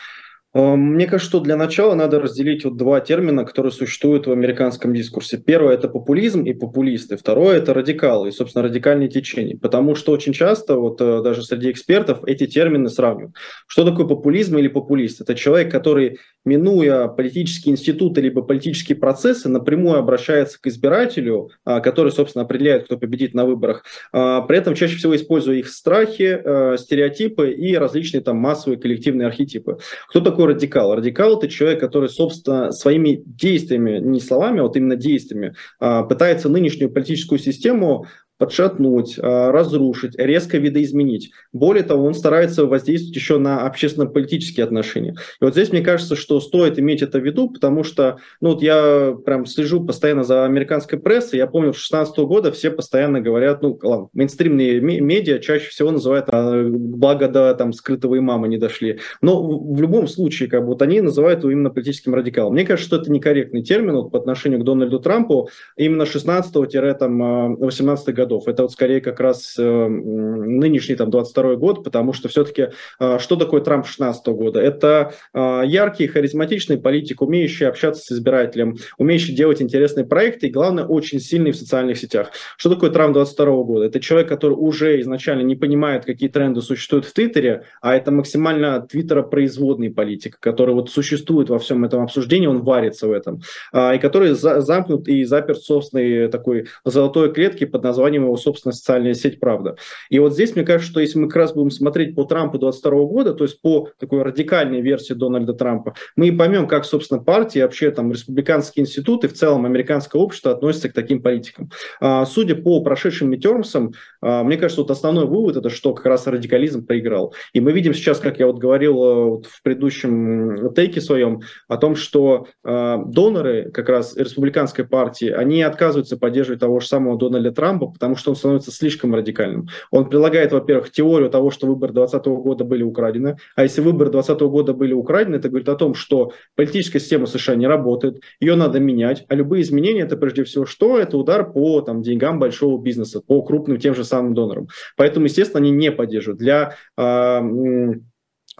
Эм, 0.54 0.94
мне 0.94 1.08
кажется, 1.08 1.30
что 1.30 1.40
для 1.42 1.58
начала 1.58 1.94
надо 1.94 2.20
разделить 2.20 2.64
вот 2.64 2.78
два 2.78 3.02
термина, 3.02 3.44
которые 3.44 3.72
существуют 3.72 4.28
в 4.28 4.32
американском 4.32 4.94
дискурсе. 4.94 5.38
Первое– 5.38 5.74
это 5.76 5.90
популизм 5.90 6.44
и 6.44 6.54
популисты. 6.54 7.18
Второе– 7.18 7.58
это 7.58 7.74
радикалы 7.74 8.30
и, 8.30 8.32
собственно, 8.32 8.64
радикальные 8.64 9.10
течения. 9.10 9.58
Потому 9.58 9.96
что 9.96 10.14
очень 10.14 10.34
часто, 10.34 10.78
вот 10.78 11.02
э, 11.02 11.22
даже 11.22 11.44
среди 11.44 11.70
экспертов, 11.70 12.24
эти 12.26 12.48
термины 12.48 12.90
сравнивают. 12.90 13.36
Что 13.68 13.84
такое 13.84 14.08
популизм 14.08 14.58
или 14.58 14.70
популист? 14.70 15.22
Это 15.22 15.36
человек, 15.36 15.72
который, 15.72 16.20
минуя 16.46 17.08
политические 17.08 17.74
институты 17.74 18.22
либо 18.22 18.42
политические 18.42 18.98
процессы, 18.98 19.50
напрямую 19.50 20.00
обращается 20.00 20.62
к 20.62 20.68
избирателю, 20.68 21.50
а, 21.66 21.82
который, 21.82 22.12
собственно, 22.12 22.46
определяет, 22.46 22.86
кто 22.86 22.98
победит 22.98 23.34
на 23.34 23.46
выборах. 23.46 23.84
При 24.12 24.58
этом 24.58 24.76
чаще 24.76 24.96
всего 24.96 25.16
используя 25.16 25.58
их 25.58 25.68
страхи, 25.68 26.40
э, 26.44 26.78
стереотипы 26.78 27.52
и 27.52 27.76
различные 27.76 28.22
там 28.22 28.38
массовые 28.38 28.80
коллективные 28.80 29.28
архетипы. 29.28 29.78
Кто 30.10 30.22
такой 30.22 30.37
радикал? 30.46 30.96
Радикал– 30.96 31.38
это 31.40 31.48
человек, 31.48 31.80
который, 31.80 32.10
собственно, 32.10 32.72
своими 32.72 33.24
действиями, 33.26 34.00
не 34.00 34.20
словами, 34.20 34.60
а 34.60 34.64
вот 34.64 34.76
именно 34.76 34.96
действиями, 34.96 35.56
а, 35.80 36.04
пытается 36.04 36.50
нынешнюю 36.50 36.92
политическую 36.92 37.40
систему 37.40 38.06
подшатнуть, 38.38 39.18
а, 39.20 39.52
разрушить, 39.52 40.18
резко 40.18 40.58
видоизменить. 40.58 41.32
Более 41.54 41.84
того, 41.84 42.06
он 42.06 42.14
старается 42.14 42.66
воздействовать 42.66 43.16
еще 43.16 43.38
на 43.38 43.66
общественно-политические 43.66 44.64
отношения. 44.64 45.16
И 45.42 45.44
вот 45.44 45.54
здесь 45.54 45.72
мне 45.72 45.82
кажется, 45.82 46.16
что 46.16 46.40
стоит 46.40 46.80
иметь 46.80 47.02
это 47.02 47.20
в 47.20 47.26
виду, 47.26 47.50
потому 47.50 47.84
что, 47.84 48.18
ну 48.42 48.50
вот 48.50 48.62
я 48.62 49.16
прям 49.26 49.46
слежу 49.46 49.84
постоянно 49.84 50.24
за 50.24 50.46
американской 50.46 51.00
прессой, 51.00 51.38
я 51.38 51.48
помню, 51.48 51.74
с 51.74 51.78
16 51.78 52.18
года 52.20 52.52
все 52.52 52.70
постоянно 52.70 53.22
говорят, 53.22 53.62
ну 53.62 53.80
ладно, 53.82 54.10
мейнстримные 54.14 54.80
медиа 54.82 55.40
чаще 55.40 55.70
всего 55.70 55.92
называют, 55.92 56.26
а, 56.30 56.64
благо 56.64 57.28
до 57.28 57.54
там 57.56 57.74
скрытого 57.74 58.18
имама 58.18 58.48
не 58.48 58.58
дошли. 58.58 59.00
Но 59.22 59.48
в 59.48 59.82
любом 59.82 60.08
случае, 60.08 60.50
как 60.50 60.62
бы 60.62 60.68
вот 60.68 60.82
они 60.82 61.02
называют 61.02 61.40
его 61.40 61.52
именно 61.52 61.70
политическим 61.70 62.14
радикалом. 62.14 62.54
Мне 62.54 62.66
кажется, 62.66 62.88
что 62.88 63.02
это 63.02 63.12
некорректный 63.12 63.64
термин 63.64 63.96
вот, 63.96 64.12
по 64.12 64.20
отношению 64.20 64.60
к 64.60 64.64
Дональду 64.64 65.00
Трампу 65.00 65.50
именно 65.76 66.04
16-18 66.04 68.12
года 68.14 68.27
годов. 68.28 68.48
Это 68.48 68.64
вот 68.64 68.72
скорее 68.72 69.00
как 69.00 69.20
раз 69.20 69.56
э, 69.58 69.88
нынешний 69.88 70.96
там 70.96 71.10
22 71.10 71.56
год, 71.56 71.84
потому 71.84 72.14
что 72.14 72.28
все-таки 72.28 72.68
э, 73.00 73.20
что 73.20 73.36
такое 73.38 73.62
Трамп 73.62 73.88
16 73.88 74.28
года? 74.28 74.60
Это 74.60 75.14
э, 75.34 75.62
яркий, 75.66 76.08
харизматичный 76.08 76.78
политик, 76.78 77.22
умеющий 77.22 77.68
общаться 77.68 78.02
с 78.04 78.12
избирателем, 78.12 78.76
умеющий 78.98 79.34
делать 79.34 79.62
интересные 79.62 80.06
проекты 80.06 80.48
и, 80.48 80.52
главное, 80.52 80.86
очень 80.86 81.20
сильный 81.20 81.52
в 81.52 81.56
социальных 81.56 81.98
сетях. 81.98 82.32
Что 82.58 82.70
такое 82.70 82.90
Трамп 82.90 83.14
22 83.14 83.64
года? 83.64 83.86
Это 83.86 84.00
человек, 84.00 84.28
который 84.28 84.54
уже 84.54 85.00
изначально 85.02 85.44
не 85.44 85.56
понимает, 85.56 86.06
какие 86.06 86.30
тренды 86.30 86.62
существуют 86.62 87.06
в 87.06 87.14
Твиттере, 87.14 87.64
а 87.82 87.96
это 87.96 88.12
максимально 88.12 88.82
Твиттера 88.82 89.24
производный 89.24 89.90
политик, 89.90 90.38
который 90.40 90.76
вот 90.76 90.90
существует 90.90 91.50
во 91.50 91.60
всем 91.60 91.86
этом 91.86 92.04
обсуждении, 92.04 92.48
он 92.48 92.62
варится 92.62 93.08
в 93.08 93.12
этом, 93.12 93.42
и 93.74 93.98
который 94.00 94.34
замкнут 94.34 95.08
и 95.08 95.24
заперт 95.24 95.62
собственной 95.62 96.28
такой 96.28 96.68
золотой 96.84 97.32
клетке 97.34 97.68
под 97.68 97.84
названием 97.84 98.17
названием 98.18 98.26
его 98.26 98.38
собственная 98.38 98.74
социальная 98.74 99.14
сеть 99.14 99.40
«Правда». 99.40 99.76
И 100.10 100.20
вот 100.20 100.34
здесь, 100.34 100.56
мне 100.56 100.66
кажется, 100.66 100.92
что 100.92 101.00
если 101.00 101.20
мы 101.20 101.28
как 101.28 101.38
раз 101.38 101.54
будем 101.54 101.72
смотреть 101.72 102.16
по 102.16 102.24
Трампу 102.24 102.58
22 102.58 102.92
года, 103.06 103.34
то 103.34 103.44
есть 103.44 103.62
по 103.62 103.90
такой 104.00 104.24
радикальной 104.24 104.82
версии 104.82 105.14
Дональда 105.14 105.54
Трампа, 105.54 105.94
мы 106.16 106.28
и 106.28 106.32
поймем, 106.32 106.68
как, 106.68 106.86
собственно, 106.86 107.22
партии, 107.22 107.60
вообще 107.60 107.92
там 107.92 108.12
республиканские 108.12 108.84
институты, 108.84 109.28
в 109.28 109.34
целом 109.34 109.66
американское 109.66 110.22
общество 110.22 110.52
относятся 110.52 110.90
к 110.90 110.94
таким 110.94 111.22
политикам. 111.22 111.70
А, 112.00 112.26
судя 112.26 112.56
по 112.56 112.82
прошедшим 112.84 113.30
митермсам, 113.30 113.94
а, 114.22 114.44
мне 114.44 114.58
кажется, 114.58 114.82
вот 114.82 114.92
основной 114.92 115.26
вывод 115.26 115.58
это, 115.58 115.70
что 115.70 115.94
как 115.94 116.06
раз 116.06 116.28
радикализм 116.28 116.86
проиграл. 116.86 117.34
И 117.54 117.62
мы 117.62 117.72
видим 117.72 117.94
сейчас, 117.94 118.20
как 118.20 118.40
я 118.40 118.48
вот 118.48 118.58
говорил 118.58 119.04
э, 119.04 119.26
вот 119.26 119.46
в 119.46 119.62
предыдущем 119.62 120.74
тейке 120.74 121.02
своем, 121.02 121.42
о 121.68 121.78
том, 121.78 121.96
что 121.96 122.48
э, 122.64 122.98
доноры 123.06 123.72
как 123.72 123.90
раз 123.90 124.16
республиканской 124.16 124.86
партии, 124.86 125.30
они 125.30 125.62
отказываются 125.62 126.18
поддерживать 126.18 126.60
того 126.60 126.80
же 126.80 126.88
самого 126.88 127.18
Дональда 127.18 127.52
Трампа, 127.52 127.88
потому 127.88 128.07
что 128.16 128.32
он 128.32 128.36
становится 128.36 128.72
слишком 128.72 129.14
радикальным. 129.14 129.68
Он 129.92 130.10
прилагает, 130.10 130.52
во-первых, 130.52 130.92
теорию 130.92 131.30
того, 131.30 131.52
что 131.52 131.68
выборы 131.68 131.94
2020 131.94 132.28
года 132.44 132.64
были 132.64 132.84
украдены, 132.84 133.38
а 133.56 133.64
если 133.64 133.82
выборы 133.82 134.12
2020 134.12 134.42
года 134.50 134.74
были 134.74 134.94
украдены, 134.94 135.36
это 135.36 135.50
говорит 135.50 135.70
о 135.70 135.76
том, 135.76 135.94
что 135.94 136.32
политическая 136.56 137.00
система 137.00 137.26
США 137.26 137.56
не 137.56 137.68
работает, 137.68 138.22
ее 138.40 138.56
надо 138.56 138.80
менять, 138.80 139.26
а 139.28 139.36
любые 139.36 139.64
изменения 139.64 140.02
это 140.02 140.18
прежде 140.18 140.44
всего 140.44 140.66
что? 140.66 140.98
Это 140.98 141.18
удар 141.18 141.52
по 141.52 141.82
там, 141.82 142.02
деньгам 142.02 142.40
большого 142.40 142.82
бизнеса, 142.82 143.22
по 143.22 143.42
крупным 143.42 143.80
тем 143.80 143.96
же 143.96 144.04
самым 144.04 144.34
донорам. 144.34 144.68
Поэтому, 144.96 145.26
естественно, 145.26 145.60
они 145.60 145.72
не 145.72 145.92
поддерживают. 145.92 146.40
Для 146.40 146.76
э, 146.98 147.42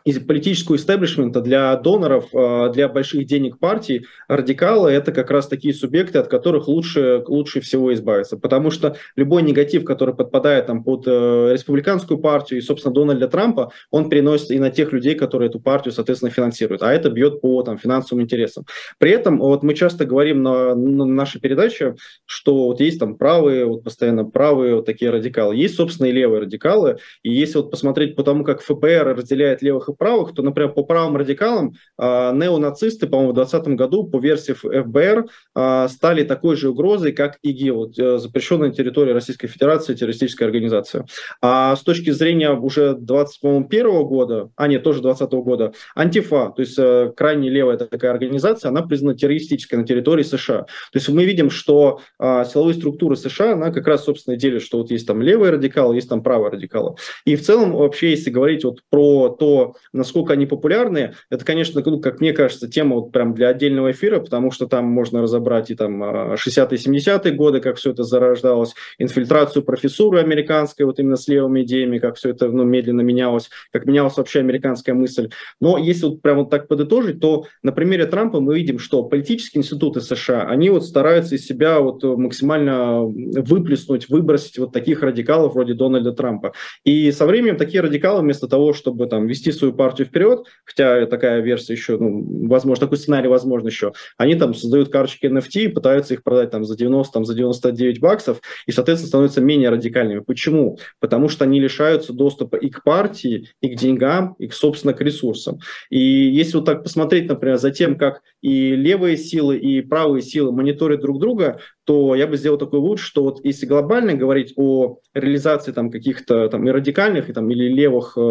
из 0.08 0.20
политического 0.20 0.78
истеблишмента 0.78 1.42
для 1.42 1.76
доноров, 1.76 2.30
а, 2.34 2.70
для 2.70 2.88
больших 2.88 3.26
денег 3.26 3.60
партий, 3.60 4.06
радикалы– 4.30 4.90
это 4.92 5.12
как 5.12 5.30
раз 5.30 5.48
такие 5.48 5.74
субъекты, 5.74 6.18
от 6.18 6.30
которых 6.30 6.70
лучше, 6.70 7.22
лучше 7.28 7.60
всего 7.60 7.94
избавиться. 7.94 8.38
Потому 8.38 8.72
что 8.72 8.96
любой 9.18 9.42
негатив, 9.44 9.84
который 9.84 10.16
подпадает 10.16 10.68
там, 10.68 10.86
под 10.86 11.04
э, 11.08 11.50
республиканскую 11.52 12.20
партию 12.20 12.60
и, 12.60 12.62
собственно, 12.62 12.96
Дональда 12.96 13.28
Трампа, 13.28 13.74
он 13.92 14.10
переносится 14.10 14.54
и 14.54 14.60
на 14.60 14.70
тех 14.70 14.94
людей, 14.94 15.14
которые 15.14 15.50
эту 15.50 15.60
партию, 15.60 15.92
соответственно, 15.92 16.32
финансируют. 16.32 16.84
А 16.84 16.94
это 16.94 17.10
бьет 17.10 17.42
по 17.42 17.62
там, 17.64 17.78
финансовым 17.78 18.24
интересам. 18.24 18.64
При 19.00 19.12
этом 19.12 19.40
вот 19.40 19.62
мы 19.62 19.74
часто 19.74 20.06
говорим 20.06 20.42
на, 20.42 20.74
на 20.74 21.04
нашей 21.04 21.42
передаче, 21.42 21.96
что 22.26 22.68
вот 22.68 22.80
есть 22.80 22.98
там 22.98 23.18
правые, 23.18 23.66
вот 23.66 23.84
постоянно 23.84 24.24
правые 24.24 24.76
вот 24.76 24.86
такие 24.86 25.12
радикалы. 25.12 25.58
Есть, 25.58 25.76
собственно, 25.76 26.08
и 26.08 26.14
левые 26.14 26.44
радикалы. 26.44 27.00
И 27.24 27.34
если 27.34 27.58
вот 27.58 27.72
посмотреть 27.72 28.16
по 28.16 28.24
тому, 28.24 28.46
как 28.46 28.62
ФБР 28.62 29.18
разделяет 29.18 29.62
левых 29.62 29.90
и 29.90 29.97
правых, 29.98 30.34
то, 30.34 30.42
например, 30.42 30.72
по 30.74 30.84
правым 30.84 31.18
радикалам 31.18 31.74
э, 32.00 32.32
неонацисты, 32.34 33.08
по-моему, 33.08 33.32
в 33.32 33.36
2020 33.36 33.76
году 33.76 34.04
по 34.06 34.20
версии 34.20 34.54
ФБР 34.54 35.28
э, 35.56 35.88
стали 35.90 36.24
такой 36.24 36.56
же 36.56 36.70
угрозой, 36.70 37.12
как 37.12 37.38
ИГИЛ, 37.44 37.94
э, 37.98 38.18
запрещенная 38.20 38.70
на 38.70 38.74
территории 38.74 39.12
Российской 39.12 39.48
Федерации 39.48 39.96
террористическая 39.96 40.48
организация. 40.48 41.06
А 41.42 41.76
с 41.76 41.82
точки 41.82 42.12
зрения 42.12 42.52
уже 42.52 42.94
2021 42.94 44.04
года, 44.04 44.50
а 44.56 44.68
нет, 44.68 44.84
тоже 44.84 45.02
2020 45.02 45.34
года, 45.44 45.74
Антифа, 45.96 46.54
то 46.56 46.62
есть 46.62 46.78
э, 46.78 47.12
крайне 47.16 47.50
левая 47.50 47.78
такая 47.78 48.12
организация, 48.12 48.70
она 48.70 48.82
признана 48.82 49.16
террористической 49.18 49.80
на 49.80 49.86
территории 49.86 50.24
США. 50.24 50.60
То 50.60 50.68
есть 50.96 51.10
мы 51.10 51.26
видим, 51.26 51.50
что 51.50 52.02
э, 52.20 52.44
силовые 52.52 52.76
структуры 52.76 53.16
США, 53.16 53.54
она 53.54 53.72
как 53.72 53.88
раз, 53.88 54.06
собственно, 54.06 54.36
делит, 54.36 54.62
что 54.62 54.78
вот 54.78 54.92
есть 54.92 55.08
там 55.08 55.22
левые 55.22 55.52
радикалы, 55.52 55.96
есть 55.96 56.10
там 56.10 56.24
правые 56.24 56.52
радикалы. 56.52 56.96
И 57.26 57.36
в 57.36 57.44
целом 57.44 57.74
вообще, 57.74 58.12
если 58.12 58.30
говорить 58.30 58.64
вот 58.64 58.80
про 58.90 59.30
то, 59.30 59.76
насколько 59.94 60.34
они 60.34 60.46
популярны, 60.46 61.14
это, 61.30 61.46
конечно, 61.46 61.82
ну, 61.86 62.00
как 62.00 62.20
мне 62.20 62.34
кажется, 62.34 62.68
тема 62.68 62.96
вот 62.96 63.12
прям 63.12 63.34
для 63.34 63.50
отдельного 63.50 63.92
эфира, 63.92 64.20
потому 64.20 64.52
что 64.52 64.68
там 64.68 64.86
можно 64.86 65.22
разобрать 65.22 65.72
и 65.72 65.76
там 65.76 66.04
60-е, 66.04 66.78
70-е 66.78 67.32
годы, 67.34 67.60
как 67.60 67.78
все 67.78 67.92
это 67.92 68.04
зарождалось, 68.04 68.74
инфильтрацию 68.98 69.64
профессуры 69.64 70.20
американской, 70.20 70.86
вот 70.86 71.00
именно 71.00 71.16
с 71.16 71.28
левыми 71.28 71.64
идеями, 71.64 72.00
как 72.00 72.16
все 72.16 72.30
это 72.30 72.50
ну, 72.50 72.64
медленно 72.64 73.02
менялось, 73.02 73.50
как 73.72 73.86
менялась 73.86 74.18
вообще 74.18 74.40
американская 74.40 74.96
мысль. 74.96 75.30
Но 75.60 75.78
если 75.78 76.06
вот 76.06 76.22
прям 76.22 76.38
вот 76.38 76.50
так 76.50 76.68
подытожить, 76.68 77.20
то 77.20 77.46
на 77.64 77.72
примере 77.72 78.06
Трампа 78.06 78.40
мы 78.40 78.56
видим, 78.56 78.80
что 78.80 79.04
политические 79.04 79.62
институты 79.62 80.02
США, 80.02 80.44
они 80.44 80.70
вот 80.70 80.86
стараются 80.86 81.36
из 81.36 81.46
себя 81.46 81.80
вот 81.80 82.04
максимально 82.04 83.02
выплеснуть, 83.04 84.10
выбросить 84.10 84.58
вот 84.58 84.72
таких 84.74 85.02
радикалов 85.02 85.54
вроде 85.54 85.74
Дональда 85.74 86.12
Трампа. 86.12 86.54
И 86.84 87.12
со 87.12 87.26
временем 87.26 87.58
такие 87.58 87.82
радикалы 87.82 88.22
вместо 88.22 88.48
того, 88.48 88.74
чтобы 88.74 89.08
там 89.08 89.28
вести 89.28 89.52
свою 89.52 89.67
партию 89.74 90.08
вперед, 90.08 90.46
хотя 90.66 91.06
такая 91.06 91.42
версия 91.42 91.74
еще, 91.74 91.98
ну, 91.98 92.48
возможно, 92.48 92.86
такой 92.86 92.98
сценарий 92.98 93.28
возможно 93.28 93.68
еще, 93.68 93.94
они 94.18 94.36
там 94.36 94.54
создают 94.54 94.90
карточки 94.90 95.26
NFT 95.26 95.64
и 95.64 95.68
пытаются 95.68 96.14
их 96.14 96.24
продать 96.24 96.52
там 96.52 96.64
за 96.66 96.76
90, 96.78 97.14
там 97.14 97.26
за 97.26 97.36
99 97.36 98.00
баксов, 98.00 98.42
и, 98.66 98.72
соответственно, 98.72 99.08
становятся 99.08 99.42
менее 99.42 99.70
радикальными. 99.70 100.20
Почему? 100.20 100.78
Потому 101.00 101.30
что 101.30 101.46
они 101.46 101.60
лишаются 101.60 102.14
доступа 102.14 102.56
и 102.56 102.70
к 102.70 102.84
партии, 102.84 103.50
и 103.62 103.70
к 103.70 103.80
деньгам, 103.80 104.36
и, 104.40 104.48
к, 104.48 104.54
собственно, 104.54 104.94
к 104.94 105.02
ресурсам. 105.02 105.60
И 105.90 106.00
если 106.00 106.58
вот 106.58 106.66
так 106.66 106.84
посмотреть, 106.84 107.28
например, 107.28 107.58
за 107.58 107.72
тем, 107.72 107.98
как 107.98 108.22
и 108.42 108.76
левые 108.76 109.18
силы, 109.18 109.58
и 109.58 109.82
правые 109.82 110.22
силы 110.22 110.52
мониторят 110.52 111.02
друг 111.02 111.20
друга, 111.20 111.60
то 111.88 112.16
я 112.16 112.28
бы 112.28 112.36
сделал 112.36 112.58
такой 112.58 112.82
вывод, 112.82 113.00
что 113.00 113.24
вот 113.24 113.40
если 113.46 113.66
глобально 113.66 114.14
говорить 114.14 114.52
о 114.58 115.00
реализации 115.14 115.72
там 115.72 115.90
каких-то 115.90 116.50
там 116.50 116.68
и 116.68 116.72
радикальных, 116.72 117.30
и, 117.30 117.34
там, 117.34 117.50
или 117.50 117.70
левых 117.70 118.18
э, 118.18 118.22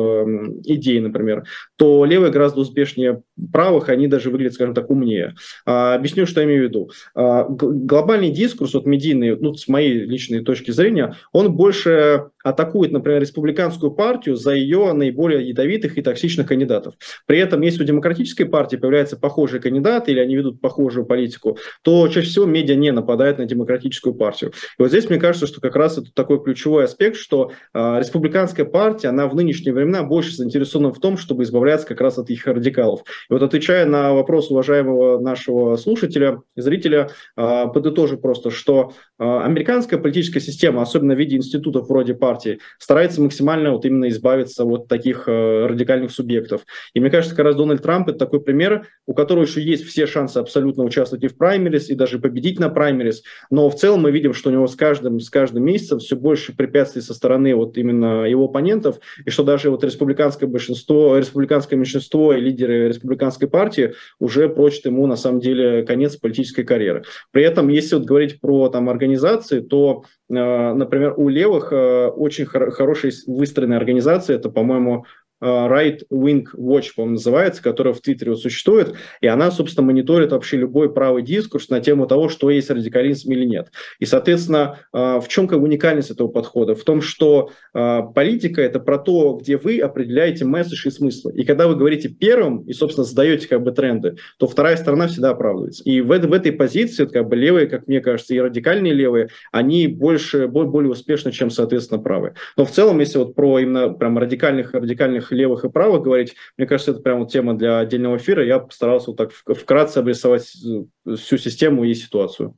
идей, 0.64 1.00
например, 1.00 1.44
то 1.76 2.04
левые 2.04 2.30
гораздо 2.30 2.60
успешнее 2.60 3.22
правых, 3.50 3.88
они 3.88 4.08
даже 4.08 4.28
выглядят, 4.28 4.52
скажем 4.52 4.74
так, 4.74 4.90
умнее. 4.90 5.36
А, 5.64 5.94
объясню, 5.94 6.26
что 6.26 6.40
я 6.40 6.46
имею 6.46 6.66
в 6.66 6.68
виду. 6.68 6.90
А, 7.14 7.46
глобальный 7.48 8.28
дискурс, 8.28 8.74
вот 8.74 8.84
медийный, 8.84 9.36
ну, 9.38 9.54
с 9.54 9.68
моей 9.68 10.00
личной 10.00 10.44
точки 10.44 10.70
зрения, 10.70 11.16
он 11.32 11.54
больше 11.54 12.26
атакует, 12.44 12.92
например, 12.92 13.22
республиканскую 13.22 13.90
партию 13.90 14.36
за 14.36 14.52
ее 14.54 14.92
наиболее 14.92 15.48
ядовитых 15.48 15.96
и 15.96 16.02
токсичных 16.02 16.46
кандидатов. 16.46 16.94
При 17.26 17.38
этом, 17.38 17.62
если 17.62 17.82
у 17.82 17.86
демократической 17.86 18.44
партии 18.44 18.76
появляются 18.76 19.16
похожие 19.16 19.62
кандидаты 19.62 20.12
или 20.12 20.20
они 20.20 20.36
ведут 20.36 20.60
похожую 20.60 21.06
политику, 21.06 21.58
то 21.82 22.06
чаще 22.08 22.28
всего 22.28 22.44
медиа 22.44 22.76
не 22.76 22.92
нападает 22.92 23.38
на 23.38 23.45
демократическую 23.46 24.14
партию. 24.14 24.52
И 24.78 24.82
вот 24.82 24.88
здесь 24.88 25.08
мне 25.08 25.18
кажется, 25.18 25.46
что 25.46 25.60
как 25.60 25.76
раз 25.76 25.98
это 25.98 26.12
такой 26.12 26.42
ключевой 26.42 26.84
аспект, 26.84 27.16
что 27.16 27.52
э, 27.74 27.98
республиканская 27.98 28.66
партия, 28.66 29.08
она 29.08 29.26
в 29.28 29.34
нынешние 29.34 29.74
времена 29.74 30.02
больше 30.02 30.34
заинтересована 30.34 30.92
в 30.92 31.00
том, 31.00 31.16
чтобы 31.16 31.44
избавляться 31.44 31.86
как 31.86 32.00
раз 32.00 32.18
от 32.18 32.30
их 32.30 32.46
радикалов. 32.46 33.00
И 33.28 33.32
вот 33.32 33.42
отвечая 33.42 33.86
на 33.86 34.12
вопрос 34.14 34.50
уважаемого 34.50 35.18
нашего 35.20 35.76
слушателя, 35.76 36.42
зрителя, 36.56 37.10
э, 37.36 37.64
подытожу 37.72 38.18
просто, 38.18 38.50
что 38.50 38.92
э, 39.18 39.24
американская 39.24 39.98
политическая 39.98 40.40
система, 40.40 40.82
особенно 40.82 41.14
в 41.14 41.18
виде 41.18 41.36
институтов 41.36 41.88
вроде 41.88 42.14
партии 42.14 42.58
старается 42.78 43.22
максимально 43.22 43.72
вот 43.72 43.84
именно 43.84 44.08
избавиться 44.08 44.64
от 44.64 44.88
таких 44.88 45.24
э, 45.28 45.66
радикальных 45.66 46.10
субъектов. 46.10 46.62
И 46.94 47.00
мне 47.00 47.10
кажется, 47.10 47.36
как 47.36 47.44
раз 47.44 47.56
Дональд 47.56 47.82
Трамп 47.82 48.08
это 48.08 48.18
такой 48.18 48.40
пример, 48.40 48.86
у 49.06 49.14
которого 49.14 49.44
еще 49.44 49.62
есть 49.62 49.84
все 49.84 50.06
шансы 50.06 50.38
абсолютно 50.38 50.84
участвовать 50.84 51.24
и 51.24 51.28
в 51.28 51.36
праймерис, 51.36 51.90
и 51.90 51.94
даже 51.94 52.18
победить 52.18 52.58
на 52.58 52.68
праймерис. 52.68 53.22
Но 53.50 53.68
в 53.70 53.76
целом 53.76 54.02
мы 54.02 54.10
видим, 54.10 54.34
что 54.34 54.50
у 54.50 54.52
него 54.52 54.66
с 54.66 54.76
каждым, 54.76 55.20
с 55.20 55.30
каждым 55.30 55.64
месяцем 55.64 55.98
все 55.98 56.16
больше 56.16 56.54
препятствий 56.54 57.02
со 57.02 57.14
стороны 57.14 57.54
вот 57.54 57.76
именно 57.78 58.24
его 58.24 58.44
оппонентов, 58.44 58.98
и 59.24 59.30
что 59.30 59.42
даже 59.42 59.70
вот 59.70 59.84
республиканское 59.84 60.48
большинство, 60.48 61.16
республиканское 61.16 61.78
меньшинство 61.78 62.32
и 62.32 62.40
лидеры 62.40 62.88
республиканской 62.88 63.48
партии 63.48 63.94
уже 64.18 64.48
прочат 64.48 64.86
ему 64.86 65.06
на 65.06 65.16
самом 65.16 65.40
деле 65.40 65.84
конец 65.84 66.16
политической 66.16 66.64
карьеры. 66.64 67.04
При 67.32 67.42
этом, 67.42 67.68
если 67.68 67.96
вот 67.96 68.04
говорить 68.04 68.40
про 68.40 68.68
там 68.68 68.88
организации, 68.88 69.60
то 69.60 70.04
Э, 70.28 70.72
например, 70.72 71.14
у 71.16 71.28
левых 71.28 71.72
э, 71.72 72.08
очень 72.08 72.46
хорошая 72.46 73.12
выстроенная 73.26 73.78
организация, 73.78 74.36
это, 74.36 74.50
по-моему, 74.50 75.06
right 75.42 76.00
Wing 76.10 76.44
Watch, 76.56 76.88
по-моему, 76.94 77.14
называется, 77.14 77.62
которая 77.62 77.94
в 77.94 78.00
Твиттере 78.00 78.32
вот 78.32 78.40
существует, 78.40 78.94
и 79.20 79.26
она, 79.26 79.50
собственно, 79.50 79.86
мониторит 79.86 80.32
вообще 80.32 80.56
любой 80.56 80.92
правый 80.92 81.22
дискурс 81.22 81.68
на 81.68 81.80
тему 81.80 82.06
того, 82.06 82.28
что 82.28 82.50
есть 82.50 82.70
радикализм 82.70 83.30
или 83.32 83.44
нет. 83.44 83.70
И, 83.98 84.06
соответственно, 84.06 84.80
э, 84.92 85.20
в 85.20 85.28
чем 85.28 85.48
как 85.48 85.60
уникальность 85.60 86.10
этого 86.10 86.28
подхода? 86.28 86.74
В 86.74 86.84
том, 86.84 87.00
что 87.00 87.50
э, 87.74 88.00
политика– 88.14 88.60
это 88.62 88.80
про 88.80 88.98
то, 88.98 89.34
где 89.34 89.56
вы 89.56 89.78
определяете 89.78 90.44
месседж 90.44 90.86
и 90.86 90.90
смысл. 90.90 91.28
И 91.30 91.44
когда 91.44 91.68
вы 91.68 91.76
говорите 91.76 92.08
первым 92.08 92.62
и, 92.62 92.72
собственно, 92.72 93.04
задаете 93.04 93.48
как 93.48 93.62
бы 93.62 93.72
тренды, 93.72 94.16
то 94.38 94.46
вторая 94.46 94.76
сторона 94.76 95.08
всегда 95.08 95.30
оправдывается. 95.30 95.82
И 95.84 96.00
в, 96.00 96.08
в 96.08 96.32
этой 96.32 96.52
позиции 96.52 97.06
как 97.06 97.28
бы 97.28 97.36
левые, 97.36 97.66
как 97.66 97.86
мне 97.86 98.00
кажется, 98.00 98.34
и 98.34 98.40
радикальные 98.40 98.92
левые, 98.92 99.28
они 99.52 99.86
больше, 99.86 100.48
более 100.48 100.90
успешны, 100.90 101.32
чем, 101.32 101.50
соответственно, 101.50 102.00
правые. 102.00 102.34
Но 102.56 102.64
в 102.64 102.70
целом, 102.70 103.00
если 103.00 103.18
вот 103.18 103.34
про 103.34 103.58
именно 103.58 103.90
прям 103.90 104.18
радикальных, 104.18 104.74
радикальных 104.74 105.25
разных 105.26 105.32
левых 105.32 105.64
и 105.64 105.68
правых 105.68 106.02
говорить, 106.02 106.34
мне 106.56 106.66
кажется, 106.66 106.92
это 106.92 107.00
прямо 107.00 107.26
тема 107.26 107.54
для 107.54 107.78
отдельного 107.78 108.16
эфира. 108.16 108.44
Я 108.44 108.58
постарался 108.58 109.10
вот 109.10 109.16
так 109.16 109.32
вкратце 109.32 109.98
обрисовать 109.98 110.52
э, 110.64 111.16
всю 111.16 111.38
систему 111.38 111.84
и 111.84 111.94
ситуацию. 111.94 112.54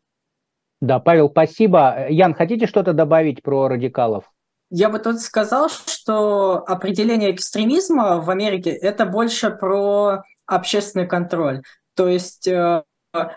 Да, 0.81 1.01
Павел, 1.01 1.29
спасибо. 1.31 2.07
Ян, 2.09 2.35
хотите 2.35 2.67
что-то 2.67 2.93
добавить 2.93 3.43
про 3.43 3.69
радикалов? 3.69 4.31
Я 4.71 4.91
бы 4.91 4.99
тут 4.99 5.21
сказал, 5.21 5.69
что 5.69 6.63
определение 6.67 7.35
экстремизма 7.35 8.21
в 8.21 8.31
Америке 8.31 8.71
это 8.71 9.07
больше 9.07 9.51
про 9.51 10.23
общественный 10.47 11.07
контроль. 11.07 11.63
То 11.95 12.07
есть 12.07 12.47
э, 12.47 12.85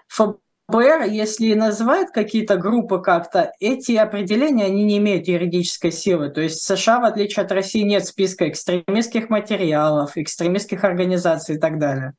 ФБР 0.07 0.38
ФБР, 0.72 1.03
если 1.09 1.53
называют 1.53 2.11
какие-то 2.11 2.57
группы 2.57 3.01
как-то, 3.01 3.51
эти 3.59 3.93
определения, 3.93 4.65
они 4.65 4.84
не 4.84 4.97
имеют 4.97 5.28
юридической 5.28 5.91
силы. 5.91 6.30
То 6.30 6.41
есть 6.41 6.61
США, 6.63 6.99
в 6.99 7.05
отличие 7.05 7.43
от 7.45 7.51
России, 7.51 7.82
нет 7.82 8.05
списка 8.05 8.49
экстремистских 8.49 9.30
материалов, 9.30 10.13
экстремистских 10.15 10.84
организаций 10.84 11.55
и 11.55 11.59
так 11.59 11.78
далее. 11.80 12.13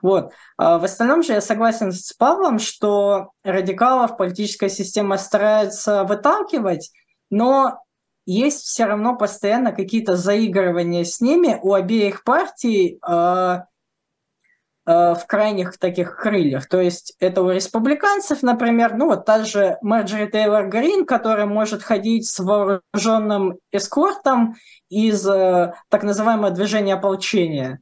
Вот. 0.00 0.32
А 0.56 0.78
в 0.78 0.84
остальном 0.84 1.22
же 1.22 1.34
я 1.34 1.40
согласен 1.40 1.92
с 1.92 2.12
Павлом, 2.14 2.58
что 2.58 3.32
радикалов 3.44 4.16
политическая 4.16 4.70
система 4.70 5.18
старается 5.18 6.04
выталкивать, 6.04 6.90
но 7.30 7.78
есть 8.26 8.62
все 8.62 8.86
равно 8.86 9.16
постоянно 9.16 9.72
какие-то 9.72 10.16
заигрывания 10.16 11.04
с 11.04 11.20
ними 11.20 11.58
у 11.62 11.74
обеих 11.74 12.24
партий 12.24 12.98
э, 13.06 13.58
в 14.86 15.22
крайних 15.26 15.78
таких 15.78 16.16
крыльях. 16.16 16.68
То 16.68 16.80
есть 16.80 17.14
это 17.18 17.42
у 17.42 17.50
республиканцев, 17.50 18.42
например, 18.42 18.94
ну 18.96 19.06
вот 19.06 19.24
та 19.24 19.44
же 19.44 19.78
Марджори 19.80 20.26
Тейлор 20.26 20.68
Грин, 20.68 21.06
которая 21.06 21.46
может 21.46 21.82
ходить 21.82 22.28
с 22.28 22.38
вооруженным 22.38 23.58
эскортом 23.72 24.56
из 24.90 25.26
э, 25.26 25.72
так 25.88 26.02
называемого 26.02 26.50
движения 26.50 26.94
ополчения. 26.94 27.80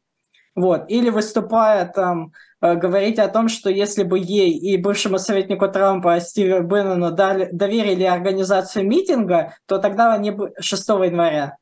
Вот. 0.54 0.84
Или 0.88 1.10
выступая 1.10 1.86
там, 1.86 2.32
э, 2.60 2.74
говорить 2.74 3.18
о 3.18 3.28
том, 3.28 3.48
что 3.48 3.68
если 3.68 4.04
бы 4.04 4.18
ей 4.18 4.52
и 4.56 4.76
бывшему 4.76 5.18
советнику 5.18 5.68
Трампа 5.68 6.20
Стиву 6.20 6.62
Беннону 6.62 7.10
дали, 7.10 7.48
доверили 7.50 8.04
организацию 8.04 8.86
митинга, 8.86 9.56
то 9.66 9.78
тогда 9.78 10.12
они 10.12 10.30
бы 10.30 10.52
6 10.60 10.88
января 10.88 11.56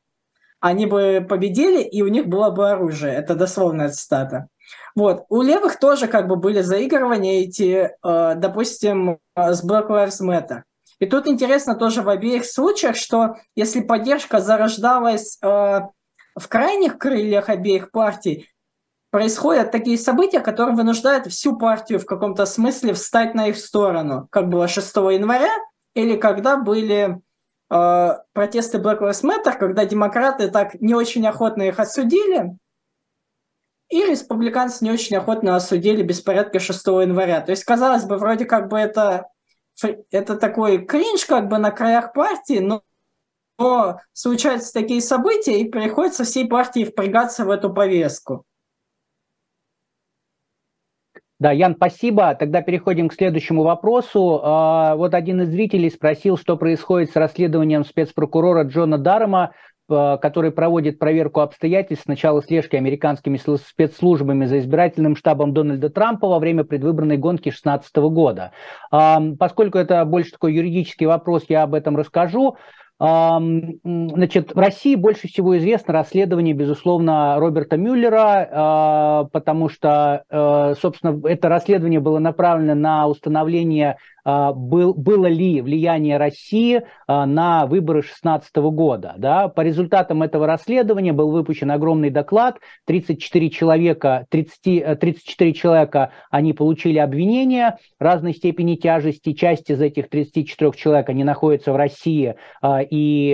они 0.61 0.85
бы 0.85 1.25
победили, 1.27 1.81
и 1.81 2.03
у 2.03 2.07
них 2.07 2.27
было 2.27 2.51
бы 2.51 2.69
оружие. 2.69 3.15
Это 3.15 3.33
дословная 3.33 3.89
цитата. 3.89 4.47
Вот. 4.95 5.25
У 5.29 5.41
левых 5.41 5.79
тоже 5.79 6.07
как 6.07 6.27
бы 6.27 6.35
были 6.35 6.61
заигрывания 6.61 7.41
эти, 7.41 7.91
э, 8.03 8.35
допустим, 8.35 9.19
э, 9.35 9.53
с 9.53 9.63
Black 9.63 9.87
Lives 9.89 10.21
Matter. 10.21 10.61
И 10.99 11.05
тут 11.05 11.27
интересно 11.27 11.75
тоже 11.75 12.01
в 12.01 12.09
обеих 12.09 12.45
случаях, 12.45 12.95
что 12.95 13.35
если 13.55 13.81
поддержка 13.81 14.39
зарождалась 14.39 15.39
в 15.41 16.47
крайних 16.47 16.99
крыльях 16.99 17.49
обеих 17.49 17.89
партий, 17.89 18.51
происходят 19.11 19.71
такие 19.71 19.97
события, 19.97 20.39
которые 20.39 20.75
вынуждают 20.75 21.27
всю 21.27 21.57
партию 21.57 21.99
в 21.99 22.05
каком-то 22.05 22.45
смысле 22.45 22.93
встать 22.93 23.35
на 23.35 23.47
их 23.47 23.57
сторону, 23.57 24.27
как 24.31 24.49
было 24.49 24.67
6 24.67 24.95
января, 24.95 25.51
или 25.93 26.15
когда 26.15 26.55
были 26.55 27.21
э, 27.69 28.09
протесты 28.33 28.77
Black 28.77 29.01
Lives 29.01 29.23
Matter, 29.23 29.57
когда 29.57 29.85
демократы 29.85 30.49
так 30.49 30.79
не 30.79 30.95
очень 30.95 31.27
охотно 31.27 31.63
их 31.63 31.79
осудили, 31.79 32.55
и 33.91 34.05
республиканцы 34.05 34.83
не 34.85 34.91
очень 34.91 35.17
охотно 35.17 35.55
осудили 35.55 36.01
беспорядки 36.01 36.57
6 36.57 36.87
января. 36.87 37.41
То 37.41 37.51
есть, 37.51 37.65
казалось 37.65 38.05
бы, 38.05 38.17
вроде 38.17 38.45
как 38.45 38.69
бы 38.69 38.79
это, 38.79 39.27
это 40.09 40.37
такой 40.37 40.85
кринж 40.85 41.25
как 41.25 41.49
бы 41.49 41.57
на 41.57 41.71
краях 41.71 42.13
партии, 42.13 42.59
но, 42.59 42.83
но 43.59 43.99
случаются 44.13 44.73
такие 44.73 45.01
события, 45.01 45.59
и 45.59 45.69
приходится 45.69 46.23
всей 46.23 46.47
партии 46.47 46.85
впрягаться 46.85 47.43
в 47.43 47.49
эту 47.49 47.71
повестку. 47.73 48.45
Да, 51.41 51.51
Ян, 51.51 51.75
спасибо. 51.75 52.35
Тогда 52.35 52.61
переходим 52.61 53.09
к 53.09 53.13
следующему 53.15 53.63
вопросу. 53.63 54.41
А, 54.43 54.95
вот 54.95 55.15
один 55.15 55.41
из 55.41 55.49
зрителей 55.49 55.89
спросил, 55.89 56.37
что 56.37 56.55
происходит 56.55 57.11
с 57.11 57.15
расследованием 57.15 57.83
спецпрокурора 57.83 58.63
Джона 58.63 58.99
Даррема, 58.99 59.45
а, 59.45 59.51
который 60.21 60.51
проводит 60.51 60.99
проверку 60.99 61.41
обстоятельств 61.41 62.07
начала 62.07 62.41
слежки 62.41 62.75
американскими 62.75 63.37
спецслужбами 63.37 64.45
за 64.45 64.59
избирательным 64.59 65.15
штабом 65.15 65.53
Дональда 65.53 65.89
Трампа 65.89 66.27
во 66.27 66.39
время 66.39 66.63
предвыборной 66.63 67.17
гонки 67.17 67.49
2016 67.49 67.95
года. 67.97 68.51
Поскольку 68.89 69.77
это 69.77 70.03
больше 70.05 70.31
такой 70.31 70.53
юридический 70.53 71.05
вопрос, 71.05 71.45
я 71.49 71.63
об 71.63 71.73
этом 71.73 71.97
расскажу. 71.97 72.57
Значит, 73.01 74.53
в 74.53 74.59
России 74.59 74.93
больше 74.93 75.27
всего 75.27 75.57
известно 75.57 75.91
расследование, 75.91 76.53
безусловно, 76.53 77.35
Роберта 77.39 77.75
Мюллера, 77.75 78.47
а, 78.51 79.23
потому 79.31 79.69
что, 79.69 80.23
э, 80.29 80.75
собственно, 80.79 81.19
это 81.27 81.49
расследование 81.49 81.99
было 81.99 82.19
направлено 82.19 82.75
на 82.75 83.07
установление 83.07 83.97
был, 84.23 84.93
было 84.93 85.25
ли 85.25 85.61
влияние 85.61 86.17
России 86.17 86.83
а, 87.07 87.25
на 87.25 87.65
выборы 87.65 88.01
2016 88.01 88.55
года. 88.57 89.15
Да? 89.17 89.47
По 89.47 89.61
результатам 89.61 90.23
этого 90.23 90.47
расследования 90.47 91.13
был 91.13 91.31
выпущен 91.31 91.71
огромный 91.71 92.09
доклад, 92.09 92.59
34 92.85 93.49
человека, 93.49 94.25
30, 94.29 94.99
34 94.99 95.49
э, 95.49 95.53
человека 95.53 96.11
они 96.29 96.53
получили 96.53 96.99
обвинения 96.99 97.77
разной 97.99 98.33
степени 98.33 98.75
тяжести, 98.75 99.33
часть 99.33 99.69
из 99.69 99.81
этих 99.81 100.09
34 100.09 100.71
человек 100.73 101.09
они 101.09 101.23
находятся 101.23 101.73
в 101.73 101.75
России 101.75 102.35
а, 102.61 102.81
и 102.81 103.33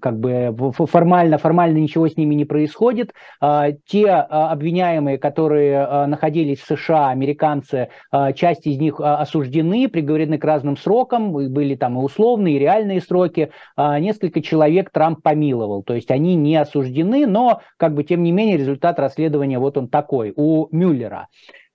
как 0.00 0.18
бы 0.18 0.54
формально, 0.86 1.38
формально 1.38 1.78
ничего 1.78 2.08
с 2.08 2.16
ними 2.16 2.34
не 2.34 2.44
происходит. 2.44 3.12
Те 3.40 4.10
обвиняемые, 4.10 5.18
которые 5.18 6.06
находились 6.06 6.60
в 6.60 6.66
США, 6.66 7.10
американцы, 7.10 7.88
часть 8.34 8.66
из 8.66 8.78
них 8.78 9.00
осуждены, 9.00 9.75
осуждены, 9.76 9.88
приговорены 9.88 10.38
к 10.38 10.44
разным 10.44 10.76
срокам, 10.76 11.32
были 11.32 11.74
там 11.74 11.98
и 11.98 12.02
условные, 12.02 12.56
и 12.56 12.58
реальные 12.58 13.00
сроки. 13.00 13.50
А, 13.76 13.98
несколько 14.00 14.42
человек 14.42 14.90
Трамп 14.90 15.22
помиловал, 15.22 15.82
то 15.82 15.94
есть 15.94 16.10
они 16.10 16.34
не 16.34 16.56
осуждены, 16.56 17.26
но 17.26 17.60
как 17.76 17.94
бы 17.94 18.04
тем 18.04 18.22
не 18.22 18.32
менее 18.32 18.56
результат 18.56 18.98
расследования 18.98 19.58
вот 19.58 19.76
он 19.76 19.88
такой 19.88 20.32
у 20.36 20.68
Мюллера. 20.70 21.28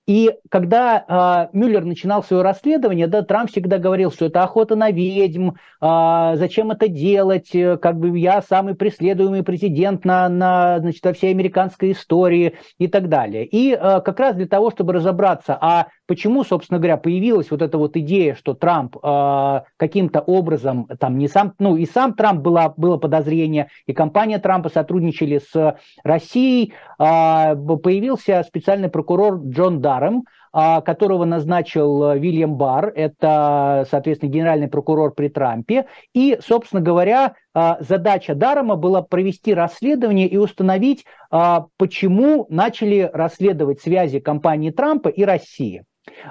И 0.07 0.31
когда 0.49 1.49
э, 1.53 1.55
Мюллер 1.55 1.85
начинал 1.85 2.23
свое 2.23 2.41
расследование, 2.41 3.05
да, 3.07 3.21
Трамп 3.21 3.51
всегда 3.51 3.77
говорил, 3.77 4.11
что 4.11 4.25
это 4.25 4.43
охота 4.43 4.75
на 4.75 4.89
ведьм, 4.89 5.51
э, 5.51 6.31
зачем 6.35 6.71
это 6.71 6.87
делать, 6.87 7.51
как 7.51 7.99
бы 7.99 8.17
я 8.17 8.41
самый 8.41 8.73
преследуемый 8.73 9.43
президент 9.43 10.03
на, 10.03 10.27
на 10.27 10.79
значит, 10.79 11.05
во 11.05 11.13
всей 11.13 11.31
американской 11.31 11.91
истории 11.91 12.55
и 12.79 12.87
так 12.87 13.09
далее. 13.09 13.45
И 13.45 13.73
э, 13.73 14.01
как 14.01 14.19
раз 14.19 14.35
для 14.35 14.47
того, 14.47 14.71
чтобы 14.71 14.93
разобраться, 14.93 15.57
а 15.61 15.87
почему, 16.11 16.43
собственно 16.43 16.77
говоря, 16.77 16.97
появилась 16.97 17.51
вот 17.51 17.61
эта 17.61 17.77
вот 17.77 17.95
идея, 17.95 18.35
что 18.35 18.53
Трамп 18.53 18.97
э, 19.01 19.61
каким-то 19.77 20.19
образом, 20.19 20.85
там 20.99 21.17
не 21.17 21.29
сам, 21.29 21.53
ну 21.57 21.77
и 21.77 21.85
сам 21.85 22.15
Трамп 22.15 22.41
было, 22.41 22.73
было 22.75 22.97
подозрение, 22.97 23.69
и 23.87 23.93
компания 23.93 24.37
Трампа 24.37 24.67
сотрудничали 24.67 25.39
с 25.39 25.77
Россией, 26.03 26.73
э, 26.99 27.05
появился 27.05 28.43
специальный 28.45 28.89
прокурор 28.89 29.39
Джон 29.41 29.79
Даррем, 29.79 30.25
которого 30.53 31.25
назначил 31.25 32.11
э, 32.11 32.19
Вильям 32.19 32.55
Барр, 32.55 32.91
это, 32.93 33.85
соответственно, 33.89 34.29
генеральный 34.29 34.67
прокурор 34.67 35.13
при 35.13 35.29
Трампе. 35.29 35.85
И, 36.13 36.37
собственно 36.45 36.81
говоря, 36.81 37.35
а, 37.53 37.77
задача 37.81 38.35
Дарома 38.35 38.75
была 38.75 39.01
провести 39.01 39.53
расследование 39.53 40.27
и 40.27 40.37
установить, 40.37 41.05
а, 41.29 41.67
почему 41.77 42.45
начали 42.49 43.09
расследовать 43.11 43.81
связи 43.81 44.19
компании 44.19 44.71
Трампа 44.71 45.09
и 45.09 45.23
России. 45.23 45.83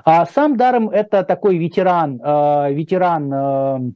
Сам 0.05 0.57
Даром 0.57 0.91
это 0.91 1.23
такой 1.23 1.57
ветеран, 1.57 2.17
ветеран 2.19 3.95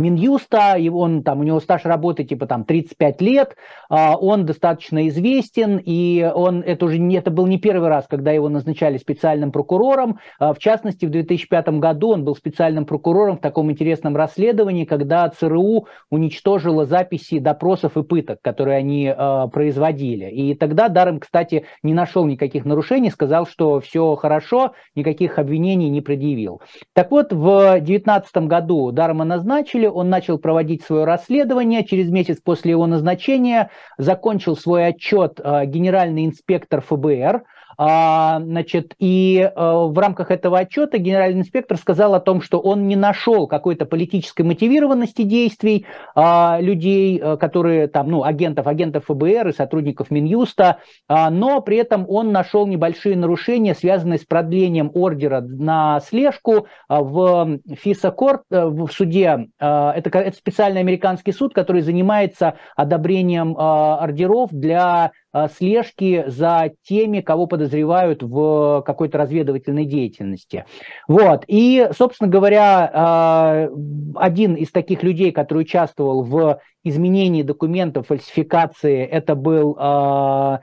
Минюста, 0.00 0.74
и 0.76 0.88
он 0.88 1.22
там, 1.22 1.40
у 1.40 1.42
него 1.42 1.60
стаж 1.60 1.84
работы 1.84 2.24
типа 2.24 2.46
там 2.46 2.64
35 2.64 3.20
лет, 3.20 3.56
а, 3.88 4.16
он 4.16 4.46
достаточно 4.46 5.06
известен, 5.08 5.80
и 5.84 6.30
он, 6.34 6.62
это 6.62 6.86
уже 6.86 6.98
не, 6.98 7.16
это 7.16 7.30
был 7.30 7.46
не 7.46 7.58
первый 7.58 7.88
раз, 7.88 8.06
когда 8.08 8.32
его 8.32 8.48
назначали 8.48 8.98
специальным 8.98 9.52
прокурором, 9.52 10.18
а, 10.38 10.54
в 10.54 10.58
частности, 10.58 11.06
в 11.06 11.10
2005 11.10 11.68
году 11.80 12.10
он 12.10 12.24
был 12.24 12.34
специальным 12.34 12.86
прокурором 12.86 13.36
в 13.36 13.40
таком 13.40 13.70
интересном 13.70 14.16
расследовании, 14.16 14.84
когда 14.84 15.28
ЦРУ 15.28 15.86
уничтожила 16.10 16.86
записи 16.86 17.38
допросов 17.38 17.96
и 17.96 18.02
пыток, 18.02 18.40
которые 18.42 18.78
они 18.78 19.12
а, 19.14 19.48
производили. 19.48 20.30
И 20.30 20.54
тогда 20.54 20.88
Даром, 20.88 21.20
кстати, 21.20 21.66
не 21.82 21.94
нашел 21.94 22.24
никаких 22.26 22.64
нарушений, 22.64 23.10
сказал, 23.10 23.46
что 23.46 23.80
все 23.80 24.14
хорошо, 24.16 24.72
никаких 24.94 25.38
обвинений 25.38 25.88
не 25.88 26.00
предъявил. 26.00 26.60
Так 26.94 27.10
вот, 27.10 27.32
в 27.32 27.72
2019 27.72 28.36
году 28.48 28.90
Дарма 28.92 29.24
назначили, 29.24 29.86
он 29.90 30.08
начал 30.08 30.38
проводить 30.38 30.82
свое 30.82 31.04
расследование. 31.04 31.84
Через 31.84 32.10
месяц 32.10 32.38
после 32.42 32.72
его 32.72 32.86
назначения 32.86 33.70
закончил 33.98 34.56
свой 34.56 34.86
отчет 34.88 35.40
э, 35.42 35.66
генеральный 35.66 36.26
инспектор 36.26 36.80
ФБР– 36.80 37.42
а, 37.52 37.59
значит, 37.80 38.94
и 38.98 39.38
э, 39.40 39.50
в 39.56 39.98
рамках 39.98 40.30
этого 40.30 40.58
отчета 40.58 40.98
генеральный 40.98 41.40
инспектор 41.40 41.78
сказал 41.78 42.14
о 42.14 42.20
том, 42.20 42.42
что 42.42 42.60
он 42.60 42.86
не 42.86 42.96
нашел 42.96 43.46
какой-то 43.46 43.86
политической 43.86 44.42
мотивированности 44.42 45.22
действий 45.22 45.86
а, 46.14 46.58
людей, 46.60 47.18
э, 47.18 47.38
которые 47.38 47.88
там, 47.88 48.10
ну, 48.10 48.22
агентов, 48.22 48.66
агентов 48.66 49.06
ФБР 49.06 49.48
и 49.48 49.52
сотрудников 49.54 50.10
Минюста, 50.10 50.80
а, 51.08 51.30
но 51.30 51.62
при 51.62 51.78
этом 51.78 52.04
он 52.06 52.32
нашел 52.32 52.66
небольшие 52.66 53.16
нарушения, 53.16 53.74
связанные 53.74 54.18
с 54.18 54.26
продлением 54.26 54.90
ордера 54.92 55.40
на 55.40 56.00
слежку 56.00 56.66
в 56.86 57.60
ФИСа-корт, 57.78 58.42
э, 58.50 58.66
в 58.66 58.88
суде. 58.88 59.48
Это, 59.58 60.18
это 60.18 60.36
специальный 60.36 60.80
американский 60.80 61.32
суд, 61.32 61.54
который 61.54 61.80
занимается 61.80 62.56
одобрением 62.76 63.56
ордеров 63.56 64.50
для 64.50 65.12
а, 65.29 65.29
слежки 65.56 66.24
за 66.26 66.72
теми, 66.82 67.20
кого 67.20 67.46
подозревают 67.46 68.22
в 68.22 68.82
какой-то 68.84 69.18
разведывательной 69.18 69.84
деятельности. 69.84 70.64
Вот. 71.06 71.44
И, 71.46 71.88
собственно 71.96 72.28
говоря, 72.28 72.90
а, 72.92 73.68
один 74.16 74.54
из 74.54 74.70
таких 74.70 75.02
людей, 75.02 75.30
который 75.32 75.62
участвовал 75.62 76.24
в 76.24 76.60
изменении 76.82 77.42
документов, 77.42 78.08
фальсификации, 78.08 79.04
это 79.04 79.34
был 79.34 79.76
а, 79.78 80.60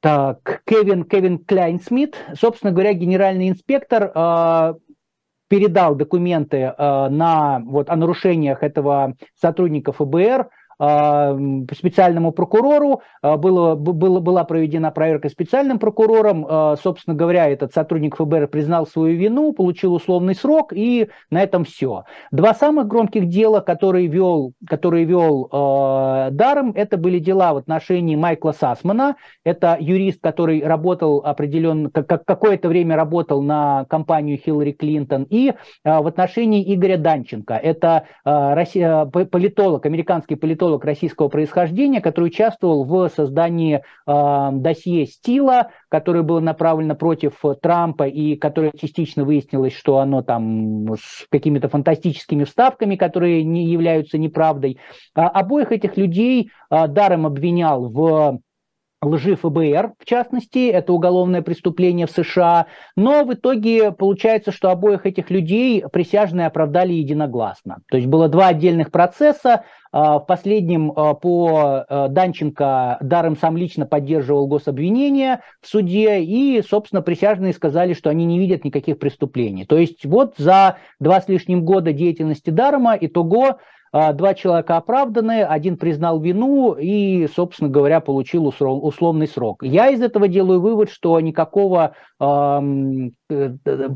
так, 0.00 0.62
Кевин, 0.66 1.04
Кевин 1.04 1.38
Кляйнсмит, 1.38 2.16
собственно 2.38 2.72
говоря, 2.72 2.92
генеральный 2.92 3.48
инспектор, 3.48 4.76
передал 5.48 5.96
документы 5.96 6.72
на, 6.78 7.60
вот, 7.66 7.90
о 7.90 7.96
нарушениях 7.96 8.62
этого 8.62 9.16
сотрудника 9.34 9.92
ФБР 9.92 10.42
а, 10.42 10.48
специальному 10.80 12.32
прокурору, 12.32 13.02
а, 13.22 13.36
было, 13.36 13.74
было, 13.74 14.20
была 14.20 14.44
проведена 14.44 14.90
проверка 14.90 15.28
специальным 15.28 15.78
прокурором, 15.78 16.46
а, 16.48 16.76
собственно 16.76 17.14
говоря, 17.14 17.48
этот 17.48 17.74
сотрудник 17.74 18.16
ФБР 18.16 18.48
признал 18.48 18.86
свою 18.86 19.16
вину, 19.18 19.52
получил 19.52 19.94
условный 19.94 20.34
срок, 20.34 20.72
и 20.72 21.08
на 21.30 21.42
этом 21.42 21.64
все. 21.64 22.04
Два 22.30 22.54
самых 22.54 22.86
громких 22.86 23.28
дела, 23.28 23.60
которые 23.60 24.06
вел, 24.06 24.54
которые 24.66 25.04
вел 25.04 25.48
э, 25.52 26.30
Даром, 26.30 26.72
это 26.74 26.96
были 26.96 27.18
дела 27.18 27.52
в 27.52 27.58
отношении 27.58 28.16
Майкла 28.16 28.52
Сасмана, 28.52 29.16
это 29.44 29.76
юрист, 29.78 30.20
который 30.22 30.62
работал 30.62 31.22
определенно, 31.24 31.90
как, 31.90 32.24
какое-то 32.24 32.68
время 32.68 32.96
работал 32.96 33.42
на 33.42 33.84
компанию 33.88 34.38
Хиллари 34.38 34.72
Клинтон, 34.72 35.24
и 35.28 35.50
э, 35.50 35.54
в 35.84 36.06
отношении 36.06 36.74
Игоря 36.74 36.96
Данченко, 36.96 37.54
это 37.54 38.04
э, 38.24 38.54
Россия, 38.54 39.04
политолог, 39.04 39.84
американский 39.84 40.36
политолог, 40.36 40.69
политолог 40.70 40.84
российского 40.84 41.28
происхождения, 41.28 42.00
который 42.00 42.26
участвовал 42.26 42.84
в 42.84 43.08
создании 43.08 43.82
э, 44.06 44.48
досье 44.52 45.06
Стила, 45.06 45.70
которое 45.88 46.22
было 46.22 46.40
направлено 46.40 46.94
против 46.94 47.40
Трампа 47.60 48.04
и 48.04 48.36
которое 48.36 48.72
частично 48.78 49.24
выяснилось, 49.24 49.74
что 49.74 49.98
оно 49.98 50.22
там 50.22 50.94
с 50.94 51.26
какими-то 51.30 51.68
фантастическими 51.68 52.44
вставками, 52.44 52.96
которые 52.96 53.42
не 53.42 53.66
являются 53.66 54.18
неправдой. 54.18 54.78
А, 55.14 55.28
обоих 55.28 55.72
этих 55.72 55.96
людей 55.96 56.50
э, 56.70 56.88
Даром 56.88 57.26
обвинял 57.26 57.88
в 57.88 58.40
лжи 59.02 59.34
ФБР, 59.36 59.94
в 59.98 60.04
частности, 60.04 60.68
это 60.68 60.92
уголовное 60.92 61.42
преступление 61.42 62.06
в 62.06 62.10
США, 62.10 62.66
но 62.96 63.24
в 63.24 63.32
итоге 63.32 63.92
получается, 63.92 64.52
что 64.52 64.70
обоих 64.70 65.06
этих 65.06 65.30
людей 65.30 65.82
присяжные 65.90 66.46
оправдали 66.46 66.92
единогласно. 66.92 67.78
То 67.88 67.96
есть 67.96 68.08
было 68.08 68.28
два 68.28 68.48
отдельных 68.48 68.90
процесса, 68.90 69.64
а, 69.92 70.18
в 70.18 70.26
последнем 70.26 70.92
а, 70.94 71.14
по 71.14 71.84
а, 71.88 72.08
Данченко 72.08 72.98
Даром 73.00 73.36
сам 73.36 73.56
лично 73.56 73.86
поддерживал 73.86 74.46
гособвинение 74.46 75.40
в 75.60 75.66
суде, 75.66 76.20
и, 76.20 76.62
собственно, 76.62 77.02
присяжные 77.02 77.52
сказали, 77.54 77.94
что 77.94 78.10
они 78.10 78.24
не 78.24 78.38
видят 78.38 78.64
никаких 78.64 78.98
преступлений. 78.98 79.64
То 79.64 79.78
есть 79.78 80.04
вот 80.04 80.34
за 80.36 80.76
два 81.00 81.20
с 81.20 81.28
лишним 81.28 81.64
года 81.64 81.92
деятельности 81.92 82.50
Дарома 82.50 82.96
итого 83.00 83.58
два 83.92 84.34
человека 84.34 84.76
оправданы, 84.76 85.42
один 85.42 85.76
признал 85.76 86.20
вину 86.20 86.74
и, 86.74 87.26
собственно 87.26 87.68
говоря, 87.68 88.00
получил 88.00 88.46
условный 88.46 89.26
срок. 89.26 89.62
Я 89.62 89.90
из 89.90 90.00
этого 90.00 90.28
делаю 90.28 90.60
вывод, 90.60 90.90
что 90.90 91.18
никакого 91.20 91.94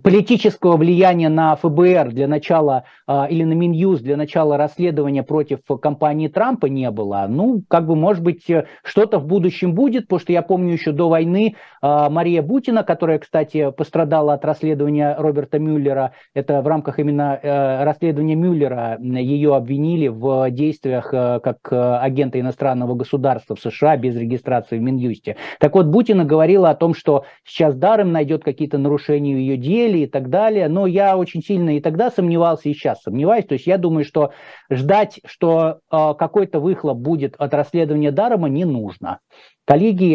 политического 0.02 0.76
влияния 0.76 1.28
на 1.28 1.56
ФБР 1.56 2.12
для 2.12 2.28
начала 2.28 2.84
э, 3.06 3.26
или 3.30 3.44
на 3.44 3.52
Минюст 3.52 4.02
для 4.02 4.16
начала 4.16 4.56
расследования 4.56 5.22
против 5.22 5.60
компании 5.80 6.28
Трампа 6.28 6.66
не 6.66 6.90
было. 6.90 7.26
Ну, 7.28 7.62
как 7.68 7.86
бы, 7.86 7.96
может 7.96 8.22
быть, 8.22 8.46
что-то 8.84 9.18
в 9.18 9.26
будущем 9.26 9.74
будет, 9.74 10.04
потому 10.04 10.20
что 10.20 10.32
я 10.32 10.42
помню 10.42 10.72
еще 10.72 10.92
до 10.92 11.08
войны 11.08 11.56
э, 11.82 12.08
Мария 12.10 12.42
Бутина, 12.42 12.84
которая, 12.84 13.18
кстати, 13.18 13.70
пострадала 13.70 14.34
от 14.34 14.44
расследования 14.44 15.14
Роберта 15.18 15.58
Мюллера, 15.58 16.12
это 16.34 16.62
в 16.62 16.66
рамках 16.66 16.98
именно 16.98 17.38
э, 17.42 17.84
расследования 17.84 18.34
Мюллера 18.34 18.98
ее 19.00 19.54
обвинили 19.54 20.08
в 20.08 20.50
действиях 20.50 21.12
э, 21.12 21.40
как 21.42 21.58
э, 21.70 21.96
агента 21.96 22.40
иностранного 22.40 22.94
государства 22.94 23.56
в 23.56 23.60
США 23.60 23.96
без 23.96 24.16
регистрации 24.16 24.78
в 24.78 24.82
Минюсте. 24.82 25.36
Так 25.58 25.74
вот, 25.74 25.86
Бутина 25.86 26.24
говорила 26.24 26.70
о 26.70 26.74
том, 26.74 26.94
что 26.94 27.24
сейчас 27.44 27.74
Даром 27.74 28.12
найдет 28.12 28.44
какие-то 28.44 28.78
нарушения 28.78 29.23
в 29.32 29.38
ее 29.38 29.56
деле 29.56 30.02
и 30.02 30.06
так 30.06 30.28
далее, 30.28 30.68
но 30.68 30.86
я 30.86 31.16
очень 31.16 31.40
сильно 31.40 31.76
и 31.76 31.80
тогда 31.80 32.10
сомневался, 32.10 32.68
и 32.68 32.74
сейчас 32.74 33.02
сомневаюсь. 33.02 33.46
То 33.46 33.54
есть 33.54 33.68
я 33.68 33.78
думаю, 33.78 34.04
что 34.04 34.32
ждать, 34.68 35.20
что 35.24 35.78
э, 35.90 36.14
какой-то 36.18 36.58
выхлоп 36.58 36.98
будет 36.98 37.36
от 37.38 37.54
расследования 37.54 38.10
Дарома, 38.10 38.48
не 38.48 38.64
нужно. 38.64 39.20
Коллеги, 39.64 40.12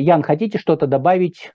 Ян, 0.00 0.22
хотите 0.22 0.58
что-то 0.58 0.86
добавить? 0.86 1.52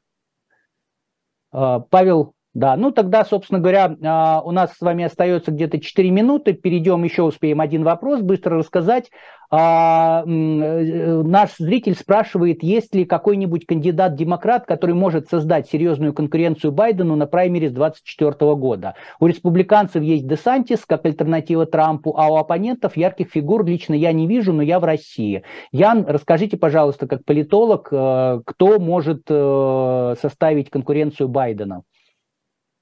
Павел, 1.51 2.33
да, 2.53 2.75
ну 2.75 2.91
тогда, 2.91 3.23
собственно 3.23 3.59
говоря, 3.59 3.95
а, 4.03 4.41
у 4.43 4.51
нас 4.51 4.73
с 4.73 4.81
вами 4.81 5.05
остается 5.05 5.51
где-то 5.51 5.79
4 5.79 6.11
минуты. 6.11 6.51
Перейдем, 6.51 7.03
еще 7.03 7.23
успеем 7.23 7.61
один 7.61 7.83
вопрос 7.83 8.21
быстро 8.21 8.57
рассказать. 8.57 9.09
А, 9.53 10.23
э, 10.25 11.21
наш 11.23 11.57
зритель 11.57 11.95
спрашивает, 11.95 12.63
есть 12.63 12.95
ли 12.95 13.03
какой-нибудь 13.03 13.65
кандидат-демократ, 13.65 14.65
который 14.65 14.95
может 14.95 15.29
создать 15.29 15.69
серьезную 15.69 16.13
конкуренцию 16.13 16.71
Байдену 16.71 17.17
на 17.17 17.25
праймере 17.25 17.69
с 17.69 17.73
2024 17.73 18.55
года. 18.55 18.95
У 19.19 19.27
республиканцев 19.27 20.03
есть 20.03 20.25
Десантис 20.25 20.85
как 20.85 21.05
альтернатива 21.05 21.65
Трампу, 21.65 22.15
а 22.17 22.31
у 22.31 22.35
оппонентов 22.35 22.95
ярких 22.95 23.29
фигур 23.29 23.65
лично 23.65 23.93
я 23.93 24.13
не 24.13 24.25
вижу, 24.25 24.53
но 24.53 24.61
я 24.61 24.79
в 24.79 24.85
России. 24.85 25.43
Ян, 25.73 26.05
расскажите, 26.05 26.57
пожалуйста, 26.57 27.07
как 27.07 27.25
политолог, 27.25 27.89
э, 27.91 28.41
кто 28.45 28.79
может 28.79 29.23
э, 29.29 30.15
составить 30.21 30.69
конкуренцию 30.69 31.27
Байдена? 31.27 31.83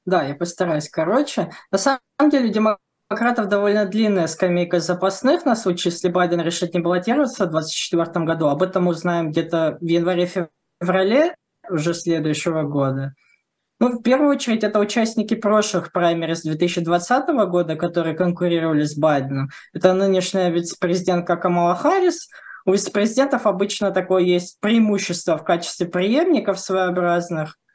Да, 0.10 0.24
я 0.24 0.34
постараюсь 0.34 0.89
короче. 0.89 1.51
На 1.72 1.78
самом 1.78 2.32
деле 2.32 2.49
демократов 2.49 3.47
довольно 3.47 3.86
длинная 3.86 4.26
скамейка 4.26 4.80
запасных 4.80 5.45
на 5.45 5.55
случай, 5.55 5.89
если 5.89 6.10
Байден 6.10 6.41
решит 6.41 6.74
не 6.74 6.80
баллотироваться 6.80 7.45
в 7.45 7.51
2024 7.51 8.26
году. 8.26 8.47
Об 8.47 8.64
этом 8.64 8.88
узнаем 8.88 9.30
где-то 9.30 9.78
в 9.80 9.86
январе-феврале 9.86 11.36
уже 11.70 11.93
следующего 11.93 12.64
года. 12.64 13.14
Ну, 13.80 13.99
в 13.99 14.01
первую 14.01 14.32
очередь, 14.32 14.64
это 14.64 14.80
участники 14.80 15.36
прошлых 15.36 15.91
праймерис 15.91 16.41
2020 16.41 17.28
года, 17.47 17.76
которые 17.76 18.16
конкурировали 18.16 18.86
с 18.86 18.97
Байденом. 18.97 19.49
Это 19.74 19.93
нынешняя 19.93 20.49
вице-президентка 20.49 21.38
Камала 21.38 21.76
Харрис. 21.76 22.30
У 22.66 22.72
вице-президентов 22.74 23.45
обычно 23.45 23.91
такое 23.91 24.24
есть 24.24 24.60
преимущество 24.60 25.38
в 25.38 25.43
качестве 25.43 25.86
преемников 25.86 26.60
своеобразных– 26.60 27.60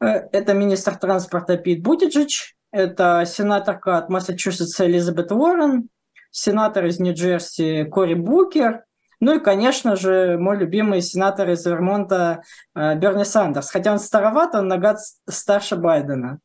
это 0.00 0.54
министр 0.54 0.96
транспорта 0.96 1.56
Пит 1.56 1.82
Бутиджич, 1.82 2.56
это 2.72 3.24
сенаторка 3.26 3.98
от 3.98 4.08
Массачусетса 4.08 4.86
Элизабет 4.86 5.30
Уоррен, 5.32 5.88
сенатор 6.30 6.86
из 6.86 6.98
Нью-Джерси 7.00 7.84
Кори 7.84 8.14
Букер, 8.14 8.84
ну 9.20 9.36
и, 9.36 9.40
конечно 9.40 9.96
же, 9.96 10.38
мой 10.38 10.56
любимый 10.56 11.02
сенатор 11.02 11.50
из 11.50 11.64
Вермонта 11.66 12.42
э, 12.74 12.94
Берни 12.96 13.24
Сандерс. 13.24 13.70
Хотя 13.70 13.92
он 13.92 13.98
староват, 13.98 14.54
он 14.54 14.68
на 14.68 14.78
год 14.78 14.96
старше 15.28 15.76
Байдена. 15.76 16.40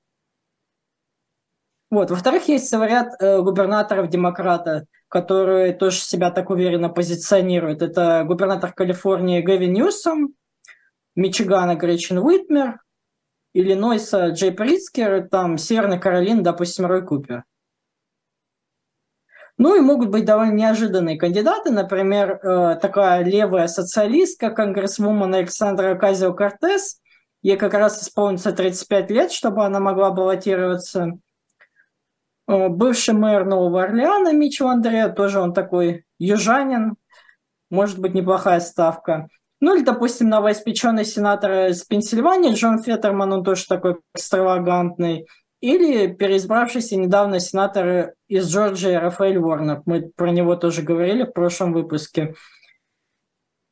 Вот. 1.90 2.12
Во-вторых, 2.12 2.50
есть 2.50 2.70
целый 2.70 2.90
ряд 2.90 3.14
э, 3.22 3.42
губернаторов 3.42 4.10
демократа, 4.10 4.86
которые 5.08 5.72
тоже 5.72 6.00
себя 6.00 6.32
так 6.32 6.50
уверенно 6.50 6.90
позиционируют. 6.90 7.82
Это 7.82 8.26
губернатор 8.26 8.74
Калифорнии 8.74 9.42
Гэвин 9.42 9.68
Ньюсом, 9.68 10.34
Мичигана 11.16 11.76
Гречин 11.76 12.18
Уитмер, 12.18 12.82
Иллинойса 13.56 14.32
Джей 14.32 14.52
Прицкер, 14.52 15.30
там 15.30 15.58
Северной 15.58 15.98
Каролины, 15.98 16.42
допустим, 16.42 16.86
Рой 16.86 17.06
Купер. 17.06 17.46
Ну 19.58 19.78
и 19.78 19.80
могут 19.80 20.10
быть 20.10 20.26
довольно 20.26 20.52
неожиданные 20.52 21.18
кандидаты, 21.18 21.72
например, 21.72 22.32
э, 22.44 22.76
такая 22.82 23.24
левая 23.24 23.68
социалистка, 23.68 24.50
конгрессвумен 24.50 25.34
Александра 25.34 25.96
Казио-Кортес. 25.96 27.00
Ей 27.42 27.56
как 27.56 27.74
раз 27.74 28.04
исполнится 28.04 28.52
35 28.52 29.10
лет, 29.12 29.32
чтобы 29.32 29.64
она 29.64 29.80
могла 29.80 30.12
баллотироваться. 30.12 31.14
Э, 32.50 32.68
бывший 32.68 33.14
мэр 33.14 33.46
Нового 33.46 33.84
Орлеана 33.84 34.34
Мичел 34.34 34.68
Андреа, 34.68 35.08
тоже 35.08 35.40
он 35.40 35.54
такой 35.54 36.04
южанин, 36.20 36.98
может 37.70 38.00
быть 38.00 38.14
неплохая 38.14 38.60
ставка. 38.60 39.30
Ну 39.62 39.76
или, 39.76 39.84
допустим, 39.84 40.30
новоиспеченный 40.30 41.06
сенатор 41.06 41.70
из 41.70 41.84
Пенсильвании 41.84 42.54
Джон 42.54 42.82
Феттерман, 42.82 43.34
он 43.34 43.44
тоже 43.44 43.66
такой 43.68 43.98
экстравагантный. 44.14 45.28
Или 45.62 46.14
переизбравшийся 46.14 46.98
недавно 46.98 47.40
сенатор 47.40 48.14
из 48.28 48.48
Джорджии 48.52 48.94
Рафаэль 48.94 49.38
Уорнер. 49.38 49.82
Мы 49.86 50.12
про 50.16 50.30
него 50.30 50.56
тоже 50.56 50.82
говорили 50.82 51.24
в 51.24 51.32
прошлом 51.32 51.74
выпуске. 51.74 52.36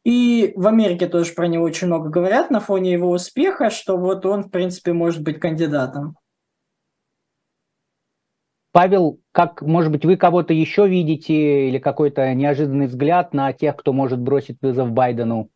И 0.03 0.53
в 0.55 0.67
Америке 0.67 1.07
тоже 1.07 1.33
про 1.33 1.47
него 1.47 1.63
очень 1.63 1.87
много 1.87 2.09
говорят 2.09 2.49
на 2.49 2.59
фоне 2.59 2.91
его 2.91 3.09
успеха, 3.09 3.69
что 3.69 3.97
вот 3.97 4.25
он, 4.25 4.43
в 4.43 4.49
принципе, 4.49 4.91
может 4.91 5.21
быть 5.21 5.39
кандидатом. 5.39 6.17
Павел, 8.73 9.19
как, 9.31 9.61
может 9.61 9.91
быть, 9.91 10.03
вы 10.03 10.17
кого-то 10.17 10.51
еще 10.51 10.87
видите 10.87 11.69
или 11.69 11.77
какой-то 11.77 12.33
неожиданный 12.33 12.87
взгляд 12.87 13.33
на 13.33 13.53
тех, 13.53 13.75
кто 13.75 13.93
может 13.93 14.19
бросить 14.19 14.57
вызов 14.61 14.91
Байдену? 14.91 15.49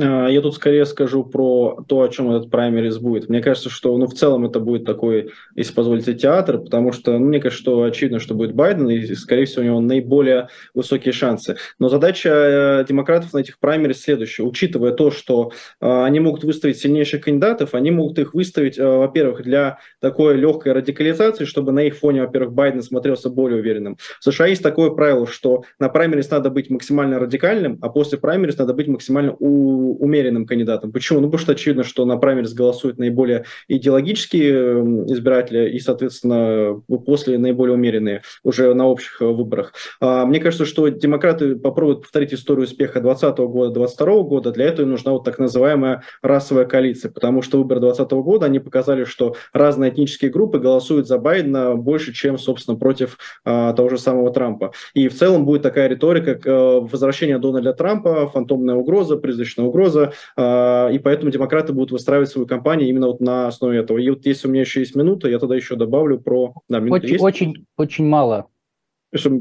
А, 0.00 0.26
я 0.28 0.40
тут 0.40 0.54
скорее 0.54 0.86
скажу 0.86 1.22
про 1.24 1.84
то, 1.86 2.00
о 2.00 2.08
чем 2.08 2.30
этот 2.30 2.50
праймерис 2.50 2.98
будет. 2.98 3.28
Мне 3.28 3.42
кажется, 3.42 3.68
что 3.68 3.96
ну, 3.98 4.06
в 4.06 4.14
целом 4.14 4.46
это 4.46 4.58
будет 4.58 4.84
такой, 4.84 5.32
если 5.54 5.74
позволите, 5.74 6.14
театр, 6.14 6.58
потому 6.58 6.92
что 6.92 7.18
ну, 7.18 7.26
мне 7.26 7.40
кажется, 7.40 7.62
что 7.62 7.82
очевидно, 7.82 8.18
что 8.18 8.34
будет 8.34 8.54
Байден, 8.54 8.88
и, 8.88 9.14
скорее 9.14 9.44
всего, 9.44 9.62
у 9.62 9.66
него 9.66 9.80
наиболее 9.80 10.48
высокие 10.74 11.12
шансы. 11.12 11.56
Но 11.78 11.88
задача 11.90 12.30
э, 12.30 12.84
демократов 12.88 13.34
на 13.34 13.38
этих 13.38 13.58
праймерис 13.58 14.00
следующая. 14.02 14.44
Учитывая 14.44 14.92
то, 14.92 15.10
что 15.10 15.52
э, 15.80 16.04
они 16.04 16.20
могут 16.20 16.44
выставить 16.44 16.78
сильнейших 16.78 17.24
кандидатов, 17.24 17.74
они 17.74 17.90
могут 17.90 18.18
их 18.18 18.32
выставить, 18.32 18.78
э, 18.78 18.86
во-первых, 18.86 19.42
для 19.42 19.78
такой 20.00 20.36
легкой 20.36 20.72
радикализации, 20.72 21.44
чтобы 21.44 21.72
на 21.72 21.80
их 21.80 21.96
фоне, 21.96 22.22
во-первых, 22.22 22.52
Байден 22.52 22.82
смотрелся 22.82 23.28
более 23.28 23.60
уверенным. 23.60 23.98
В 24.20 24.24
США 24.24 24.46
есть 24.46 24.62
такое 24.62 24.90
правило, 24.90 25.26
что 25.26 25.64
на 25.78 25.90
праймерис 25.90 26.30
надо 26.30 26.48
быть 26.48 26.70
максимально 26.70 27.18
радикальным, 27.18 27.78
а 27.82 27.90
после 27.90 28.16
праймерис 28.16 28.56
надо 28.56 28.72
быть 28.72 28.88
максимально 28.88 29.36
у 29.38 29.81
умеренным 29.82 30.46
кандидатом. 30.46 30.92
Почему? 30.92 31.20
Ну, 31.20 31.26
потому 31.26 31.42
что 31.42 31.52
очевидно, 31.52 31.84
что 31.84 32.04
на 32.04 32.16
праймерис 32.16 32.54
голосуют 32.54 32.98
наиболее 32.98 33.44
идеологические 33.68 34.52
эм, 34.52 35.06
избиратели 35.12 35.70
и, 35.70 35.78
соответственно, 35.78 36.80
после 37.06 37.38
наиболее 37.38 37.74
умеренные 37.74 38.22
уже 38.42 38.72
на 38.74 38.86
общих 38.86 39.20
э, 39.20 39.26
выборах. 39.26 39.72
А, 40.00 40.24
мне 40.26 40.40
кажется, 40.40 40.66
что 40.66 40.88
демократы 40.88 41.56
попробуют 41.56 42.02
повторить 42.02 42.34
историю 42.34 42.64
успеха 42.64 43.00
2020 43.00 43.38
года, 43.38 43.74
2022 43.74 44.22
года. 44.22 44.52
Для 44.52 44.66
этого 44.66 44.86
им 44.86 44.92
нужна 44.92 45.12
вот 45.12 45.24
так 45.24 45.38
называемая 45.38 46.02
расовая 46.22 46.64
коалиция, 46.64 47.10
потому 47.10 47.42
что 47.42 47.58
выборы 47.58 47.80
2020 47.80 48.12
года, 48.24 48.46
они 48.46 48.58
показали, 48.58 49.04
что 49.04 49.34
разные 49.52 49.90
этнические 49.90 50.30
группы 50.30 50.58
голосуют 50.58 51.06
за 51.06 51.18
Байдена 51.18 51.74
больше, 51.76 52.12
чем, 52.12 52.38
собственно, 52.38 52.76
против 52.76 53.18
а, 53.44 53.72
того 53.72 53.88
же 53.88 53.98
самого 53.98 54.32
Трампа. 54.32 54.72
И 54.94 55.08
в 55.08 55.14
целом 55.14 55.44
будет 55.44 55.62
такая 55.62 55.88
риторика, 55.88 56.38
э, 56.44 56.80
возвращение 56.80 57.38
Дональда 57.38 57.72
Трампа, 57.72 58.26
фантомная 58.28 58.74
угроза, 58.74 59.16
призрачная 59.16 59.66
угроза, 59.72 60.12
а, 60.36 60.88
и 60.90 60.98
поэтому 60.98 61.30
демократы 61.30 61.72
будут 61.72 61.90
выстраивать 61.90 62.28
свою 62.28 62.46
кампанию 62.46 62.88
именно 62.88 63.08
вот 63.08 63.20
на 63.20 63.48
основе 63.48 63.80
этого. 63.80 63.98
И 63.98 64.10
вот 64.10 64.26
если 64.26 64.46
у 64.46 64.50
меня 64.50 64.60
еще 64.60 64.80
есть 64.80 64.94
минута, 64.94 65.28
я 65.28 65.38
тогда 65.38 65.56
еще 65.56 65.76
добавлю 65.76 66.20
про... 66.20 66.54
Да, 66.68 66.78
очень, 66.78 67.18
очень, 67.18 67.66
очень 67.76 68.06
мало 68.06 68.46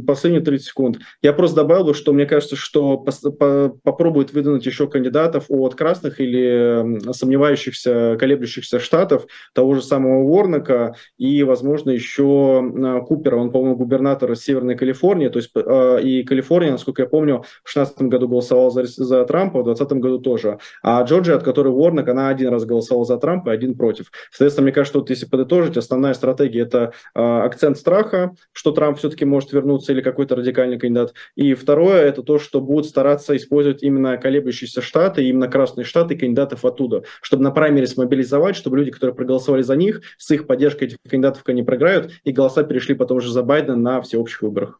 последние 0.06 0.44
30 0.44 0.68
секунд. 0.68 0.98
Я 1.22 1.34
просто 1.34 1.58
добавил, 1.58 1.94
что 1.94 2.14
мне 2.14 2.26
кажется, 2.26 2.56
что 2.56 2.98
попробует 2.98 4.34
выдвинуть 4.34 4.66
еще 4.66 4.88
кандидатов 4.88 5.46
от 5.50 5.76
красных 5.76 6.20
или 6.20 7.12
сомневающихся, 7.14 8.18
колеблющихся 8.20 8.80
штатов, 8.80 9.26
того 9.54 9.76
же 9.76 9.82
самого 9.82 10.24
Уорнака 10.24 10.96
и, 11.18 11.44
возможно, 11.44 11.92
еще 11.92 13.02
Купера. 13.08 13.38
Он, 13.38 13.52
по-моему, 13.52 13.78
губернатор 13.78 14.36
Северной 14.36 14.76
Калифорнии. 14.76 15.30
То 15.30 15.40
есть 15.40 15.52
а, 15.56 15.98
и 15.98 16.24
Калифорния, 16.24 16.72
насколько 16.72 17.04
я 17.04 17.08
помню, 17.08 17.44
в 17.64 17.74
2016 17.74 18.02
году 18.04 18.28
голосовала 18.28 18.72
за, 18.72 18.84
за 18.86 19.26
Трампа, 19.26 19.62
в 19.62 19.66
2020 19.66 19.98
году 20.04 20.20
тоже. 20.20 20.60
А 20.84 21.02
Джорджия, 21.04 21.36
от 21.36 21.44
которой 21.44 21.70
Уорнак, 21.70 22.10
она 22.10 22.30
один 22.30 22.50
раз 22.50 22.66
голосовала 22.66 23.06
за 23.06 23.18
Трампа, 23.18 23.52
один 23.52 23.76
против. 23.76 24.12
Соответственно, 24.32 24.66
мне 24.66 24.74
кажется, 24.74 25.00
вот 25.00 25.10
если 25.10 25.26
подытожить, 25.26 25.78
основная 25.78 26.14
стратегия– 26.14 26.62
это 26.64 26.92
а, 27.14 27.46
акцент 27.46 27.78
страха, 27.78 28.36
что 28.52 28.72
Трамп 28.72 28.98
все-таки 28.98 29.26
может 29.26 29.52
вернуться 29.54 29.61
вернуться 29.62 29.94
или 29.94 30.02
какой-то 30.02 30.36
радикальный 30.36 30.78
кандидат. 30.78 31.14
И 31.36 31.54
второе, 31.54 32.02
это 32.02 32.24
то, 32.24 32.40
что 32.40 32.60
будут 32.60 32.88
стараться 32.88 33.36
использовать 33.36 33.84
именно 33.84 34.18
колеблющиеся 34.18 34.82
штаты, 34.82 35.24
именно 35.24 35.48
красные 35.48 35.86
штаты, 35.86 36.18
кандидатов 36.18 36.66
оттуда, 36.66 37.04
чтобы 37.22 37.44
на 37.44 37.52
праймерис 37.52 37.96
мобилизовать, 37.98 38.56
чтобы 38.56 38.78
люди, 38.78 38.92
которые 38.92 39.16
проголосовали 39.16 39.62
за 39.62 39.76
них, 39.76 40.02
с 40.18 40.30
их 40.32 40.48
поддержкой 40.48 40.86
этих 40.86 40.98
кандидатов 41.08 41.44
они 41.46 41.64
проиграют, 41.64 42.12
и 42.24 42.32
голоса 42.32 42.64
перешли 42.64 42.96
потом 42.96 43.18
уже 43.18 43.32
за 43.32 43.44
Байдена 43.44 43.76
на 43.76 44.02
всеобщих 44.02 44.42
выборах. 44.42 44.80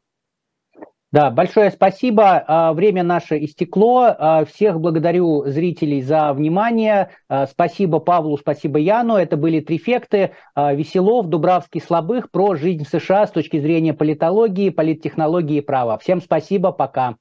Да, 1.12 1.30
большое 1.30 1.72
спасибо. 1.72 2.42
А, 2.48 2.72
время 2.72 3.04
наше 3.04 3.38
истекло. 3.44 4.16
А, 4.18 4.46
всех 4.46 4.80
благодарю 4.80 5.44
зрителей 5.46 6.02
за 6.02 6.32
внимание. 6.32 7.10
А, 7.28 7.48
спасибо 7.48 8.00
Павлу, 8.00 8.38
спасибо 8.38 8.80
Яну. 8.80 9.16
Это 9.16 9.36
были 9.36 9.60
трифекты 9.60 10.32
Веселов, 10.56 11.28
Дубравский, 11.28 11.82
Слабых 11.82 12.32
про 12.32 12.56
жизнь 12.56 12.86
в 12.86 12.88
США 12.88 13.28
с 13.28 13.32
точки 13.32 13.60
зрения 13.60 13.94
политологии, 13.94 14.70
политтехнологии 14.70 15.58
и 15.58 15.62
права. 15.62 15.98
Всем 15.98 16.22
спасибо, 16.22 16.72
пока. 16.72 17.18